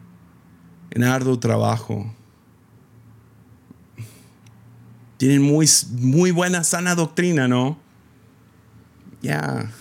en 0.92 1.04
arduo 1.04 1.40
trabajo. 1.40 2.14
Tienen 5.18 5.42
muy, 5.42 5.68
muy 5.92 6.32
buena 6.32 6.64
sana 6.64 6.96
doctrina, 6.96 7.48
¿no? 7.48 7.80
Ya. 9.22 9.72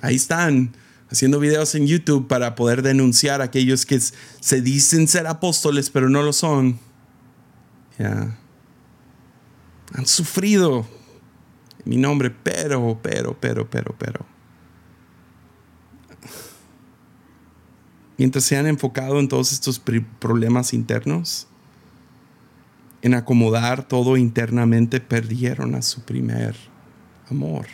Ahí 0.00 0.16
están 0.16 0.74
haciendo 1.10 1.38
videos 1.38 1.74
en 1.74 1.86
YouTube 1.86 2.26
para 2.26 2.54
poder 2.54 2.82
denunciar 2.82 3.40
a 3.40 3.44
aquellos 3.44 3.86
que 3.86 4.00
se 4.00 4.60
dicen 4.60 5.06
ser 5.06 5.26
apóstoles 5.26 5.90
pero 5.90 6.08
no 6.08 6.22
lo 6.22 6.32
son. 6.32 6.78
Ya. 7.98 8.38
Han 9.94 10.06
sufrido 10.06 10.86
mi 11.86 11.96
nombre, 11.96 12.30
pero, 12.30 12.98
pero, 13.00 13.38
pero, 13.40 13.70
pero, 13.70 13.94
pero. 13.96 14.26
Mientras 18.18 18.44
se 18.44 18.56
han 18.56 18.66
enfocado 18.66 19.20
en 19.20 19.28
todos 19.28 19.52
estos 19.52 19.78
problemas 20.18 20.74
internos, 20.74 21.46
en 23.02 23.14
acomodar 23.14 23.86
todo 23.86 24.16
internamente, 24.16 25.00
perdieron 25.00 25.76
a 25.76 25.82
su 25.82 26.02
primer 26.02 26.56
amor. 27.30 27.66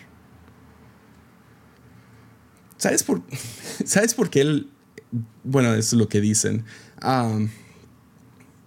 ¿Sabes 2.77 3.03
por, 3.03 3.23
¿sabes 3.87 4.13
por 4.13 4.29
qué 4.29 4.43
él? 4.43 4.71
Bueno, 5.43 5.73
es 5.73 5.95
lo 5.95 6.09
que 6.09 6.21
dicen. 6.21 6.67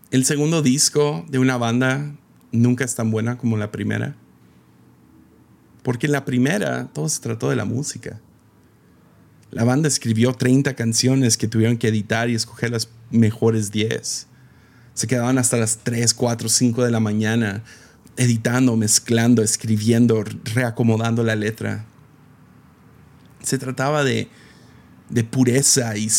el 0.09 0.25
segundo 0.25 0.63
disco 0.63 1.23
de 1.29 1.37
una 1.37 1.57
banda 1.57 2.15
nunca 2.51 2.83
es 2.83 2.95
tan 2.95 3.11
buena 3.11 3.37
como 3.37 3.57
la 3.57 3.71
primera. 3.71 4.15
Porque 5.85 6.07
en 6.07 6.13
la 6.13 6.25
primera 6.25 6.87
todo 6.93 7.07
se 7.07 7.21
trató 7.21 7.51
de 7.51 7.55
la 7.55 7.63
música. 7.63 8.19
La 9.51 9.63
banda 9.65 9.87
escribió 9.87 10.33
30 10.33 10.73
canciones 10.73 11.37
que 11.37 11.47
tuvieron 11.47 11.77
que 11.77 11.89
editar 11.89 12.27
y 12.27 12.33
escoger 12.33 12.71
las 12.71 12.89
mejores 13.11 13.69
10. 13.69 14.25
Se 14.95 15.07
quedaban 15.07 15.37
hasta 15.37 15.57
las 15.57 15.77
3, 15.83 16.15
4, 16.15 16.49
5 16.49 16.83
de 16.83 16.89
la 16.89 16.99
mañana 16.99 17.63
editando, 18.17 18.75
mezclando, 18.75 19.43
escribiendo, 19.43 20.23
reacomodando 20.55 21.21
la 21.21 21.35
letra. 21.35 21.85
Se 23.43 23.59
trataba 23.59 24.03
de, 24.03 24.27
pureza 25.29 25.95
y 25.97 26.09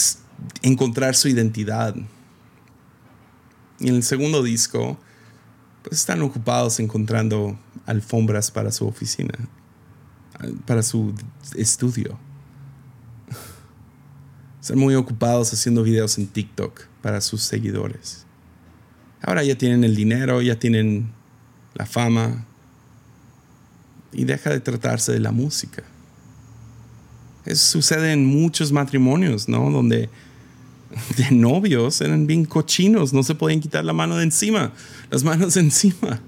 encontrar 0.63 1.17
su 1.17 1.27
identidad. 1.27 1.97
Y 3.81 3.89
en 3.89 3.97
el 3.97 4.05
segundo 4.05 4.45
disco, 4.45 4.97
pues 5.83 5.99
están 5.99 6.23
ocupados 6.23 6.79
encontrando 6.79 7.59
alfombras 7.85 8.53
para 8.53 8.71
su 8.71 8.87
oficina, 8.87 9.35
para 10.65 10.83
su 10.83 11.15
estudio. 11.55 12.19
Están 14.61 14.79
muy 14.79 14.95
ocupados 14.95 15.53
haciendo 15.53 15.83
videos 15.83 16.19
en 16.19 16.27
TikTok 16.27 16.87
para 17.03 17.21
sus 17.21 17.43
seguidores. 17.43 18.27
Ahora 19.23 19.45
ya 19.45 19.57
tienen 19.57 19.85
el 19.85 19.95
dinero, 19.95 20.43
ya 20.43 20.59
tienen 20.59 21.11
la 21.75 21.87
fama 21.87 22.45
y 24.13 24.25
deja 24.25 24.51
de 24.51 24.61
tratarse 24.61 25.13
de 25.13 25.21
la 25.21 25.31
música. 25.31 25.85
Eso 27.45 27.65
sucede 27.65 28.13
en 28.13 28.27
muchos 28.27 28.73
matrimonios, 28.73 29.49
¿no? 29.49 29.71
Donde 29.71 30.11
de 31.17 31.31
novios 31.31 32.01
eran 32.01 32.27
bien 32.27 32.45
cochinos, 32.45 33.13
no 33.13 33.23
se 33.23 33.35
podían 33.35 33.61
quitar 33.61 33.85
la 33.85 33.93
mano 33.93 34.17
de 34.17 34.25
encima, 34.25 34.73
las 35.11 35.23
manos 35.23 35.55
de 35.55 35.61
encima. 35.63 36.21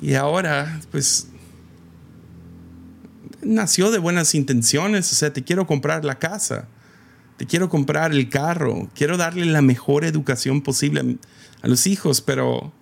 Y 0.00 0.14
ahora, 0.14 0.80
pues, 0.90 1.28
nació 3.44 3.90
de 3.90 3.98
buenas 3.98 4.34
intenciones, 4.34 5.10
o 5.12 5.14
sea, 5.14 5.32
te 5.32 5.44
quiero 5.44 5.66
comprar 5.66 6.04
la 6.04 6.18
casa, 6.18 6.68
te 7.36 7.46
quiero 7.46 7.68
comprar 7.68 8.12
el 8.12 8.28
carro, 8.28 8.88
quiero 8.94 9.16
darle 9.16 9.44
la 9.46 9.62
mejor 9.62 10.04
educación 10.04 10.62
posible 10.62 11.18
a, 11.62 11.68
los 11.68 11.86
hijos, 11.86 12.20
pero, 12.20 12.72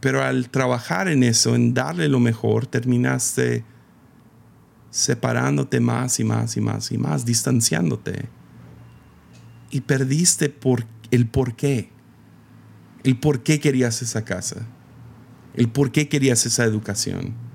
pero 0.00 0.22
al 0.22 0.50
trabajar 0.50 1.08
en 1.08 1.22
eso, 1.22 1.54
en 1.54 1.74
darle 1.74 2.08
lo 2.08 2.20
mejor, 2.20 2.66
terminaste 2.66 3.64
separándote 4.90 5.80
más 5.80 6.18
y 6.18 6.24
más 6.24 6.56
y 6.56 6.60
más 6.60 6.92
y 6.92 6.98
más, 6.98 7.24
distanciándote. 7.24 8.28
Y 9.70 9.82
perdiste 9.82 10.48
por 10.48 10.86
el 11.10 11.26
por 11.26 11.54
qué. 11.54 11.90
El 13.04 13.16
por 13.18 13.42
qué 13.42 13.60
querías 13.60 14.02
esa 14.02 14.24
casa. 14.24 14.66
El 15.54 15.68
por 15.68 15.92
qué 15.92 16.08
querías 16.08 16.46
esa 16.46 16.64
educación. 16.64 17.47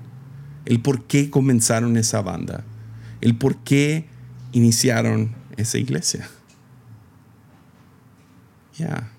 El 0.64 0.80
por 0.80 1.04
qué 1.04 1.30
comenzaron 1.30 1.96
esa 1.96 2.22
banda. 2.22 2.64
El 3.20 3.36
por 3.36 3.56
qué 3.58 4.06
iniciaron 4.52 5.34
esa 5.56 5.78
iglesia. 5.78 6.28
Ya. 8.76 9.10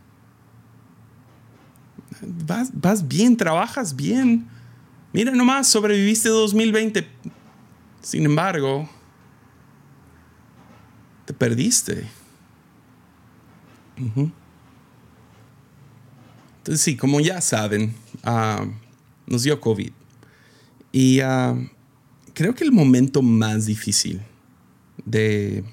Vas, 2.45 2.69
vas 2.73 3.07
bien, 3.07 3.37
trabajas 3.37 3.95
bien. 3.95 4.47
Mira 5.13 5.31
nomás, 5.31 5.67
sobreviviste 5.67 6.29
2020 6.29 7.07
sin 8.05 8.23
embargo, 8.23 8.87
te 11.25 11.33
perdiste. 11.33 12.07
Entonces 16.57 16.81
sí, 16.81 16.95
como 16.95 17.19
ya 17.19 17.41
saben, 17.41 17.95
ah, 18.23 18.63
nos 19.25 19.41
dio 19.41 19.59
COVID. 19.59 19.91
Y 20.95 21.19
ah, 21.19 21.57
creo 22.33 22.55
que 22.55 22.63
el 22.63 22.71
momento 22.71 23.21
más 23.21 23.65
difícil 23.65 24.21
de, 25.03 25.65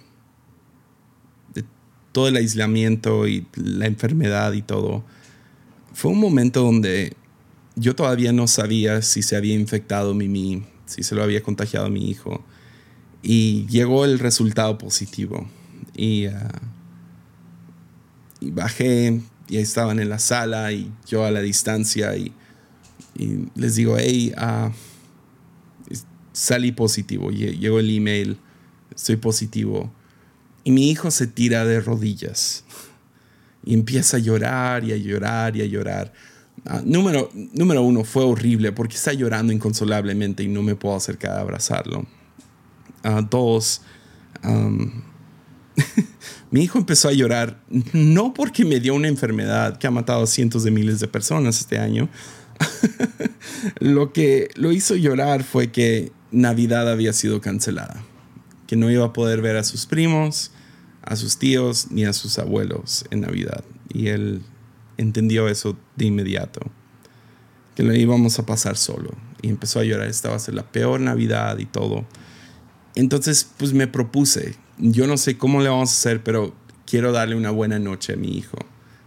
todo 2.10 2.26
el 2.26 2.34
aislamiento 2.34 3.28
y 3.28 3.46
la 3.54 3.86
enfermedad 3.86 4.52
y 4.52 4.62
todo 4.62 5.04
fue 5.94 6.10
un 6.10 6.18
momento 6.18 6.62
donde 6.64 7.12
yo 7.76 7.94
todavía 7.94 8.32
no 8.32 8.48
sabía 8.48 9.00
si 9.00 9.22
se 9.22 9.36
había 9.36 9.54
infectado 9.54 10.12
Mimi 10.12 10.64
si 10.86 11.04
se 11.04 11.14
lo 11.14 11.22
había 11.22 11.40
contagiado 11.40 11.86
a 11.86 11.88
mi 11.88 12.10
hijo. 12.10 12.42
Y 13.22 13.64
llegó 13.68 14.04
el 14.04 14.18
resultado 14.18 14.76
positivo. 14.76 15.48
Y, 15.96 16.26
y 18.40 18.50
bajé 18.50 19.20
y 19.48 19.56
ahí 19.56 19.62
estaban 19.62 20.00
en 20.00 20.08
la 20.08 20.18
sala 20.18 20.72
y 20.72 20.90
yo 21.06 21.24
a 21.24 21.30
la 21.30 21.40
distancia 21.40 22.16
y, 22.16 22.32
les 23.54 23.76
digo, 23.76 23.96
hey, 23.98 24.32
uh, 24.36 24.72
salí 26.32 26.72
positivo. 26.72 27.30
Llegó 27.30 27.78
el 27.78 27.94
email, 27.94 28.38
estoy 28.94 29.16
positivo. 29.16 29.92
Y 30.64 30.70
mi 30.70 30.90
hijo 30.90 31.10
se 31.10 31.26
tira 31.26 31.64
de 31.64 31.80
rodillas 31.80 32.64
y 33.64 33.74
empieza 33.74 34.16
a 34.16 34.20
llorar 34.20 34.84
y 34.84 34.92
a 34.92 34.96
llorar 34.96 35.56
y 35.56 35.62
a 35.62 35.66
llorar. 35.66 36.12
Ah, 36.64 36.82
número, 36.84 37.30
número 37.34 37.82
uno, 37.82 38.04
fue 38.04 38.24
horrible 38.24 38.72
porque 38.72 38.96
está 38.96 39.12
llorando 39.12 39.52
inconsolablemente 39.52 40.42
y 40.42 40.48
no 40.48 40.62
me 40.62 40.76
puedo 40.76 40.94
acercar 40.94 41.32
a 41.32 41.40
abrazarlo. 41.40 42.06
Uh, 43.04 43.22
dos, 43.28 43.82
mi 46.50 46.62
hijo 46.62 46.78
empezó 46.78 47.08
a 47.08 47.12
llorar 47.12 47.62
no 47.92 48.34
porque 48.34 48.64
me 48.64 48.80
dio 48.80 48.94
una 48.94 49.08
enfermedad 49.08 49.78
que 49.78 49.86
ha 49.86 49.90
matado 49.90 50.22
a 50.22 50.26
cientos 50.26 50.64
de 50.64 50.70
miles 50.70 51.00
de 51.00 51.08
personas 51.08 51.60
este 51.60 51.78
año. 51.78 52.08
lo 53.80 54.12
que 54.12 54.48
lo 54.54 54.72
hizo 54.72 54.94
llorar 54.94 55.42
fue 55.42 55.72
que 55.72 56.12
Navidad 56.32 56.90
había 56.90 57.12
sido 57.12 57.40
cancelada, 57.40 58.02
que 58.66 58.76
no 58.76 58.90
iba 58.90 59.04
a 59.04 59.12
poder 59.12 59.42
ver 59.42 59.56
a 59.56 59.64
sus 59.64 59.86
primos, 59.86 60.50
a 61.02 61.16
sus 61.16 61.38
tíos 61.38 61.88
ni 61.90 62.04
a 62.04 62.12
sus 62.12 62.38
abuelos 62.38 63.04
en 63.10 63.20
Navidad. 63.20 63.64
Y 63.92 64.08
él 64.08 64.42
entendió 64.96 65.48
eso 65.48 65.76
de 65.96 66.06
inmediato, 66.06 66.60
que 67.76 67.82
lo 67.82 67.94
íbamos 67.94 68.38
a 68.38 68.46
pasar 68.46 68.76
solo. 68.76 69.10
Y 69.42 69.48
empezó 69.48 69.80
a 69.80 69.84
llorar, 69.84 70.08
esta 70.08 70.30
va 70.30 70.36
a 70.36 70.40
ser 70.40 70.54
la 70.54 70.70
peor 70.70 71.00
Navidad 71.00 71.58
y 71.58 71.66
todo. 71.66 72.06
Entonces, 72.94 73.48
pues 73.56 73.72
me 73.72 73.86
propuse, 73.86 74.56
yo 74.78 75.06
no 75.06 75.16
sé 75.16 75.36
cómo 75.36 75.60
le 75.60 75.68
vamos 75.68 75.90
a 75.90 75.92
hacer, 75.92 76.22
pero 76.22 76.54
quiero 76.86 77.12
darle 77.12 77.34
una 77.34 77.50
buena 77.50 77.78
noche 77.78 78.14
a 78.14 78.16
mi 78.16 78.36
hijo, 78.36 78.58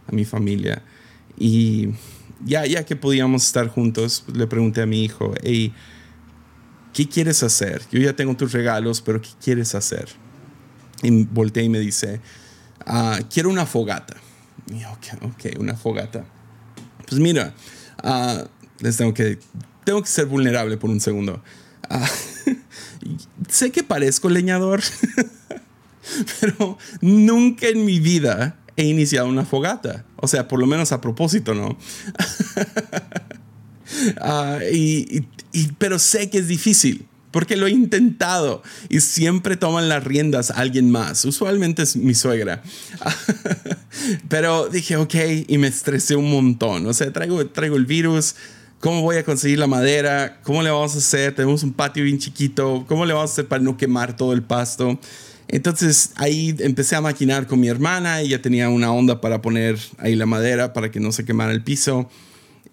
a 0.08 0.12
mi 0.12 0.26
familia. 0.26 0.84
Y 1.38 1.90
ya, 2.44 2.66
ya 2.66 2.86
que 2.86 2.96
podíamos 2.96 3.46
estar 3.46 3.68
juntos, 3.68 4.26
le 4.34 4.48
pregunté 4.48 4.82
a 4.82 4.86
mi 4.86 5.04
hijo, 5.04 5.34
hey, 5.44 5.74
¿qué 6.96 7.10
quieres 7.10 7.44
hacer? 7.44 7.82
Yo 7.92 8.00
ya 8.00 8.16
tengo 8.16 8.38
tus 8.38 8.54
regalos, 8.54 9.02
pero 9.02 9.22
¿qué 9.22 9.30
quieres 9.44 9.76
hacer? 9.76 10.08
Y 11.04 11.26
volteé 11.26 11.64
y 11.64 11.70
me 11.70 11.80
dice, 11.80 12.22
ah, 12.86 13.20
quiero 13.30 13.50
una 13.50 13.66
fogata. 13.66 14.16
Y 14.68 14.86
ok, 14.86 15.24
ok, 15.24 15.60
una 15.60 15.76
fogata. 15.76 16.24
Pues 17.06 17.20
mira, 17.20 17.54
uh, 18.02 18.46
les 18.80 18.96
tengo 18.96 19.14
que, 19.14 19.38
tengo 19.84 20.02
que 20.02 20.08
ser 20.08 20.26
vulnerable 20.26 20.78
por 20.78 20.90
un 20.90 21.00
segundo. 21.00 21.44
Uh, 21.88 23.16
sé 23.48 23.72
que 23.72 23.84
parezco 23.84 24.28
leñador. 24.28 24.82
pero 26.42 26.80
nunca 27.00 27.68
en 27.68 27.86
mi 27.86 28.00
vida 28.00 28.58
he 28.76 28.86
iniciado 28.86 29.28
una 29.28 29.46
fogata. 29.46 30.04
O 30.16 30.28
sea, 30.28 30.48
por 30.48 30.60
lo 30.60 30.66
menos 30.66 30.92
a 30.92 31.00
propósito, 31.00 31.54
¿no? 31.54 31.78
Ah, 34.22 34.60
y, 34.72 35.24
pero 35.78 36.00
sé 36.00 36.30
que 36.30 36.40
es 36.40 36.48
difícil 36.48 37.06
porque 37.32 37.58
lo 37.58 37.68
he 37.68 37.72
intentado 37.72 38.64
y 38.88 39.02
siempre 39.02 39.58
toman 39.58 39.90
las 39.90 40.04
riendas 40.06 40.52
alguien 40.52 40.90
más. 40.90 41.26
Usualmente 41.26 41.84
es 41.84 41.98
mi 41.98 42.14
suegra. 42.14 42.64
Pero 44.30 44.70
dije, 44.70 44.96
ok, 44.96 45.16
y 45.46 45.58
me 45.58 45.68
estresé 45.68 46.16
un 46.16 46.32
montón. 46.32 46.86
O 46.88 46.94
sea, 46.94 47.12
traigo, 47.12 47.46
traigo 47.48 47.76
el 47.76 47.86
virus. 47.86 48.36
¿Cómo 48.80 49.02
voy 49.02 49.18
a 49.18 49.26
conseguir 49.26 49.60
la 49.60 49.68
madera? 49.68 50.40
¿Cómo 50.44 50.64
le 50.64 50.70
vamos 50.70 50.96
a 50.96 51.00
hacer? 51.00 51.36
Tenemos 51.36 51.62
un 51.64 51.74
patio 51.74 52.06
bien 52.06 52.20
chiquito. 52.20 52.86
¿Cómo 52.88 53.06
le 53.06 53.14
vamos 53.14 53.32
a 53.32 53.34
hacer 53.34 53.48
para 53.50 53.62
no 53.62 53.76
quemar 53.76 54.16
todo 54.16 54.32
el 54.32 54.42
pasto? 54.42 54.98
Entonces 55.48 56.12
ahí 56.16 56.56
empecé 56.60 56.96
a 56.96 57.02
maquinar 57.02 57.48
con 57.48 57.60
mi 57.60 57.68
hermana. 57.68 58.22
Ella 58.22 58.42
tenía 58.42 58.70
una 58.70 58.94
onda 58.94 59.22
para 59.22 59.42
poner 59.42 59.78
ahí 59.98 60.16
la 60.16 60.26
madera 60.26 60.72
para 60.72 60.90
que 60.90 61.00
no 61.00 61.12
se 61.12 61.26
quemara 61.26 61.52
el 61.52 61.64
piso. 61.64 62.10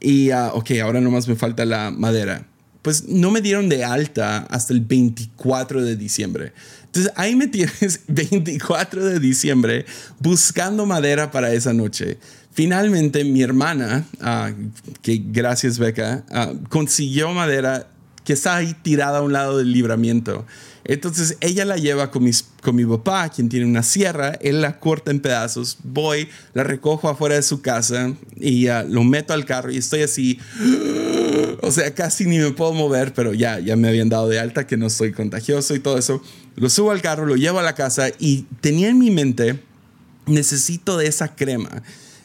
Y, 0.03 0.33
uh, 0.33 0.49
ok, 0.55 0.73
ahora 0.83 1.01
nomás 1.01 1.29
me 1.29 1.37
falta 1.37 1.65
la 1.65 1.91
madera. 1.91 2.47
Pues 2.83 3.07
no 3.07 3.31
me 3.31 3.41
dieron 3.41 3.69
de 3.69 3.85
alta 3.85 4.39
hasta 4.51 4.75
el 4.75 4.81
24 4.81 5.85
de 5.85 5.95
diciembre. 5.97 6.53
Entonces 6.87 7.13
ahí 7.15 7.37
me 7.37 7.47
tienes 7.47 8.01
24 8.09 9.05
de 9.05 9.21
diciembre 9.21 9.87
buscando 10.19 10.85
madera 10.85 11.31
para 11.31 11.53
esa 11.55 11.73
noche. 11.73 12.19
Finalmente 12.53 13.25
mi 13.25 13.43
hermana, 13.43 14.05
uh, 14.21 14.53
que 15.01 15.23
gracias 15.25 15.79
Beca, 15.79 16.25
uh, 16.31 16.69
consiguió 16.69 17.33
madera 17.33 17.87
que 18.25 18.33
está 18.33 18.57
ahí 18.57 18.75
tirada 18.83 19.19
a 19.19 19.23
un 19.23 19.33
lado 19.33 19.59
del 19.59 19.73
libramiento. 19.73 20.45
Entonces 20.85 21.37
ella 21.41 21.64
la 21.64 21.76
lleva 21.76 22.11
con, 22.11 22.24
mis, 22.24 22.45
con 22.61 22.74
mi 22.74 22.85
papá, 22.85 23.28
quien 23.28 23.49
tiene 23.49 23.66
una 23.66 23.83
sierra, 23.83 24.33
él 24.41 24.61
la 24.62 24.80
corta 24.80 25.11
en 25.11 25.20
pedazos, 25.20 25.78
voy, 25.85 26.28
la 26.55 26.64
recojo 26.64 27.09
afuera 27.09 27.37
de 27.37 27.43
su 27.43 27.62
casa 27.62 28.12
y 28.37 28.68
uh, 28.68 28.85
lo 28.89 29.05
meto 29.05 29.33
al 29.33 29.45
carro 29.45 29.70
y 29.70 29.76
estoy 29.76 30.03
así, 30.03 30.41
o 31.62 31.70
sea, 31.70 31.95
casi 31.95 32.24
ni 32.24 32.39
me 32.39 32.51
puedo 32.51 32.72
mover, 32.72 33.14
pero 33.14 33.33
ya, 33.33 33.61
ya 33.61 33.76
me 33.76 33.89
habían 33.89 34.09
dado 34.09 34.28
de 34.28 34.41
alta 34.41 34.66
que 34.66 34.76
no 34.76 34.91
soy 34.91 35.12
contagioso 35.12 35.74
y 35.74 35.80
todo 35.80 35.99
eso. 35.99 36.22
Lo 36.57 36.68
subo 36.68 36.91
al 36.91 37.01
carro, 37.01 37.26
lo 37.26 37.37
llevo 37.37 37.61
a 37.61 37.62
la 37.62 37.74
casa 37.74 38.09
y 38.18 38.47
tenía 38.61 38.89
en 38.89 38.99
mi 38.99 39.11
mente, 39.11 39.61
necesito 40.26 40.99
de 40.99 41.07
esa 41.07 41.35
crema. 41.35 41.83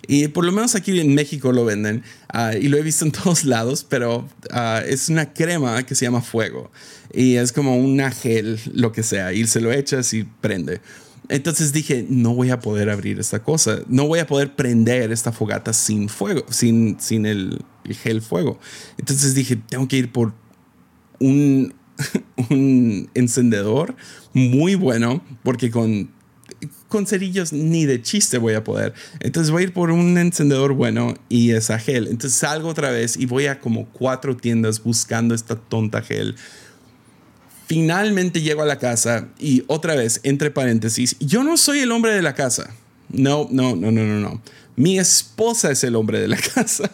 Y 0.08 0.30
por 0.30 0.46
lo 0.46 0.52
menos 0.52 0.74
aquí 0.76 1.00
en 1.00 1.14
México 1.14 1.52
lo 1.52 1.66
venden 1.66 2.04
uh, 2.34 2.56
y 2.58 2.70
lo 2.70 2.78
he 2.78 2.82
visto 2.82 3.06
en 3.06 3.12
todos 3.24 3.44
lados, 3.44 3.86
pero 3.88 4.28
uh, 4.54 4.88
es 4.88 5.10
una 5.10 5.34
crema 5.34 5.84
que 5.84 5.96
se 5.96 6.06
llama 6.06 6.22
fuego 6.22 6.72
y 7.14 7.36
es 7.36 7.52
como 7.52 7.78
una 7.78 8.12
gel, 8.12 8.60
lo 8.74 8.92
que 8.92 9.04
sea, 9.04 9.34
y 9.34 9.46
se 9.48 9.62
lo 9.62 9.72
echas 9.72 10.14
y 10.14 10.24
prende. 10.24 10.82
Entonces 11.30 11.74
dije, 11.74 12.06
no 12.10 12.34
voy 12.34 12.52
a 12.52 12.60
poder 12.60 12.90
abrir 12.90 13.20
esta 13.20 13.44
cosa, 13.44 13.80
no 13.88 14.08
voy 14.08 14.20
a 14.20 14.28
poder 14.28 14.56
prender 14.56 15.12
esta 15.12 15.32
fogata 15.34 15.74
sin 15.74 16.08
fuego, 16.08 16.46
sin, 16.50 17.00
sin 17.00 17.26
el, 17.26 17.66
gel 18.04 18.22
fuego. 18.22 18.60
Entonces 18.98 19.36
dije, 19.36 19.58
tengo 19.58 19.88
que 19.88 19.98
ir 19.98 20.12
por 20.12 20.34
un 21.20 21.74
encendedor 23.14 23.96
muy 24.34 24.76
bueno, 24.76 25.22
porque 25.44 25.70
con 25.70 26.12
con 26.88 27.06
cerillos 27.06 27.54
ni 27.54 27.86
de 27.86 28.02
chiste 28.02 28.38
voy 28.38 28.54
a 28.54 28.64
poder. 28.64 28.94
Entonces 29.20 29.52
voy 29.52 29.64
a 29.64 29.66
ir 29.66 29.74
por 29.74 29.92
un 29.92 30.18
encendedor 30.18 30.74
bueno 30.74 31.14
y 31.30 31.52
esa 31.52 31.80
gel. 31.80 32.08
Entonces 32.08 32.40
salgo 32.40 32.70
otra 32.70 32.92
vez 32.92 33.18
y 33.18 33.26
voy 33.26 33.48
a 33.48 33.60
como 33.60 33.88
cuatro 33.88 34.36
tiendas 34.38 34.84
buscando 34.84 35.36
esta 35.36 35.56
tonta 35.56 36.02
gel. 36.02 36.36
Finalmente 37.68 38.42
llego 38.42 38.62
a 38.62 38.66
la 38.66 38.80
casa 38.80 39.28
y 39.40 39.64
otra 39.68 39.96
vez, 39.96 40.22
entre 40.24 40.52
paréntesis, 40.52 41.18
yo 41.20 41.44
no 41.44 41.58
soy 41.58 41.80
el 41.80 41.92
hombre 41.92 42.14
de 42.14 42.22
la 42.22 42.34
casa. 42.34 42.74
No, 43.10 43.48
no, 43.52 43.76
no, 43.76 43.92
no, 43.92 44.04
no, 44.04 44.20
no. 44.20 44.42
Mi 44.78 45.00
esposa 45.00 45.72
es 45.72 45.84
el 45.84 45.96
hombre 45.96 46.20
de 46.22 46.28
la 46.30 46.38
casa. 46.56 46.90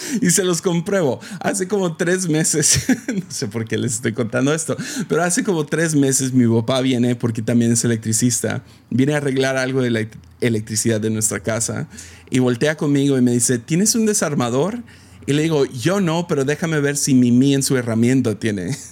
y 0.20 0.30
se 0.30 0.44
los 0.44 0.62
compruebo. 0.62 1.20
Hace 1.40 1.68
como 1.68 1.96
tres 1.96 2.28
meses, 2.28 2.86
no 3.14 3.22
sé 3.28 3.48
por 3.48 3.64
qué 3.64 3.78
les 3.78 3.94
estoy 3.94 4.12
contando 4.12 4.52
esto, 4.52 4.76
pero 5.08 5.22
hace 5.22 5.44
como 5.44 5.66
tres 5.66 5.94
meses 5.94 6.32
mi 6.32 6.46
papá 6.46 6.80
viene, 6.80 7.16
porque 7.16 7.42
también 7.42 7.72
es 7.72 7.84
electricista, 7.84 8.62
viene 8.90 9.14
a 9.14 9.18
arreglar 9.18 9.56
algo 9.56 9.82
de 9.82 9.90
la 9.90 10.06
electricidad 10.40 11.00
de 11.00 11.10
nuestra 11.10 11.40
casa 11.40 11.88
y 12.30 12.38
voltea 12.38 12.76
conmigo 12.76 13.18
y 13.18 13.22
me 13.22 13.32
dice, 13.32 13.58
¿tienes 13.58 13.94
un 13.94 14.06
desarmador? 14.06 14.82
Y 15.26 15.32
le 15.34 15.42
digo, 15.42 15.66
yo 15.66 16.00
no, 16.00 16.26
pero 16.26 16.44
déjame 16.44 16.80
ver 16.80 16.96
si 16.96 17.14
Mimi 17.14 17.54
en 17.54 17.62
su 17.62 17.76
herramienta 17.76 18.38
tiene. 18.38 18.76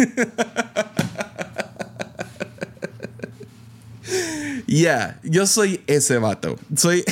Ya, 4.66 5.20
yo 5.22 5.46
soy 5.46 5.80
ese 5.86 6.18
vato. 6.18 6.58
Soy. 6.76 7.04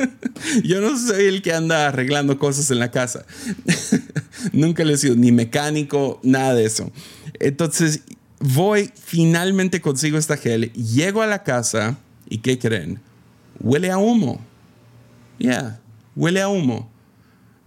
yo 0.64 0.80
no 0.80 0.98
soy 0.98 1.26
el 1.26 1.42
que 1.42 1.52
anda 1.52 1.88
arreglando 1.88 2.38
cosas 2.38 2.70
en 2.70 2.78
la 2.78 2.90
casa. 2.90 3.26
Nunca 4.52 4.84
le 4.84 4.94
he 4.94 4.96
sido 4.96 5.14
ni 5.14 5.30
mecánico, 5.30 6.20
nada 6.22 6.54
de 6.54 6.64
eso. 6.64 6.90
Entonces, 7.40 8.00
voy, 8.40 8.90
finalmente 8.94 9.80
consigo 9.80 10.16
esta 10.16 10.36
gel, 10.36 10.72
llego 10.72 11.22
a 11.22 11.26
la 11.26 11.42
casa 11.42 11.98
y 12.28 12.38
¿qué 12.38 12.58
creen? 12.58 13.00
Huele 13.60 13.90
a 13.90 13.98
humo. 13.98 14.40
Ya, 15.38 15.80
huele 16.16 16.40
a 16.40 16.48
humo. 16.48 16.90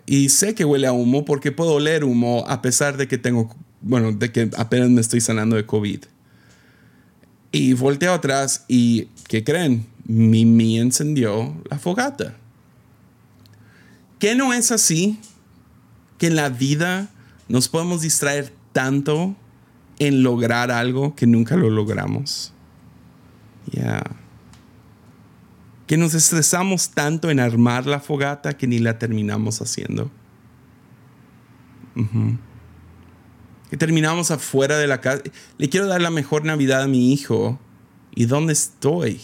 Y 0.06 0.30
sé 0.30 0.56
que 0.56 0.66
huele 0.66 0.88
a 0.88 0.94
humo 0.94 1.26
porque 1.26 1.52
puedo 1.52 1.74
oler 1.74 2.04
humo 2.04 2.44
a 2.48 2.62
pesar 2.62 2.98
de 2.98 3.08
que 3.08 3.18
tengo, 3.18 3.56
bueno, 3.82 4.14
de 4.14 4.32
que 4.32 4.50
apenas 4.58 4.90
me 4.90 5.02
estoy 5.02 5.22
sanando 5.22 5.56
de 5.56 5.66
COVID. 5.66 6.00
Y 7.52 7.74
volteo 7.74 8.14
atrás 8.14 8.66
y, 8.68 9.10
¿qué 9.28 9.44
creen? 9.44 9.88
Mimi 10.06 10.80
encendió 10.80 11.56
la 11.70 11.80
fogata. 11.80 12.36
¿Qué 14.20 14.36
no 14.36 14.54
es 14.54 14.72
así? 14.72 15.20
Que 16.18 16.28
en 16.28 16.36
la 16.36 16.50
vida 16.50 17.10
nos 17.48 17.70
podemos 17.70 18.02
distraer 18.02 18.54
tanto 18.74 19.36
en 20.00 20.24
lograr 20.24 20.72
algo 20.72 21.16
que 21.16 21.28
nunca 21.28 21.56
lo 21.56 21.70
logramos. 21.70 22.54
Ya. 23.72 24.04
Que 25.88 25.98
nos 25.98 26.14
estresamos 26.14 26.90
tanto 26.90 27.30
en 27.30 27.40
armar 27.40 27.86
la 27.86 28.00
fogata 28.00 28.58
que 28.58 28.68
ni 28.68 28.80
la 28.80 29.00
terminamos 29.00 29.62
haciendo 29.62 30.12
que 33.70 33.78
terminamos 33.78 34.32
afuera 34.32 34.78
de 34.78 34.88
la 34.88 35.02
casa. 35.02 35.24
Le 35.58 35.70
quiero 35.70 35.88
dar 35.88 36.02
la 36.02 36.10
mejor 36.10 36.46
Navidad 36.46 36.84
a 36.84 36.88
mi 36.88 37.12
hijo. 37.12 37.60
¿Y 38.16 38.26
dónde 38.26 38.54
estoy? 38.54 39.22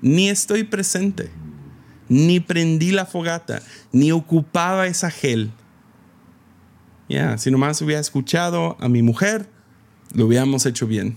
Ni 0.00 0.28
estoy 0.28 0.64
presente. 0.64 1.30
Ni 2.08 2.40
prendí 2.40 2.90
la 2.90 3.04
fogata. 3.04 3.62
Ni 3.92 4.10
ocupaba 4.12 4.86
esa 4.86 5.10
gel. 5.10 5.50
Ya, 7.08 7.38
si 7.38 7.50
nomás 7.50 7.80
hubiera 7.82 8.00
escuchado 8.00 8.76
a 8.80 8.88
mi 8.88 9.02
mujer, 9.02 9.48
lo 10.14 10.26
hubiéramos 10.26 10.66
hecho 10.66 10.86
bien. 10.86 11.16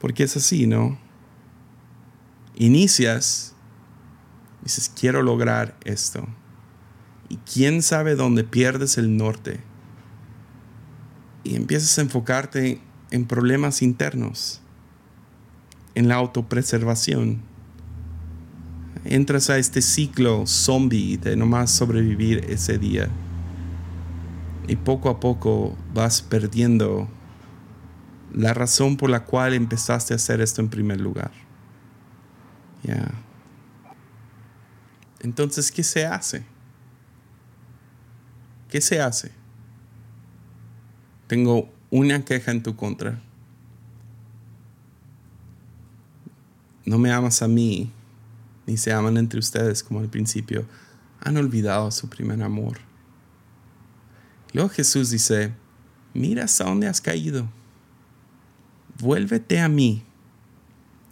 Porque 0.00 0.24
es 0.24 0.36
así, 0.36 0.66
¿no? 0.66 0.98
Inicias, 2.56 3.54
dices, 4.62 4.90
quiero 4.94 5.22
lograr 5.22 5.76
esto. 5.84 6.26
Y 7.28 7.38
quién 7.38 7.82
sabe 7.82 8.14
dónde 8.14 8.44
pierdes 8.44 8.98
el 8.98 9.16
norte 9.16 9.60
y 11.44 11.56
empiezas 11.56 11.98
a 11.98 12.00
enfocarte 12.00 12.80
en 13.10 13.26
problemas 13.26 13.82
internos, 13.82 14.60
en 15.94 16.08
la 16.08 16.16
autopreservación. 16.16 17.42
Entras 19.04 19.50
a 19.50 19.58
este 19.58 19.82
ciclo 19.82 20.46
zombie 20.46 21.18
de 21.18 21.36
nomás 21.36 21.70
sobrevivir 21.70 22.46
ese 22.48 22.78
día. 22.78 23.08
Y 24.66 24.76
poco 24.76 25.10
a 25.10 25.20
poco 25.20 25.76
vas 25.92 26.22
perdiendo 26.22 27.06
la 28.32 28.54
razón 28.54 28.96
por 28.96 29.10
la 29.10 29.24
cual 29.24 29.52
empezaste 29.52 30.14
a 30.14 30.16
hacer 30.16 30.40
esto 30.40 30.62
en 30.62 30.70
primer 30.70 31.00
lugar. 31.00 31.30
Ya. 32.82 33.12
Entonces, 35.20 35.70
¿qué 35.70 35.84
se 35.84 36.06
hace? 36.06 36.44
¿Qué 38.70 38.80
se 38.80 39.00
hace? 39.00 39.43
Tengo 41.26 41.72
una 41.90 42.24
queja 42.24 42.50
en 42.50 42.62
tu 42.62 42.76
contra. 42.76 43.22
No 46.84 46.98
me 46.98 47.12
amas 47.12 47.40
a 47.40 47.48
mí, 47.48 47.90
ni 48.66 48.76
se 48.76 48.92
aman 48.92 49.16
entre 49.16 49.38
ustedes 49.38 49.82
como 49.82 50.00
al 50.00 50.08
principio. 50.08 50.66
Han 51.20 51.36
olvidado 51.36 51.90
su 51.90 52.08
primer 52.08 52.42
amor. 52.42 52.78
Luego 54.52 54.68
Jesús 54.68 55.10
dice, 55.10 55.54
mira 56.12 56.44
hasta 56.44 56.64
dónde 56.64 56.86
has 56.86 57.00
caído. 57.00 57.48
Vuélvete 58.98 59.60
a 59.60 59.68
mí 59.68 60.04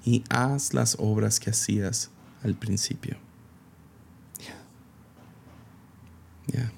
y 0.04 0.22
haz 0.28 0.74
las 0.74 0.96
obras 0.98 1.40
que 1.40 1.50
hacías 1.50 2.10
al 2.42 2.54
principio. 2.54 3.16
Ya. 6.48 6.70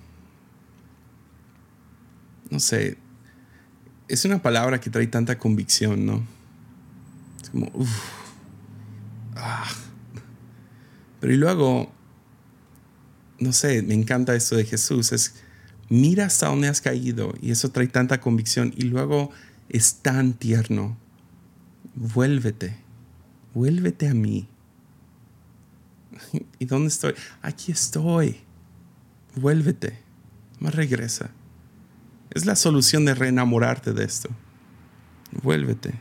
No 2.50 2.60
sé, 2.60 2.98
es 4.08 4.24
una 4.24 4.42
palabra 4.42 4.80
que 4.80 4.90
trae 4.90 5.06
tanta 5.06 5.38
convicción, 5.38 6.04
¿no? 6.06 6.26
Como, 7.50 7.70
ah. 9.36 9.70
Pero 11.20 11.32
y 11.32 11.36
luego, 11.36 11.92
no 13.38 13.52
sé, 13.52 13.82
me 13.82 13.94
encanta 13.94 14.34
esto 14.34 14.56
de 14.56 14.64
Jesús, 14.64 15.12
es 15.12 15.36
mira 15.88 16.26
hasta 16.26 16.48
dónde 16.48 16.68
has 16.68 16.80
caído 16.80 17.34
y 17.40 17.50
eso 17.50 17.70
trae 17.70 17.86
tanta 17.86 18.20
convicción 18.20 18.74
y 18.76 18.82
luego 18.82 19.30
es 19.68 19.96
tan 19.96 20.34
tierno. 20.34 20.98
Vuélvete, 21.94 22.76
vuélvete 23.54 24.08
a 24.08 24.14
mí. 24.14 24.48
¿Y 26.58 26.64
dónde 26.66 26.88
estoy? 26.88 27.14
Aquí 27.42 27.72
estoy. 27.72 28.40
Vuélvete, 29.36 29.98
más 30.60 30.74
regresa. 30.74 31.30
Es 32.34 32.46
la 32.46 32.56
solución 32.56 33.04
de 33.04 33.14
reenamorarte 33.14 33.92
de 33.92 34.04
esto. 34.04 34.28
Vuélvete. 35.42 35.94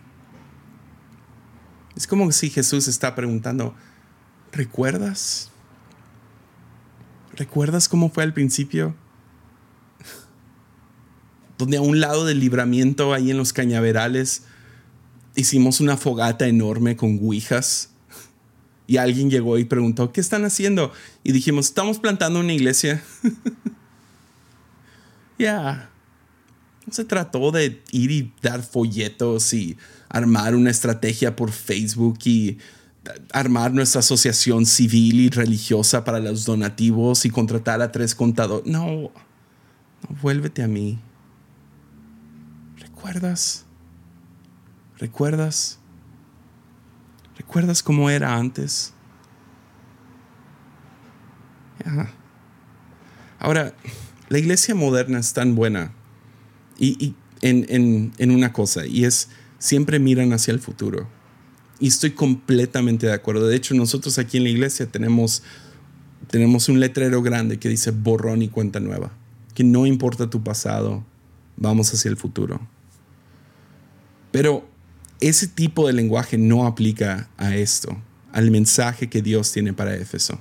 Es 1.95 2.07
como 2.07 2.31
si 2.31 2.49
Jesús 2.49 2.87
está 2.87 3.13
preguntando, 3.13 3.75
¿recuerdas? 4.51 5.51
¿Recuerdas 7.35 7.87
cómo 7.87 8.09
fue 8.09 8.23
al 8.23 8.33
principio? 8.33 8.95
Donde 11.57 11.77
a 11.77 11.81
un 11.81 11.99
lado 11.99 12.25
del 12.25 12.39
libramiento, 12.39 13.13
ahí 13.13 13.29
en 13.29 13.37
los 13.37 13.53
cañaverales, 13.53 14.43
hicimos 15.35 15.81
una 15.81 15.97
fogata 15.97 16.47
enorme 16.47 16.95
con 16.95 17.19
guijas. 17.19 17.89
Y 18.85 18.97
alguien 18.97 19.29
llegó 19.29 19.57
y 19.57 19.63
preguntó, 19.63 20.11
¿qué 20.11 20.19
están 20.19 20.43
haciendo? 20.43 20.91
Y 21.23 21.31
dijimos, 21.31 21.67
estamos 21.67 21.99
plantando 21.99 22.39
una 22.39 22.53
iglesia. 22.53 23.03
Ya. 25.39 25.89
No 25.89 25.92
se 26.91 27.05
trató 27.05 27.51
de 27.51 27.81
ir 27.91 28.11
y 28.11 28.33
dar 28.41 28.61
folletos 28.61 29.53
y 29.53 29.77
armar 30.09 30.55
una 30.55 30.69
estrategia 30.69 31.35
por 31.35 31.51
Facebook 31.51 32.19
y 32.25 32.57
armar 33.31 33.73
nuestra 33.73 33.99
asociación 33.99 34.65
civil 34.65 35.21
y 35.21 35.29
religiosa 35.29 36.03
para 36.03 36.19
los 36.19 36.45
donativos 36.45 37.25
y 37.25 37.29
contratar 37.29 37.81
a 37.81 37.91
tres 37.91 38.15
contadores. 38.15 38.67
No, 38.67 38.85
no, 38.87 39.11
vuélvete 40.21 40.63
a 40.63 40.67
mí. 40.67 40.99
¿Recuerdas? 42.77 43.65
¿Recuerdas? 44.97 45.79
¿Recuerdas 47.37 47.83
cómo 47.83 48.09
era 48.09 48.35
antes? 48.35 48.93
Ahora, 53.39 53.73
la 54.29 54.39
iglesia 54.39 54.73
moderna 54.73 55.19
es 55.19 55.33
tan 55.33 55.55
buena 55.55 55.91
y, 56.77 57.15
en, 57.41 58.31
una 58.31 58.53
cosa, 58.53 58.85
y 58.85 59.05
es 59.05 59.29
siempre 59.59 59.99
miran 59.99 60.33
hacia 60.33 60.53
el 60.53 60.59
futuro. 60.59 61.07
Y 61.79 61.87
estoy 61.87 62.11
completamente 62.11 63.07
de 63.07 63.13
acuerdo. 63.13 63.47
De 63.47 63.55
hecho, 63.55 63.73
nosotros 63.73 64.17
aquí 64.17 64.37
en 64.37 64.43
la 64.43 64.49
iglesia 64.49 64.85
tenemos, 64.85 65.43
tenemos 66.29 66.69
un 66.69 66.79
letrero 66.79 67.21
grande 67.21 67.59
que 67.59 67.69
dice 67.69 67.91
borrón 67.91 68.41
y 68.41 68.47
cuenta 68.47 68.79
nueva. 68.79 69.11
Que 69.53 69.63
no 69.63 69.85
importa 69.85 70.29
tu 70.29 70.43
pasado, 70.43 71.03
vamos 71.57 71.93
hacia 71.93 72.09
el 72.09 72.17
futuro. 72.17 72.61
Pero 74.31 74.67
ese 75.19 75.47
tipo 75.47 75.87
de 75.87 75.93
lenguaje 75.93 76.37
no 76.37 76.65
aplica 76.65 77.29
a 77.37 77.55
esto, 77.55 77.97
al 78.31 78.51
mensaje 78.51 79.09
que 79.09 79.21
Dios 79.21 79.51
tiene 79.51 79.73
para 79.73 79.95
Éfeso. 79.95 80.39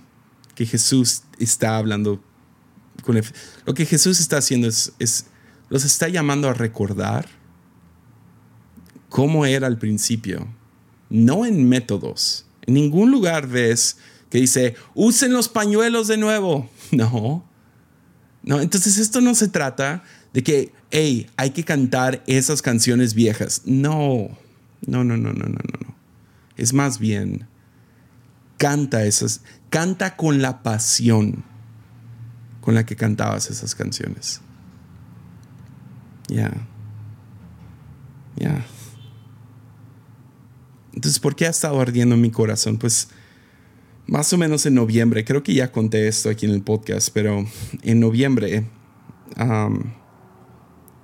Que 0.55 0.67
Jesús 0.67 1.23
está 1.39 1.77
hablando 1.77 2.23
con 3.03 3.21
Lo 3.67 3.75
que 3.75 3.87
Jesús 3.87 4.21
está 4.21 4.39
haciendo 4.39 4.69
es 4.69 5.27
los 5.73 5.87
está 5.87 6.07
llamando 6.11 6.51
a 6.51 6.53
recordar 6.53 7.27
cómo 9.09 9.47
era 9.47 9.67
al 9.67 9.79
principio, 9.79 10.47
no 11.09 11.47
en 11.47 11.67
métodos. 11.67 12.45
En 12.67 12.75
ningún 12.75 13.11
lugar 13.11 13.47
ves 13.47 13.97
que 14.29 14.37
dice, 14.37 14.75
usen 14.95 15.33
los 15.33 15.49
pañuelos 15.49 16.09
de 16.09 16.19
nuevo. 16.19 16.69
No. 16.93 17.43
No, 18.43 18.61
entonces 18.61 18.99
esto 18.99 19.23
no 19.23 19.35
se 19.35 19.49
trata 19.49 20.05
de 20.35 20.43
que, 20.43 20.75
hey, 20.91 21.31
hay 21.37 21.53
que 21.53 21.65
cantar 21.65 22.23
esas 22.27 22.61
canciones 22.61 23.15
viejas. 23.15 23.63
No. 23.65 24.29
No, 24.87 25.05
no, 25.05 25.17
no, 25.17 25.33
no, 25.33 25.47
no, 25.47 25.59
no. 25.81 25.97
Es 26.59 26.75
más 26.75 26.99
bien, 26.99 27.47
canta 28.59 29.07
esas, 29.07 29.41
canta 29.71 30.17
con 30.17 30.43
la 30.43 30.63
pasión 30.63 31.45
con 32.61 32.75
la 32.75 32.85
que 32.85 32.95
cantabas 32.95 33.49
esas 33.49 33.75
canciones. 33.75 34.43
Ya. 36.29 36.53
Ya. 38.37 38.65
Entonces, 40.95 41.19
¿por 41.19 41.35
qué 41.35 41.47
ha 41.47 41.51
estado 41.51 41.81
ardiendo 41.81 42.17
mi 42.17 42.31
corazón? 42.31 42.79
Pues 42.79 43.09
más 44.07 44.33
o 44.33 44.39
menos 44.39 44.67
en 44.67 44.75
noviembre, 44.75 45.25
creo 45.25 45.43
que 45.43 45.55
ya 45.55 45.73
conté 45.73 46.09
esto 46.09 46.29
aquí 46.29 46.47
en 46.47 46.53
el 46.53 46.63
podcast, 46.63 47.11
pero 47.13 47.47
en 47.83 48.01
noviembre 48.01 48.67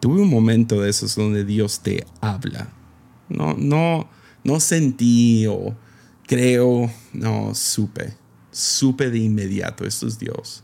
tuve 0.00 0.20
un 0.20 0.28
momento 0.28 0.80
de 0.80 0.90
esos 0.90 1.14
donde 1.16 1.44
Dios 1.44 1.80
te 1.80 2.04
habla. 2.20 2.72
No, 3.28 3.54
no, 3.54 4.08
no 4.44 4.60
sentí 4.60 5.46
o 5.46 5.76
creo, 6.26 6.90
no, 7.12 7.54
supe, 7.54 8.14
supe 8.50 9.10
de 9.10 9.18
inmediato, 9.18 9.84
esto 9.86 10.06
es 10.06 10.18
Dios. 10.18 10.62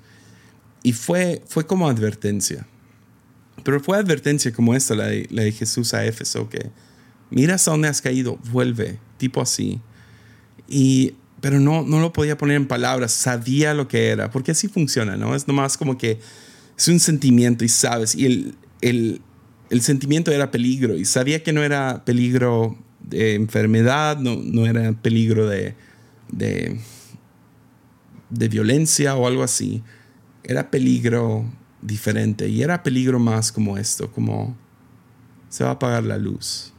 Y 0.83 0.93
fue, 0.93 1.43
fue 1.47 1.67
como 1.67 1.89
advertencia. 1.89 2.67
Pero 3.65 3.81
fue 3.81 3.97
advertencia 3.97 4.53
como 4.53 4.75
esta, 4.75 4.95
la 4.95 5.07
de, 5.07 5.53
Jesús 5.53 5.95
a 5.95 6.05
Éfeso, 6.05 6.49
que 6.49 6.71
mira 7.31 7.55
hasta 7.55 7.71
dónde 7.71 7.89
has 7.89 8.03
caído, 8.03 8.39
vuelve, 8.53 8.99
tipo 9.17 9.41
así. 9.41 9.81
Y, 10.69 11.15
pero 11.41 11.59
no, 11.59 11.83
no 11.83 11.99
lo 11.99 12.13
podía 12.13 12.37
poner 12.37 12.57
en 12.57 12.69
palabras, 12.69 13.13
sabía 13.13 13.73
lo 13.73 13.89
que 13.89 14.09
era, 14.09 14.31
porque 14.31 14.53
así 14.53 14.69
funciona, 14.69 15.17
¿no? 15.17 15.35
Es 15.35 15.49
nomás 15.49 15.79
como 15.79 15.97
que 15.97 16.21
es 16.77 16.89
un 16.89 17.01
sentimiento 17.01 17.65
y 17.65 17.69
sabes, 17.69 18.15
y 18.15 18.27
el, 18.27 18.55
el, 18.83 19.23
el 19.71 19.81
sentimiento 19.81 20.31
era 20.31 20.51
peligro, 20.51 20.95
y 20.97 21.07
sabía 21.07 21.43
que 21.43 21.55
no 21.55 21.63
era 21.63 22.05
peligro 22.05 22.77
de 23.01 23.35
enfermedad, 23.35 24.19
no, 24.19 24.37
no 24.37 24.67
era 24.67 24.93
peligro 24.93 25.49
de, 25.49 25.75
de, 26.31 26.79
de 28.29 28.49
violencia 28.49 29.17
o 29.17 29.27
algo 29.27 29.43
así, 29.43 29.83
era 30.43 30.71
peligro 30.71 31.47
diferente 31.85 32.49
y 32.49 32.63
era 32.63 32.83
peligro 32.83 33.19
más 33.19 33.53
como 33.53 33.77
esto, 33.77 34.11
como 34.11 34.57
se 35.49 35.63
va 35.63 35.71
a 35.71 35.75
apagar 35.75 36.03
la 36.03 36.19
luz. 36.19 36.73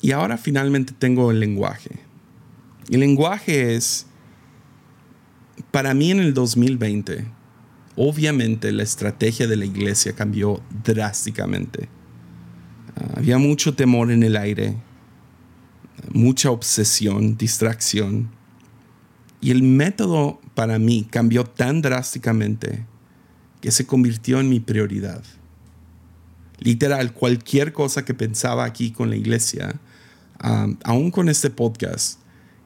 Y 0.00 0.12
ahora 0.12 0.38
finalmente 0.38 0.94
tengo 0.96 1.30
el 1.30 1.40
lenguaje. 1.40 1.98
El 2.88 3.00
lenguaje 3.00 3.74
es, 3.74 4.06
para 5.72 5.92
mí 5.92 6.12
en 6.12 6.20
el 6.20 6.32
2020, 6.32 7.26
obviamente 7.96 8.70
la 8.70 8.84
estrategia 8.84 9.48
de 9.48 9.56
la 9.56 9.64
iglesia 9.64 10.14
cambió 10.14 10.62
drásticamente. 10.84 11.88
Ah, 12.94 13.14
había 13.16 13.38
mucho 13.38 13.74
temor 13.74 14.12
en 14.12 14.22
el 14.22 14.36
aire, 14.36 14.76
mucha 16.12 16.50
obsesión, 16.50 17.36
distracción. 17.36 18.30
Y 19.40 19.50
el 19.50 19.64
método 19.64 20.40
para 20.56 20.78
mí 20.78 21.06
cambió 21.08 21.44
tan 21.44 21.82
drásticamente 21.82 22.86
que 23.60 23.70
se 23.70 23.86
convirtió 23.86 24.40
en 24.40 24.48
mi 24.48 24.58
prioridad. 24.58 25.22
Literal, 26.58 27.12
cualquier 27.12 27.74
cosa 27.74 28.06
que 28.06 28.14
pensaba 28.14 28.64
aquí 28.64 28.90
con 28.90 29.10
la 29.10 29.16
iglesia, 29.16 29.78
aún 30.82 31.10
con 31.10 31.28
este 31.28 31.50
podcast, 31.50 32.20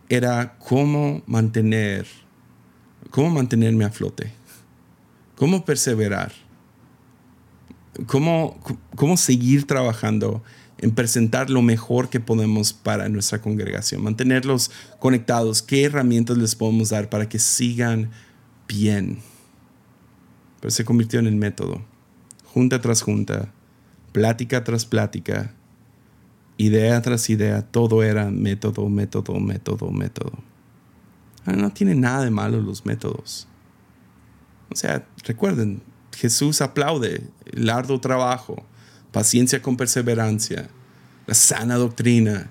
era 0.09 0.57
cómo 0.59 1.23
mantener, 1.27 2.07
cómo 3.11 3.29
mantenerme 3.29 3.85
a 3.85 3.91
flote, 3.91 4.33
cómo 5.35 5.65
perseverar, 5.65 6.33
cómo, 8.07 8.61
cómo 8.95 9.17
seguir 9.17 9.67
trabajando 9.67 10.45
en 10.81 10.93
presentar 10.93 11.51
lo 11.51 11.61
mejor 11.61 12.09
que 12.09 12.21
podemos 12.21 12.73
para 12.73 13.09
nuestra 13.11 13.43
congregación, 13.43 14.03
mantenerlos 14.03 14.71
conectados, 14.99 15.61
qué 15.61 15.85
herramientas 15.85 16.39
les 16.39 16.55
podemos 16.55 16.89
dar 16.89 17.11
para 17.11 17.29
que 17.29 17.39
sigan 17.39 18.11
bien. 18.67 19.19
Pero 20.61 20.71
se 20.71 20.85
convirtió 20.85 21.21
en 21.21 21.27
el 21.27 21.37
método, 21.37 21.83
junta 22.47 22.81
tras 22.81 23.03
junta, 23.03 23.53
plática 24.13 24.65
tras 24.65 24.87
plática, 24.87 25.55
idea 26.57 27.01
tras 27.03 27.29
idea, 27.29 27.61
todo 27.61 28.03
era 28.03 28.31
método, 28.31 28.89
método, 28.89 29.39
método, 29.39 29.91
método. 29.91 30.33
no 31.45 31.71
tiene 31.73 31.95
nada 31.95 32.25
de 32.25 32.31
malo 32.31 32.61
los 32.61 32.87
métodos. 32.87 33.47
O 34.71 34.77
sea, 34.77 35.07
recuerden, 35.25 35.83
Jesús 36.17 36.63
aplaude 36.63 37.23
el 37.53 37.69
arduo 37.69 38.01
trabajo, 38.01 38.65
paciencia 39.13 39.63
con 39.63 39.77
perseverancia, 39.77 40.69
la 41.27 41.35
sana 41.35 41.77
doctrina 41.77 42.51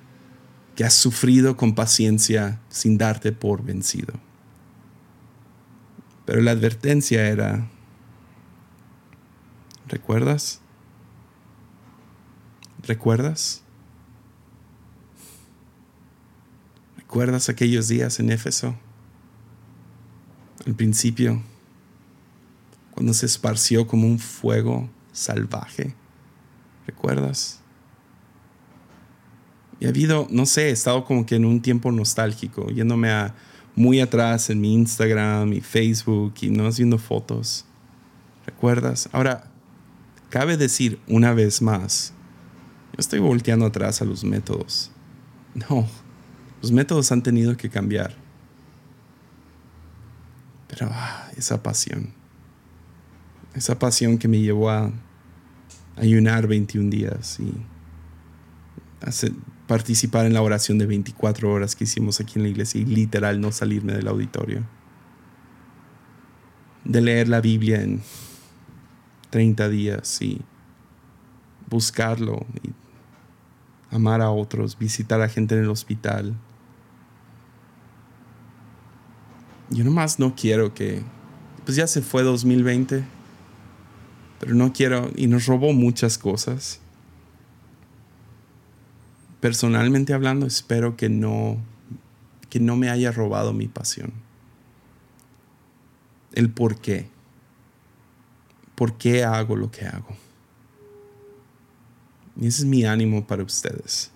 que 0.75 0.85
has 0.85 0.93
sufrido 0.93 1.57
con 1.57 1.75
paciencia 1.75 2.61
sin 2.69 2.97
darte 2.97 3.31
por 3.31 3.63
vencido. 3.63 4.13
Pero 6.25 6.41
la 6.41 6.51
advertencia 6.51 7.27
era, 7.27 7.67
¿recuerdas? 9.87 10.61
¿Recuerdas? 12.83 13.61
¿Recuerdas 16.95 17.49
aquellos 17.49 17.87
días 17.87 18.19
en 18.19 18.31
Éfeso? 18.31 18.75
Al 20.65 20.75
principio, 20.75 21.41
cuando 22.91 23.13
se 23.13 23.25
esparció 23.25 23.87
como 23.87 24.07
un 24.07 24.19
fuego 24.19 24.89
salvaje. 25.11 25.95
¿Recuerdas? 26.89 27.59
Y 29.79 29.85
ha 29.85 29.89
habido, 29.89 30.25
no 30.31 30.47
sé, 30.47 30.69
he 30.69 30.71
estado 30.71 31.05
como 31.05 31.23
que 31.23 31.35
en 31.35 31.45
un 31.45 31.61
tiempo 31.61 31.91
nostálgico, 31.91 32.71
yéndome 32.71 33.11
a 33.11 33.35
muy 33.75 33.99
atrás 33.99 34.49
en 34.49 34.59
mi 34.59 34.73
Instagram 34.73 35.53
y 35.53 35.61
Facebook 35.61 36.33
y 36.41 36.49
no 36.49 36.65
haciendo 36.65 36.97
fotos. 36.97 37.63
¿Recuerdas? 38.47 39.07
Ahora, 39.11 39.51
cabe 40.29 40.57
decir 40.57 40.99
una 41.07 41.31
vez 41.31 41.61
más, 41.61 42.11
yo 42.93 42.97
estoy 42.97 43.19
volteando 43.19 43.67
atrás 43.67 44.01
a 44.01 44.05
los 44.05 44.23
métodos. 44.23 44.89
No, 45.53 45.87
los 46.59 46.71
métodos 46.71 47.11
han 47.11 47.21
tenido 47.21 47.55
que 47.55 47.69
cambiar. 47.69 48.15
Pero 50.67 50.89
ah, 50.91 51.29
esa 51.37 51.61
pasión, 51.61 52.15
esa 53.53 53.77
pasión 53.77 54.17
que 54.17 54.27
me 54.27 54.39
llevó 54.39 54.71
a 54.71 54.91
ayunar 55.99 56.47
21 56.47 56.89
días 56.89 57.39
y 57.39 57.53
participar 59.67 60.25
en 60.25 60.33
la 60.33 60.41
oración 60.41 60.77
de 60.77 60.85
24 60.85 61.51
horas 61.51 61.75
que 61.75 61.83
hicimos 61.83 62.19
aquí 62.19 62.33
en 62.37 62.43
la 62.43 62.49
iglesia 62.49 62.81
y 62.81 62.85
literal 62.85 63.39
no 63.39 63.51
salirme 63.51 63.93
del 63.93 64.07
auditorio. 64.07 64.63
De 66.83 67.01
leer 67.01 67.27
la 67.27 67.41
Biblia 67.41 67.81
en 67.81 68.01
30 69.29 69.69
días 69.69 70.21
y 70.21 70.41
buscarlo 71.69 72.45
y 72.63 72.71
amar 73.95 74.21
a 74.21 74.31
otros, 74.31 74.77
visitar 74.77 75.21
a 75.21 75.29
gente 75.29 75.55
en 75.55 75.61
el 75.61 75.69
hospital. 75.69 76.35
Yo 79.69 79.83
nomás 79.83 80.17
no 80.17 80.35
quiero 80.35 80.73
que, 80.73 81.03
pues 81.63 81.77
ya 81.77 81.85
se 81.85 82.01
fue 82.01 82.23
2020, 82.23 83.03
pero 84.39 84.55
no 84.55 84.71
quiero, 84.73 85.11
y 85.15 85.27
nos 85.27 85.45
robó 85.45 85.73
muchas 85.73 86.17
cosas. 86.17 86.79
Personalmente 89.41 90.13
hablando, 90.13 90.45
espero 90.45 90.97
que 90.97 91.09
no, 91.09 91.57
que 92.49 92.59
no 92.59 92.75
me 92.75 92.89
haya 92.89 93.11
robado 93.11 93.53
mi 93.53 93.67
pasión. 93.67 94.13
El 96.33 96.49
por 96.49 96.79
qué. 96.79 97.07
¿Por 98.75 98.97
qué 98.97 99.23
hago 99.23 99.55
lo 99.55 99.71
que 99.71 99.85
hago? 99.85 100.15
Y 102.39 102.47
ese 102.47 102.61
es 102.61 102.65
mi 102.65 102.85
ánimo 102.85 103.27
para 103.27 103.43
ustedes. 103.43 104.11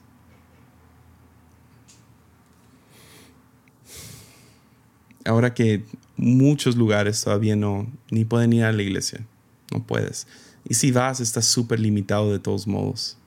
Ahora 5.26 5.54
que 5.54 5.84
muchos 6.18 6.76
lugares 6.76 7.22
todavía 7.24 7.56
no, 7.56 7.88
ni 8.12 8.26
pueden 8.26 8.54
ir 8.54 8.64
a 8.64 8.72
la 8.72 8.82
iglesia, 8.82 9.26
no 9.74 9.86
puedes. 9.86 10.28
Y 10.68 10.76
si 10.76 10.92
vas, 10.92 11.20
estás 11.20 11.46
súper 11.46 11.80
limitado 11.80 12.32
de 12.32 12.40
todos 12.40 12.68
modos. 12.68 13.18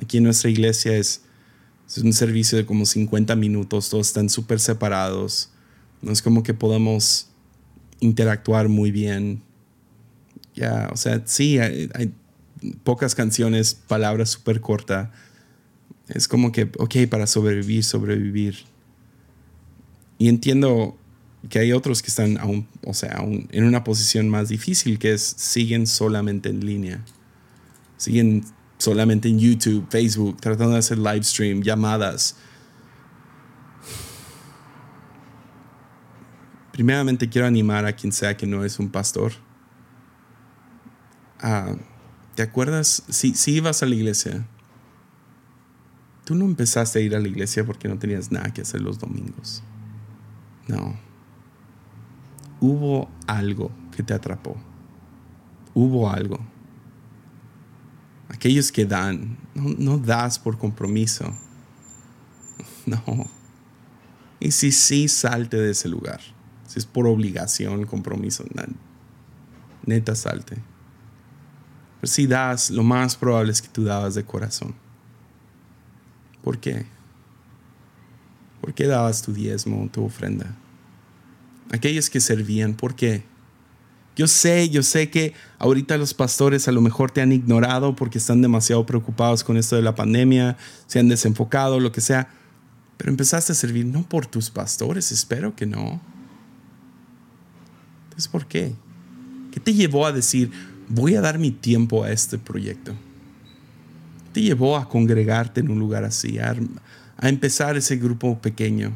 Aquí 0.00 0.18
en 0.18 0.24
nuestra 0.24 0.50
iglesia 0.50 0.96
es, 0.96 1.22
es 1.88 1.98
un 1.98 2.12
servicio 2.12 2.58
de 2.58 2.66
como 2.66 2.84
50 2.84 3.34
minutos, 3.36 3.90
todos 3.90 4.08
están 4.08 4.28
súper 4.28 4.60
separados. 4.60 5.50
No 6.02 6.12
es 6.12 6.22
como 6.22 6.42
que 6.42 6.54
podamos 6.54 7.28
interactuar 8.00 8.68
muy 8.68 8.90
bien. 8.90 9.42
Ya, 10.54 10.88
o 10.92 10.96
sea, 10.96 11.22
sí, 11.24 11.58
hay, 11.58 11.90
hay 11.94 12.12
pocas 12.84 13.14
canciones, 13.14 13.74
palabras 13.74 14.30
súper 14.30 14.60
cortas. 14.60 15.08
Es 16.08 16.28
como 16.28 16.52
que, 16.52 16.70
ok, 16.78 17.08
para 17.10 17.26
sobrevivir, 17.26 17.82
sobrevivir. 17.82 18.58
Y 20.18 20.28
entiendo 20.28 20.96
que 21.48 21.58
hay 21.58 21.72
otros 21.72 22.02
que 22.02 22.08
están 22.08 22.38
aún, 22.38 22.68
o 22.84 22.94
sea, 22.94 23.16
aún 23.18 23.48
en 23.50 23.64
una 23.64 23.84
posición 23.84 24.28
más 24.28 24.48
difícil, 24.48 24.98
que 24.98 25.12
es 25.12 25.22
siguen 25.22 25.86
solamente 25.86 26.48
en 26.48 26.64
línea. 26.64 27.04
Siguen 27.96 28.44
solamente 28.78 29.28
en 29.28 29.38
YouTube, 29.38 29.86
Facebook, 29.90 30.40
tratando 30.40 30.72
de 30.72 30.78
hacer 30.78 30.98
live 30.98 31.22
stream, 31.22 31.62
llamadas. 31.62 32.36
Primeramente 36.72 37.28
quiero 37.28 37.46
animar 37.46 37.86
a 37.86 37.94
quien 37.94 38.12
sea 38.12 38.36
que 38.36 38.46
no 38.46 38.64
es 38.64 38.78
un 38.78 38.90
pastor. 38.90 39.32
¿Te 42.34 42.42
acuerdas? 42.42 43.02
Si, 43.08 43.34
si 43.34 43.54
ibas 43.54 43.82
a 43.82 43.86
la 43.86 43.94
iglesia, 43.94 44.46
tú 46.24 46.34
no 46.34 46.44
empezaste 46.44 46.98
a 46.98 47.02
ir 47.02 47.14
a 47.14 47.20
la 47.20 47.28
iglesia 47.28 47.64
porque 47.64 47.88
no 47.88 47.98
tenías 47.98 48.30
nada 48.30 48.52
que 48.52 48.62
hacer 48.62 48.82
los 48.82 48.98
domingos. 48.98 49.62
No 50.68 51.05
hubo 52.60 53.08
algo 53.26 53.70
que 53.94 54.02
te 54.02 54.14
atrapó. 54.14 54.56
Hubo 55.74 56.10
algo. 56.10 56.38
Aquellos 58.28 58.72
que 58.72 58.84
dan, 58.84 59.36
no, 59.54 59.98
das 59.98 60.38
por 60.38 60.58
compromiso. 60.58 61.24
No. 62.86 63.02
Y 64.38 64.52
si 64.52 64.70
sí, 64.70 65.08
salte 65.08 65.56
de 65.56 65.72
ese 65.72 65.88
lugar. 65.88 66.20
Si 66.68 66.78
es 66.78 66.86
por 66.86 67.08
obligación, 67.08 67.84
compromiso, 67.84 68.44
neta 69.84 70.14
salte. 70.14 70.62
Pero 72.00 72.12
si 72.12 72.28
das, 72.28 72.70
lo 72.70 72.84
más 72.84 73.16
probable 73.16 73.50
es 73.50 73.60
que 73.60 73.68
tú 73.68 73.82
dabas 73.82 74.14
de 74.14 74.24
corazón. 74.24 74.76
¿Por 76.44 76.58
qué? 76.58 76.86
¿Por 78.60 78.72
qué 78.72 78.86
dabas 78.86 79.22
tu 79.22 79.32
diezmo, 79.32 79.88
tu 79.90 80.04
ofrenda? 80.04 80.54
Aquellos 81.72 82.10
que 82.10 82.20
servían. 82.20 82.74
¿Por 82.74 82.94
qué? 82.94 83.24
Yo 84.16 84.26
sé, 84.26 84.70
yo 84.70 84.82
sé 84.82 85.10
que 85.10 85.34
ahorita 85.58 85.98
los 85.98 86.14
pastores 86.14 86.68
a 86.68 86.72
lo 86.72 86.80
mejor 86.80 87.10
te 87.10 87.20
han 87.20 87.32
ignorado 87.32 87.94
porque 87.94 88.16
están 88.16 88.40
demasiado 88.40 88.86
preocupados 88.86 89.44
con 89.44 89.58
esto 89.58 89.76
de 89.76 89.82
la 89.82 89.94
pandemia, 89.94 90.56
se 90.86 90.98
han 90.98 91.08
desenfocado, 91.08 91.80
lo 91.80 91.92
que 91.92 92.00
sea. 92.00 92.28
Pero 92.96 93.10
empezaste 93.10 93.52
a 93.52 93.54
servir 93.54 93.84
no 93.84 94.08
por 94.08 94.26
tus 94.26 94.48
pastores, 94.48 95.12
espero 95.12 95.54
que 95.54 95.66
no. 95.66 96.00
Entonces, 98.04 98.28
¿por 98.28 98.46
qué? 98.46 98.72
¿Qué 99.52 99.60
te 99.60 99.74
llevó 99.74 100.06
a 100.06 100.12
decir, 100.12 100.50
voy 100.88 101.14
a 101.14 101.20
dar 101.20 101.38
mi 101.38 101.50
tiempo 101.50 102.02
a 102.02 102.10
este 102.10 102.38
proyecto? 102.38 102.92
¿Qué 102.92 104.30
te 104.32 104.42
llevó 104.42 104.78
a 104.78 104.88
congregarte 104.88 105.60
en 105.60 105.70
un 105.70 105.78
lugar 105.78 106.04
así, 106.04 106.38
a, 106.38 106.56
a 107.18 107.28
empezar 107.28 107.76
ese 107.76 107.96
grupo 107.96 108.38
pequeño? 108.38 108.94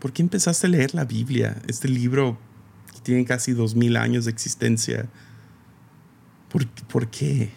¿Por 0.00 0.12
qué 0.12 0.22
empezaste 0.22 0.66
a 0.66 0.70
leer 0.70 0.94
la 0.94 1.04
Biblia? 1.04 1.60
Este 1.66 1.88
libro 1.88 2.38
que 2.94 3.00
tiene 3.00 3.24
casi 3.24 3.52
dos 3.52 3.74
mil 3.74 3.96
años 3.96 4.26
de 4.26 4.30
existencia. 4.30 5.08
¿Por, 6.50 6.66
¿Por, 6.66 7.08
qué? 7.08 7.50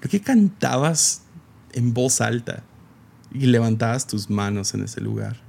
¿Por 0.00 0.10
qué 0.10 0.20
cantabas 0.20 1.22
en 1.72 1.94
voz 1.94 2.20
alta 2.20 2.62
y 3.32 3.46
levantabas 3.46 4.06
tus 4.06 4.28
manos 4.28 4.74
en 4.74 4.84
ese 4.84 5.00
lugar? 5.00 5.40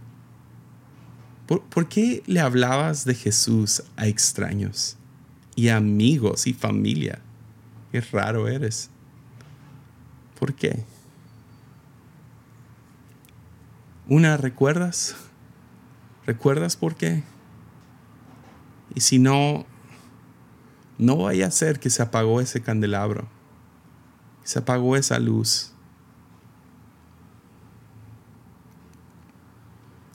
¿Por, 1.47 1.63
¿Por, 1.63 1.89
qué 1.89 2.23
le 2.25 2.39
hablabas 2.39 3.03
de 3.03 3.15
Jesús 3.15 3.83
a 3.97 4.07
extraños 4.07 4.95
y 5.55 5.67
amigos 5.67 6.47
y 6.47 6.53
familia? 6.53 7.19
Qué 7.91 7.99
raro 7.99 8.47
eres. 8.47 8.89
¿Por 10.39 10.53
qué? 10.53 10.85
Una, 14.07 14.37
¿recuerdas? 14.37 15.15
¿Recuerdas 16.25 16.75
por 16.75 16.95
qué? 16.95 17.23
Y 18.95 19.01
si 19.01 19.19
no, 19.19 19.65
no 20.97 21.17
vaya 21.17 21.47
a 21.47 21.51
ser 21.51 21.79
que 21.79 21.89
se 21.89 22.01
apagó 22.01 22.39
ese 22.39 22.61
candelabro, 22.61 23.27
se 24.43 24.59
apagó 24.59 24.95
esa 24.95 25.19
luz. 25.19 25.71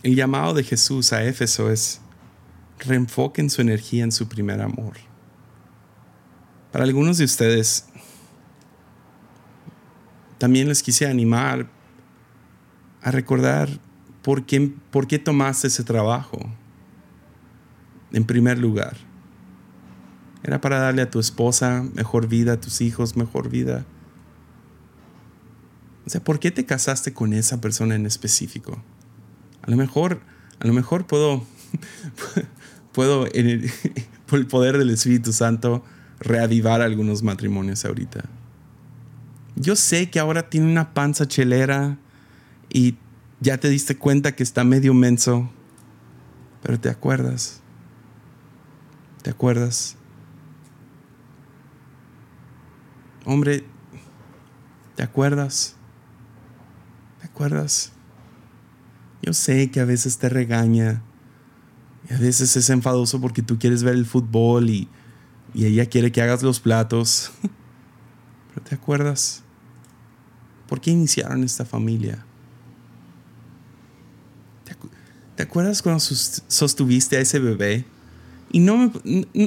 El 0.03 0.15
llamado 0.15 0.55
de 0.55 0.63
Jesús 0.63 1.13
a 1.13 1.25
Éfeso 1.25 1.71
es 1.71 2.01
reenfoquen 2.79 3.51
su 3.51 3.61
energía 3.61 4.05
en 4.05 4.13
su 4.13 4.29
primer 4.29 4.63
amor. 4.63 4.95
Para 6.73 6.85
algunos 6.85 7.19
de 7.19 7.25
ustedes, 7.25 7.87
también 10.39 10.69
les 10.69 10.83
quise 10.83 11.07
animar 11.07 11.69
a 13.03 13.11
recordar 13.11 13.69
¿por 14.29 14.45
qué, 14.45 14.71
¿por 14.91 15.07
qué 15.07 15.19
tomaste 15.19 15.69
ese 15.69 15.85
trabajo? 15.85 16.39
En 18.13 18.25
primer 18.25 18.59
lugar, 18.59 18.95
era 20.43 20.61
para 20.61 20.81
darle 20.81 21.01
a 21.01 21.09
tu 21.09 21.19
esposa 21.19 21.83
mejor 21.95 22.29
vida, 22.29 22.53
a 22.53 22.61
tus 22.61 22.83
hijos 22.83 23.17
mejor 23.17 23.49
vida. 23.49 23.87
O 26.05 26.11
sea, 26.11 26.23
¿por 26.23 26.41
qué 26.41 26.51
te 26.51 26.67
casaste 26.67 27.15
con 27.15 27.33
esa 27.33 27.63
persona 27.63 27.95
en 27.95 28.05
específico? 28.05 28.77
A 29.63 29.71
lo 29.71 29.79
mejor, 29.79 30.21
a 30.61 30.67
lo 30.67 30.75
mejor 30.75 31.07
puedo, 31.07 31.47
puedo, 32.93 33.25
por 34.27 34.39
el 34.39 34.47
poder 34.47 34.77
del 34.77 34.91
Espíritu 34.91 35.33
Santo, 35.33 35.83
reavivar 36.21 36.83
algunos 36.83 37.23
matrimonios 37.23 37.83
ahorita. 37.87 38.25
Yo 39.57 39.75
sé 39.75 40.11
que 40.11 40.21
ahora 40.21 40.51
tiene 40.51 40.71
una 40.71 40.93
panza 40.93 41.27
chelera 41.27 41.97
y 42.69 42.99
ya 43.41 43.59
te 43.59 43.69
diste 43.69 43.97
cuenta 43.97 44.35
que 44.35 44.43
está 44.43 44.65
medio 44.65 44.95
menso, 44.95 45.51
pero 46.63 46.79
te 46.81 46.89
acuerdas. 46.89 47.61
¿Te 49.23 49.31
acuerdas? 49.31 49.97
Hombre, 53.25 53.65
¿te 54.97 55.03
acuerdas? 55.03 55.77
¿Te 57.21 57.27
acuerdas? 57.27 57.93
Yo 59.23 59.33
sé 59.33 59.71
que 59.71 59.81
a 59.81 59.85
veces 59.85 60.19
te 60.19 60.29
regaña 60.29 61.03
y 62.09 62.15
a 62.15 62.19
veces 62.19 62.57
es 62.57 62.71
enfadoso 62.71 63.21
porque 63.21 63.43
tú 63.43 63.59
quieres 63.59 63.83
ver 63.83 63.95
el 63.95 64.07
fútbol 64.07 64.71
y, 64.71 64.89
y 65.53 65.67
ella 65.67 65.87
quiere 65.87 66.11
que 66.11 66.23
hagas 66.23 66.43
los 66.43 66.59
platos. 66.61 67.33
Pero 68.55 68.67
¿te 68.67 68.75
acuerdas? 68.75 69.43
¿Por 70.69 70.81
qué 70.81 70.91
iniciaron 70.91 71.45
esta 71.45 71.65
familia? 71.65 72.25
¿Te 75.39 75.45
acuerdas 75.45 75.83
cuando 75.83 76.01
sostuviste 76.01 77.17
a 77.17 77.21
ese 77.21 77.39
bebé? 77.39 77.85
Y 78.51 78.59
no 78.59 78.93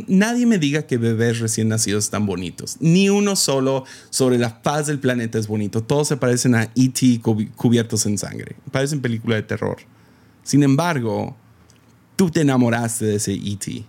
nadie 0.08 0.46
me 0.46 0.58
diga 0.58 0.84
que 0.84 0.96
bebés 0.96 1.39
recién 1.39 1.68
nacidos 1.68 2.06
están 2.06 2.26
bonitos. 2.26 2.78
Ni 2.80 3.10
uno 3.10 3.36
solo 3.36 3.84
sobre 4.10 4.38
la 4.38 4.62
paz 4.62 4.88
del 4.88 5.00
planeta 5.00 5.38
es 5.38 5.48
bonito. 5.48 5.84
Todos 5.84 6.08
se 6.08 6.16
parecen 6.16 6.56
a 6.56 6.72
E.T. 6.78 7.20
cubiertos 7.58 8.06
en 8.06 8.18
sangre. 8.18 8.56
Parecen 8.72 9.02
película 9.02 9.36
de 9.36 9.42
terror. 9.42 9.80
Sin 10.44 10.64
embargo, 10.64 11.36
tú 12.16 12.32
te 12.32 12.39
enamoraste 12.39 13.04
de 13.04 13.16
ese 13.16 13.34
E.T. 13.34 13.84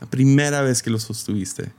La 0.00 0.10
primera 0.10 0.60
vez 0.60 0.82
que 0.82 0.90
lo 0.90 0.98
sostuviste. 0.98 1.70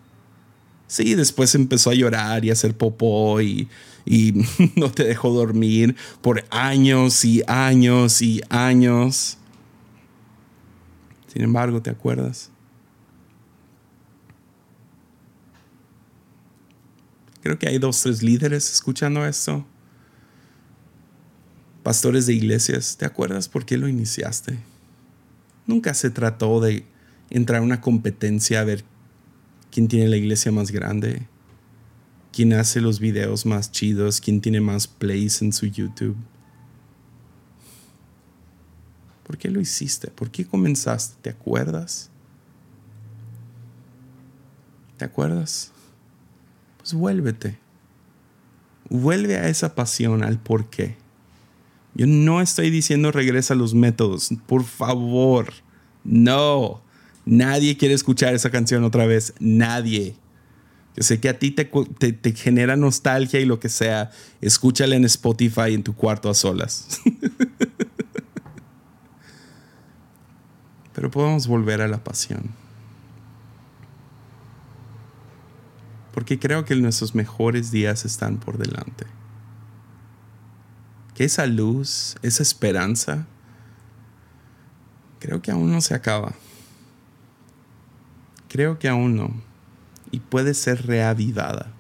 Sí, 0.88 1.16
después 1.16 1.54
empezó 1.54 1.90
a 1.90 1.96
llorar 1.96 2.46
y 2.46 2.50
a 2.50 2.54
hacer 2.54 2.78
popó 2.78 3.42
y, 3.42 3.68
y 4.06 4.36
no 4.78 4.90
te 4.90 5.04
dejó 5.04 5.32
dormir 5.32 5.98
por 6.22 6.46
años 6.50 7.26
y 7.26 7.44
años 7.46 8.22
y 8.22 8.42
años. 8.48 9.38
Sin 11.36 11.44
embargo, 11.44 11.82
¿te 11.82 11.90
acuerdas? 11.90 12.50
Creo 17.42 17.60
que 17.60 17.68
hay 17.68 17.78
dos, 17.78 18.02
tres 18.02 18.24
líderes 18.24 18.72
escuchando 18.72 19.26
esto. 19.26 19.66
Pastores 21.84 22.26
de 22.26 22.34
iglesias, 22.34 22.96
¿te 22.96 23.06
acuerdas 23.06 23.50
por 23.50 23.66
qué 23.66 23.78
lo 23.78 23.90
iniciaste? 23.90 24.60
Nunca 25.68 25.94
se 25.94 26.10
trató 26.10 26.62
de 26.62 26.86
entrar 27.30 27.60
a 27.60 27.66
una 27.66 27.82
competencia 27.82 28.62
a 28.62 28.64
ver 28.64 28.86
quién 29.72 29.90
tiene 29.90 30.08
la 30.08 30.16
iglesia 30.16 30.54
más 30.54 30.72
grande, 30.72 31.28
quién 32.32 32.54
hace 32.54 32.80
los 32.80 33.02
videos 33.02 33.46
más 33.46 33.74
chidos, 33.74 34.22
quién 34.22 34.40
tiene 34.40 34.62
más 34.62 34.88
plays 34.88 35.42
en 35.42 35.52
su 35.52 35.66
YouTube. 35.66 36.16
¿Por 39.26 39.38
qué 39.38 39.50
lo 39.50 39.60
hiciste? 39.60 40.10
¿Por 40.10 40.30
qué 40.30 40.46
comenzaste? 40.46 41.16
¿Te 41.22 41.30
acuerdas? 41.32 42.12
¿Te 44.98 45.06
acuerdas? 45.06 45.72
Pues 46.78 46.94
vuélvete. 46.94 47.58
Vuelve 48.90 49.38
a 49.38 49.50
esa 49.50 49.74
pasión, 49.74 50.24
al 50.24 50.40
por 50.40 50.70
qué. 50.70 50.96
Yo 51.96 52.06
no 52.06 52.40
estoy 52.40 52.70
diciendo 52.70 53.12
regresa 53.12 53.56
a 53.56 53.58
los 53.58 53.74
métodos. 53.74 54.30
Por 54.46 54.64
favor. 54.64 55.52
No. 56.04 56.82
Nadie 57.26 57.78
quiere 57.78 57.96
escuchar 57.96 58.36
esa 58.36 58.52
canción 58.52 58.84
otra 58.84 59.08
vez. 59.08 59.34
Nadie. 59.40 60.16
Yo 60.96 61.04
sé 61.04 61.20
que 61.20 61.30
a 61.30 61.40
ti 61.40 61.52
te, 61.52 61.66
te, 61.66 62.32
genera 62.34 62.76
nostalgia 62.76 63.40
y 63.40 63.46
lo 63.46 63.60
que 63.60 63.70
sea. 63.70 64.12
Escúchala 64.40 64.96
en 64.96 65.06
Spotify 65.06 65.74
en 65.74 65.84
tu 65.84 65.96
cuarto 65.96 66.30
a 66.30 66.36
solas. 66.36 67.02
Pero 71.06 71.12
podemos 71.12 71.46
volver 71.46 71.82
a 71.82 71.88
la 71.88 72.04
pasión. 72.04 72.50
porque 76.16 76.40
creo 76.40 76.66
que 76.66 76.76
nuestros 76.78 77.14
mejores 77.14 77.70
días 77.70 78.06
están 78.06 78.38
por 78.38 78.58
delante. 78.58 79.06
Que 81.14 81.26
esa 81.26 81.46
luz, 81.46 82.16
esa 82.24 82.42
esperanza, 82.42 83.28
creo 85.20 85.44
que 85.44 85.52
aún 85.52 85.72
no 85.72 85.82
se 85.82 85.94
acaba. 85.94 86.34
Creo 88.48 88.80
que 88.80 88.88
aún 88.88 89.18
no. 89.18 89.30
Y 90.10 90.22
puede 90.22 90.54
ser 90.54 90.88
reavivada. 90.88 91.72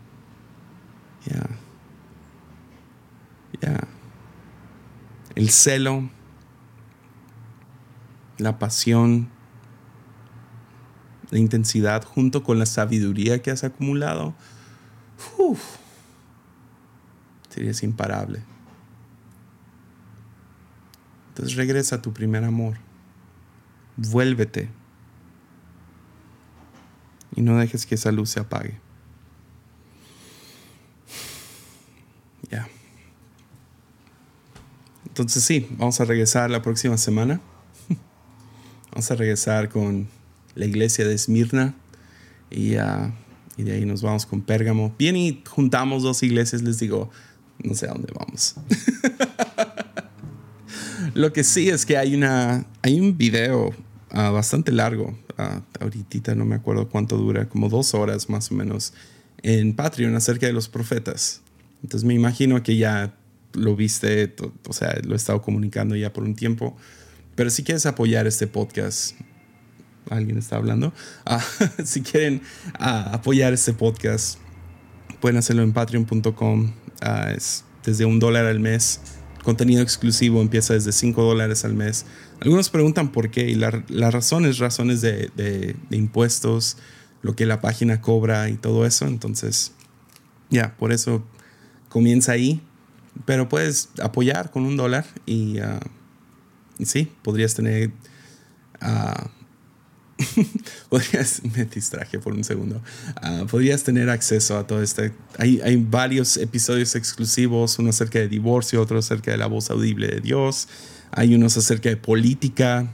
Ya. 1.25 1.47
Ya. 3.61 3.87
El 5.33 5.49
celo, 5.49 6.09
la 8.37 8.59
pasión, 8.59 9.29
la 11.31 11.39
intensidad 11.39 12.03
junto 12.03 12.43
con 12.43 12.59
la 12.59 12.65
sabiduría 12.65 13.41
que 13.41 13.51
has 13.51 13.63
acumulado, 13.63 14.33
serías 17.49 17.83
imparable. 17.83 18.41
Entonces 21.29 21.55
regresa 21.55 21.97
a 21.97 22.01
tu 22.01 22.13
primer 22.13 22.43
amor. 22.43 22.77
Vuélvete. 23.97 24.69
Y 27.35 27.41
no 27.41 27.57
dejes 27.57 27.85
que 27.85 27.95
esa 27.95 28.11
luz 28.11 28.29
se 28.29 28.39
apague. 28.39 28.79
Ya. 32.49 32.69
Entonces 35.07 35.43
sí, 35.43 35.67
vamos 35.71 35.99
a 35.99 36.05
regresar 36.05 36.49
la 36.49 36.61
próxima 36.61 36.97
semana. 36.97 37.41
Vamos 38.95 39.11
a 39.11 39.15
regresar 39.15 39.67
con 39.67 40.07
la 40.55 40.65
iglesia 40.65 41.05
de 41.05 41.13
Esmirna 41.13 41.75
y, 42.49 42.77
uh, 42.77 43.11
y 43.57 43.63
de 43.63 43.73
ahí 43.73 43.85
nos 43.85 44.01
vamos 44.01 44.25
con 44.25 44.41
Pérgamo. 44.41 44.95
Bien, 44.97 45.17
y 45.17 45.43
juntamos 45.45 46.01
dos 46.01 46.23
iglesias, 46.23 46.61
les 46.61 46.79
digo, 46.79 47.09
no 47.61 47.73
sé 47.73 47.87
a 47.87 47.89
dónde 47.89 48.13
vamos. 48.17 48.55
Lo 51.13 51.33
que 51.33 51.43
sí 51.43 51.67
es 51.67 51.85
que 51.85 51.97
hay, 51.97 52.15
una, 52.15 52.65
hay 52.83 53.01
un 53.01 53.17
video 53.17 53.67
uh, 53.67 54.31
bastante 54.31 54.71
largo, 54.71 55.13
uh, 55.37 55.59
ahorita 55.81 56.33
no 56.33 56.45
me 56.45 56.55
acuerdo 56.55 56.87
cuánto 56.87 57.17
dura, 57.17 57.49
como 57.49 57.67
dos 57.67 57.93
horas 57.95 58.29
más 58.29 58.49
o 58.49 58.55
menos, 58.55 58.93
en 59.43 59.75
Patreon 59.75 60.15
acerca 60.15 60.47
de 60.47 60.53
los 60.53 60.69
profetas. 60.69 61.41
Entonces 61.83 62.07
me 62.07 62.13
imagino 62.13 62.63
que 62.63 62.77
ya 62.77 63.13
lo 63.51 63.75
viste, 63.75 64.33
o 64.69 64.71
sea, 64.71 64.97
lo 65.03 65.11
he 65.11 65.17
estado 65.17 65.41
comunicando 65.41 65.97
ya 65.97 66.13
por 66.13 66.23
un 66.23 66.33
tiempo. 66.33 66.77
Pero 67.35 67.49
si 67.49 67.63
quieres 67.63 67.85
apoyar 67.85 68.27
este 68.27 68.47
podcast, 68.47 69.15
alguien 70.09 70.37
está 70.37 70.55
hablando. 70.55 70.93
Ah, 71.25 71.43
si 71.83 72.01
quieren 72.01 72.41
ah, 72.79 73.11
apoyar 73.13 73.53
este 73.53 73.73
podcast, 73.73 74.39
pueden 75.19 75.37
hacerlo 75.37 75.63
en 75.63 75.73
patreon.com. 75.73 76.71
Ah, 77.01 77.31
es 77.35 77.63
desde 77.83 78.05
un 78.05 78.19
dólar 78.19 78.45
al 78.45 78.59
mes. 78.59 79.01
Contenido 79.43 79.81
exclusivo 79.81 80.41
empieza 80.41 80.73
desde 80.73 80.91
5 80.91 81.21
dólares 81.21 81.65
al 81.65 81.73
mes. 81.73 82.05
Algunos 82.41 82.69
preguntan 82.69 83.11
por 83.11 83.29
qué 83.29 83.49
y 83.49 83.55
la, 83.55 83.83
la 83.89 84.11
razón 84.11 84.45
es 84.45 84.57
razones 84.57 85.01
de, 85.01 85.29
de, 85.35 85.75
impuestos, 85.91 86.77
lo 87.21 87.35
que 87.35 87.45
la 87.45 87.61
página 87.61 88.01
cobra 88.01 88.49
y 88.49 88.55
todo 88.55 88.85
eso. 88.85 89.05
Entonces, 89.05 89.73
ya, 90.49 90.75
por 90.77 90.91
eso 90.91 91.23
comienza 91.89 92.31
ahí. 92.31 92.61
Pero 93.25 93.47
puedes 93.47 93.89
apoyar 94.01 94.51
con 94.51 94.65
un 94.65 94.77
dólar 94.77 95.05
y 95.25 95.59
sí, 96.83 97.11
podrías 97.23 97.53
tener 97.53 97.91
podrías, 100.89 101.41
me 101.55 101.65
distraje 101.65 102.19
por 102.19 102.33
un 102.33 102.43
segundo, 102.43 102.81
ah, 103.17 103.45
podrías 103.49 103.83
tener 103.83 104.09
acceso 104.09 104.57
a 104.57 104.65
todo 104.65 104.81
este. 104.81 105.11
Hay, 105.37 105.59
hay, 105.61 105.75
varios 105.75 106.37
episodios 106.37 106.95
exclusivos, 106.95 107.79
uno 107.79 107.89
acerca 107.89 108.19
de 108.19 108.27
divorcio, 108.27 108.81
otro 108.81 108.99
acerca 108.99 109.31
de 109.31 109.37
la 109.37 109.47
voz 109.47 109.69
audible 109.69 110.07
de 110.07 110.21
Dios, 110.21 110.67
hay 111.11 111.35
unos 111.35 111.57
acerca 111.57 111.89
de 111.89 111.97
política. 111.97 112.93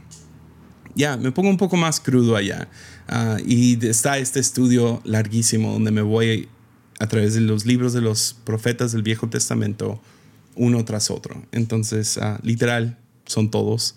Ya, 0.95 1.15
me 1.15 1.31
pongo 1.31 1.49
un 1.49 1.57
poco 1.57 1.77
más 1.77 1.99
crudo 1.99 2.35
allá. 2.35 2.67
Ah, 3.07 3.37
y 3.45 3.85
está 3.85 4.17
este 4.17 4.39
estudio 4.39 5.01
larguísimo 5.05 5.71
donde 5.73 5.91
me 5.91 6.01
voy 6.01 6.49
a 6.99 7.07
través 7.07 7.33
de 7.33 7.41
los 7.41 7.65
libros 7.65 7.93
de 7.93 8.01
los 8.01 8.35
profetas 8.43 8.91
del 8.91 9.03
Viejo 9.03 9.29
Testamento, 9.29 10.01
uno 10.55 10.83
tras 10.85 11.11
otro. 11.11 11.43
Entonces, 11.51 12.17
ah, 12.17 12.39
literal, 12.43 12.97
son 13.31 13.49
todos. 13.49 13.95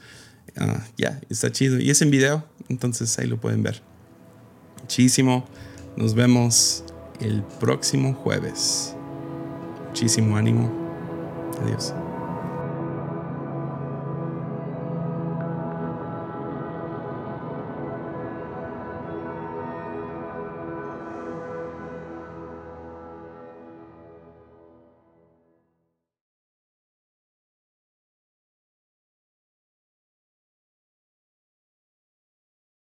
ya, 0.96 1.20
está 1.28 1.50
chido. 1.50 1.78
Y 1.78 1.90
es 1.90 2.00
en 2.02 2.10
video, 2.10 2.44
entonces 2.68 3.18
ahí 3.18 3.26
lo 3.26 3.40
pueden 3.40 3.62
ver. 3.62 3.82
Muchísimo. 4.80 5.46
Nos 5.96 6.14
vemos 6.14 6.84
el 7.20 7.42
próximo 7.60 8.14
jueves. 8.14 8.94
Muchísimo 9.88 10.36
ánimo. 10.36 10.70
Adiós. 11.62 11.94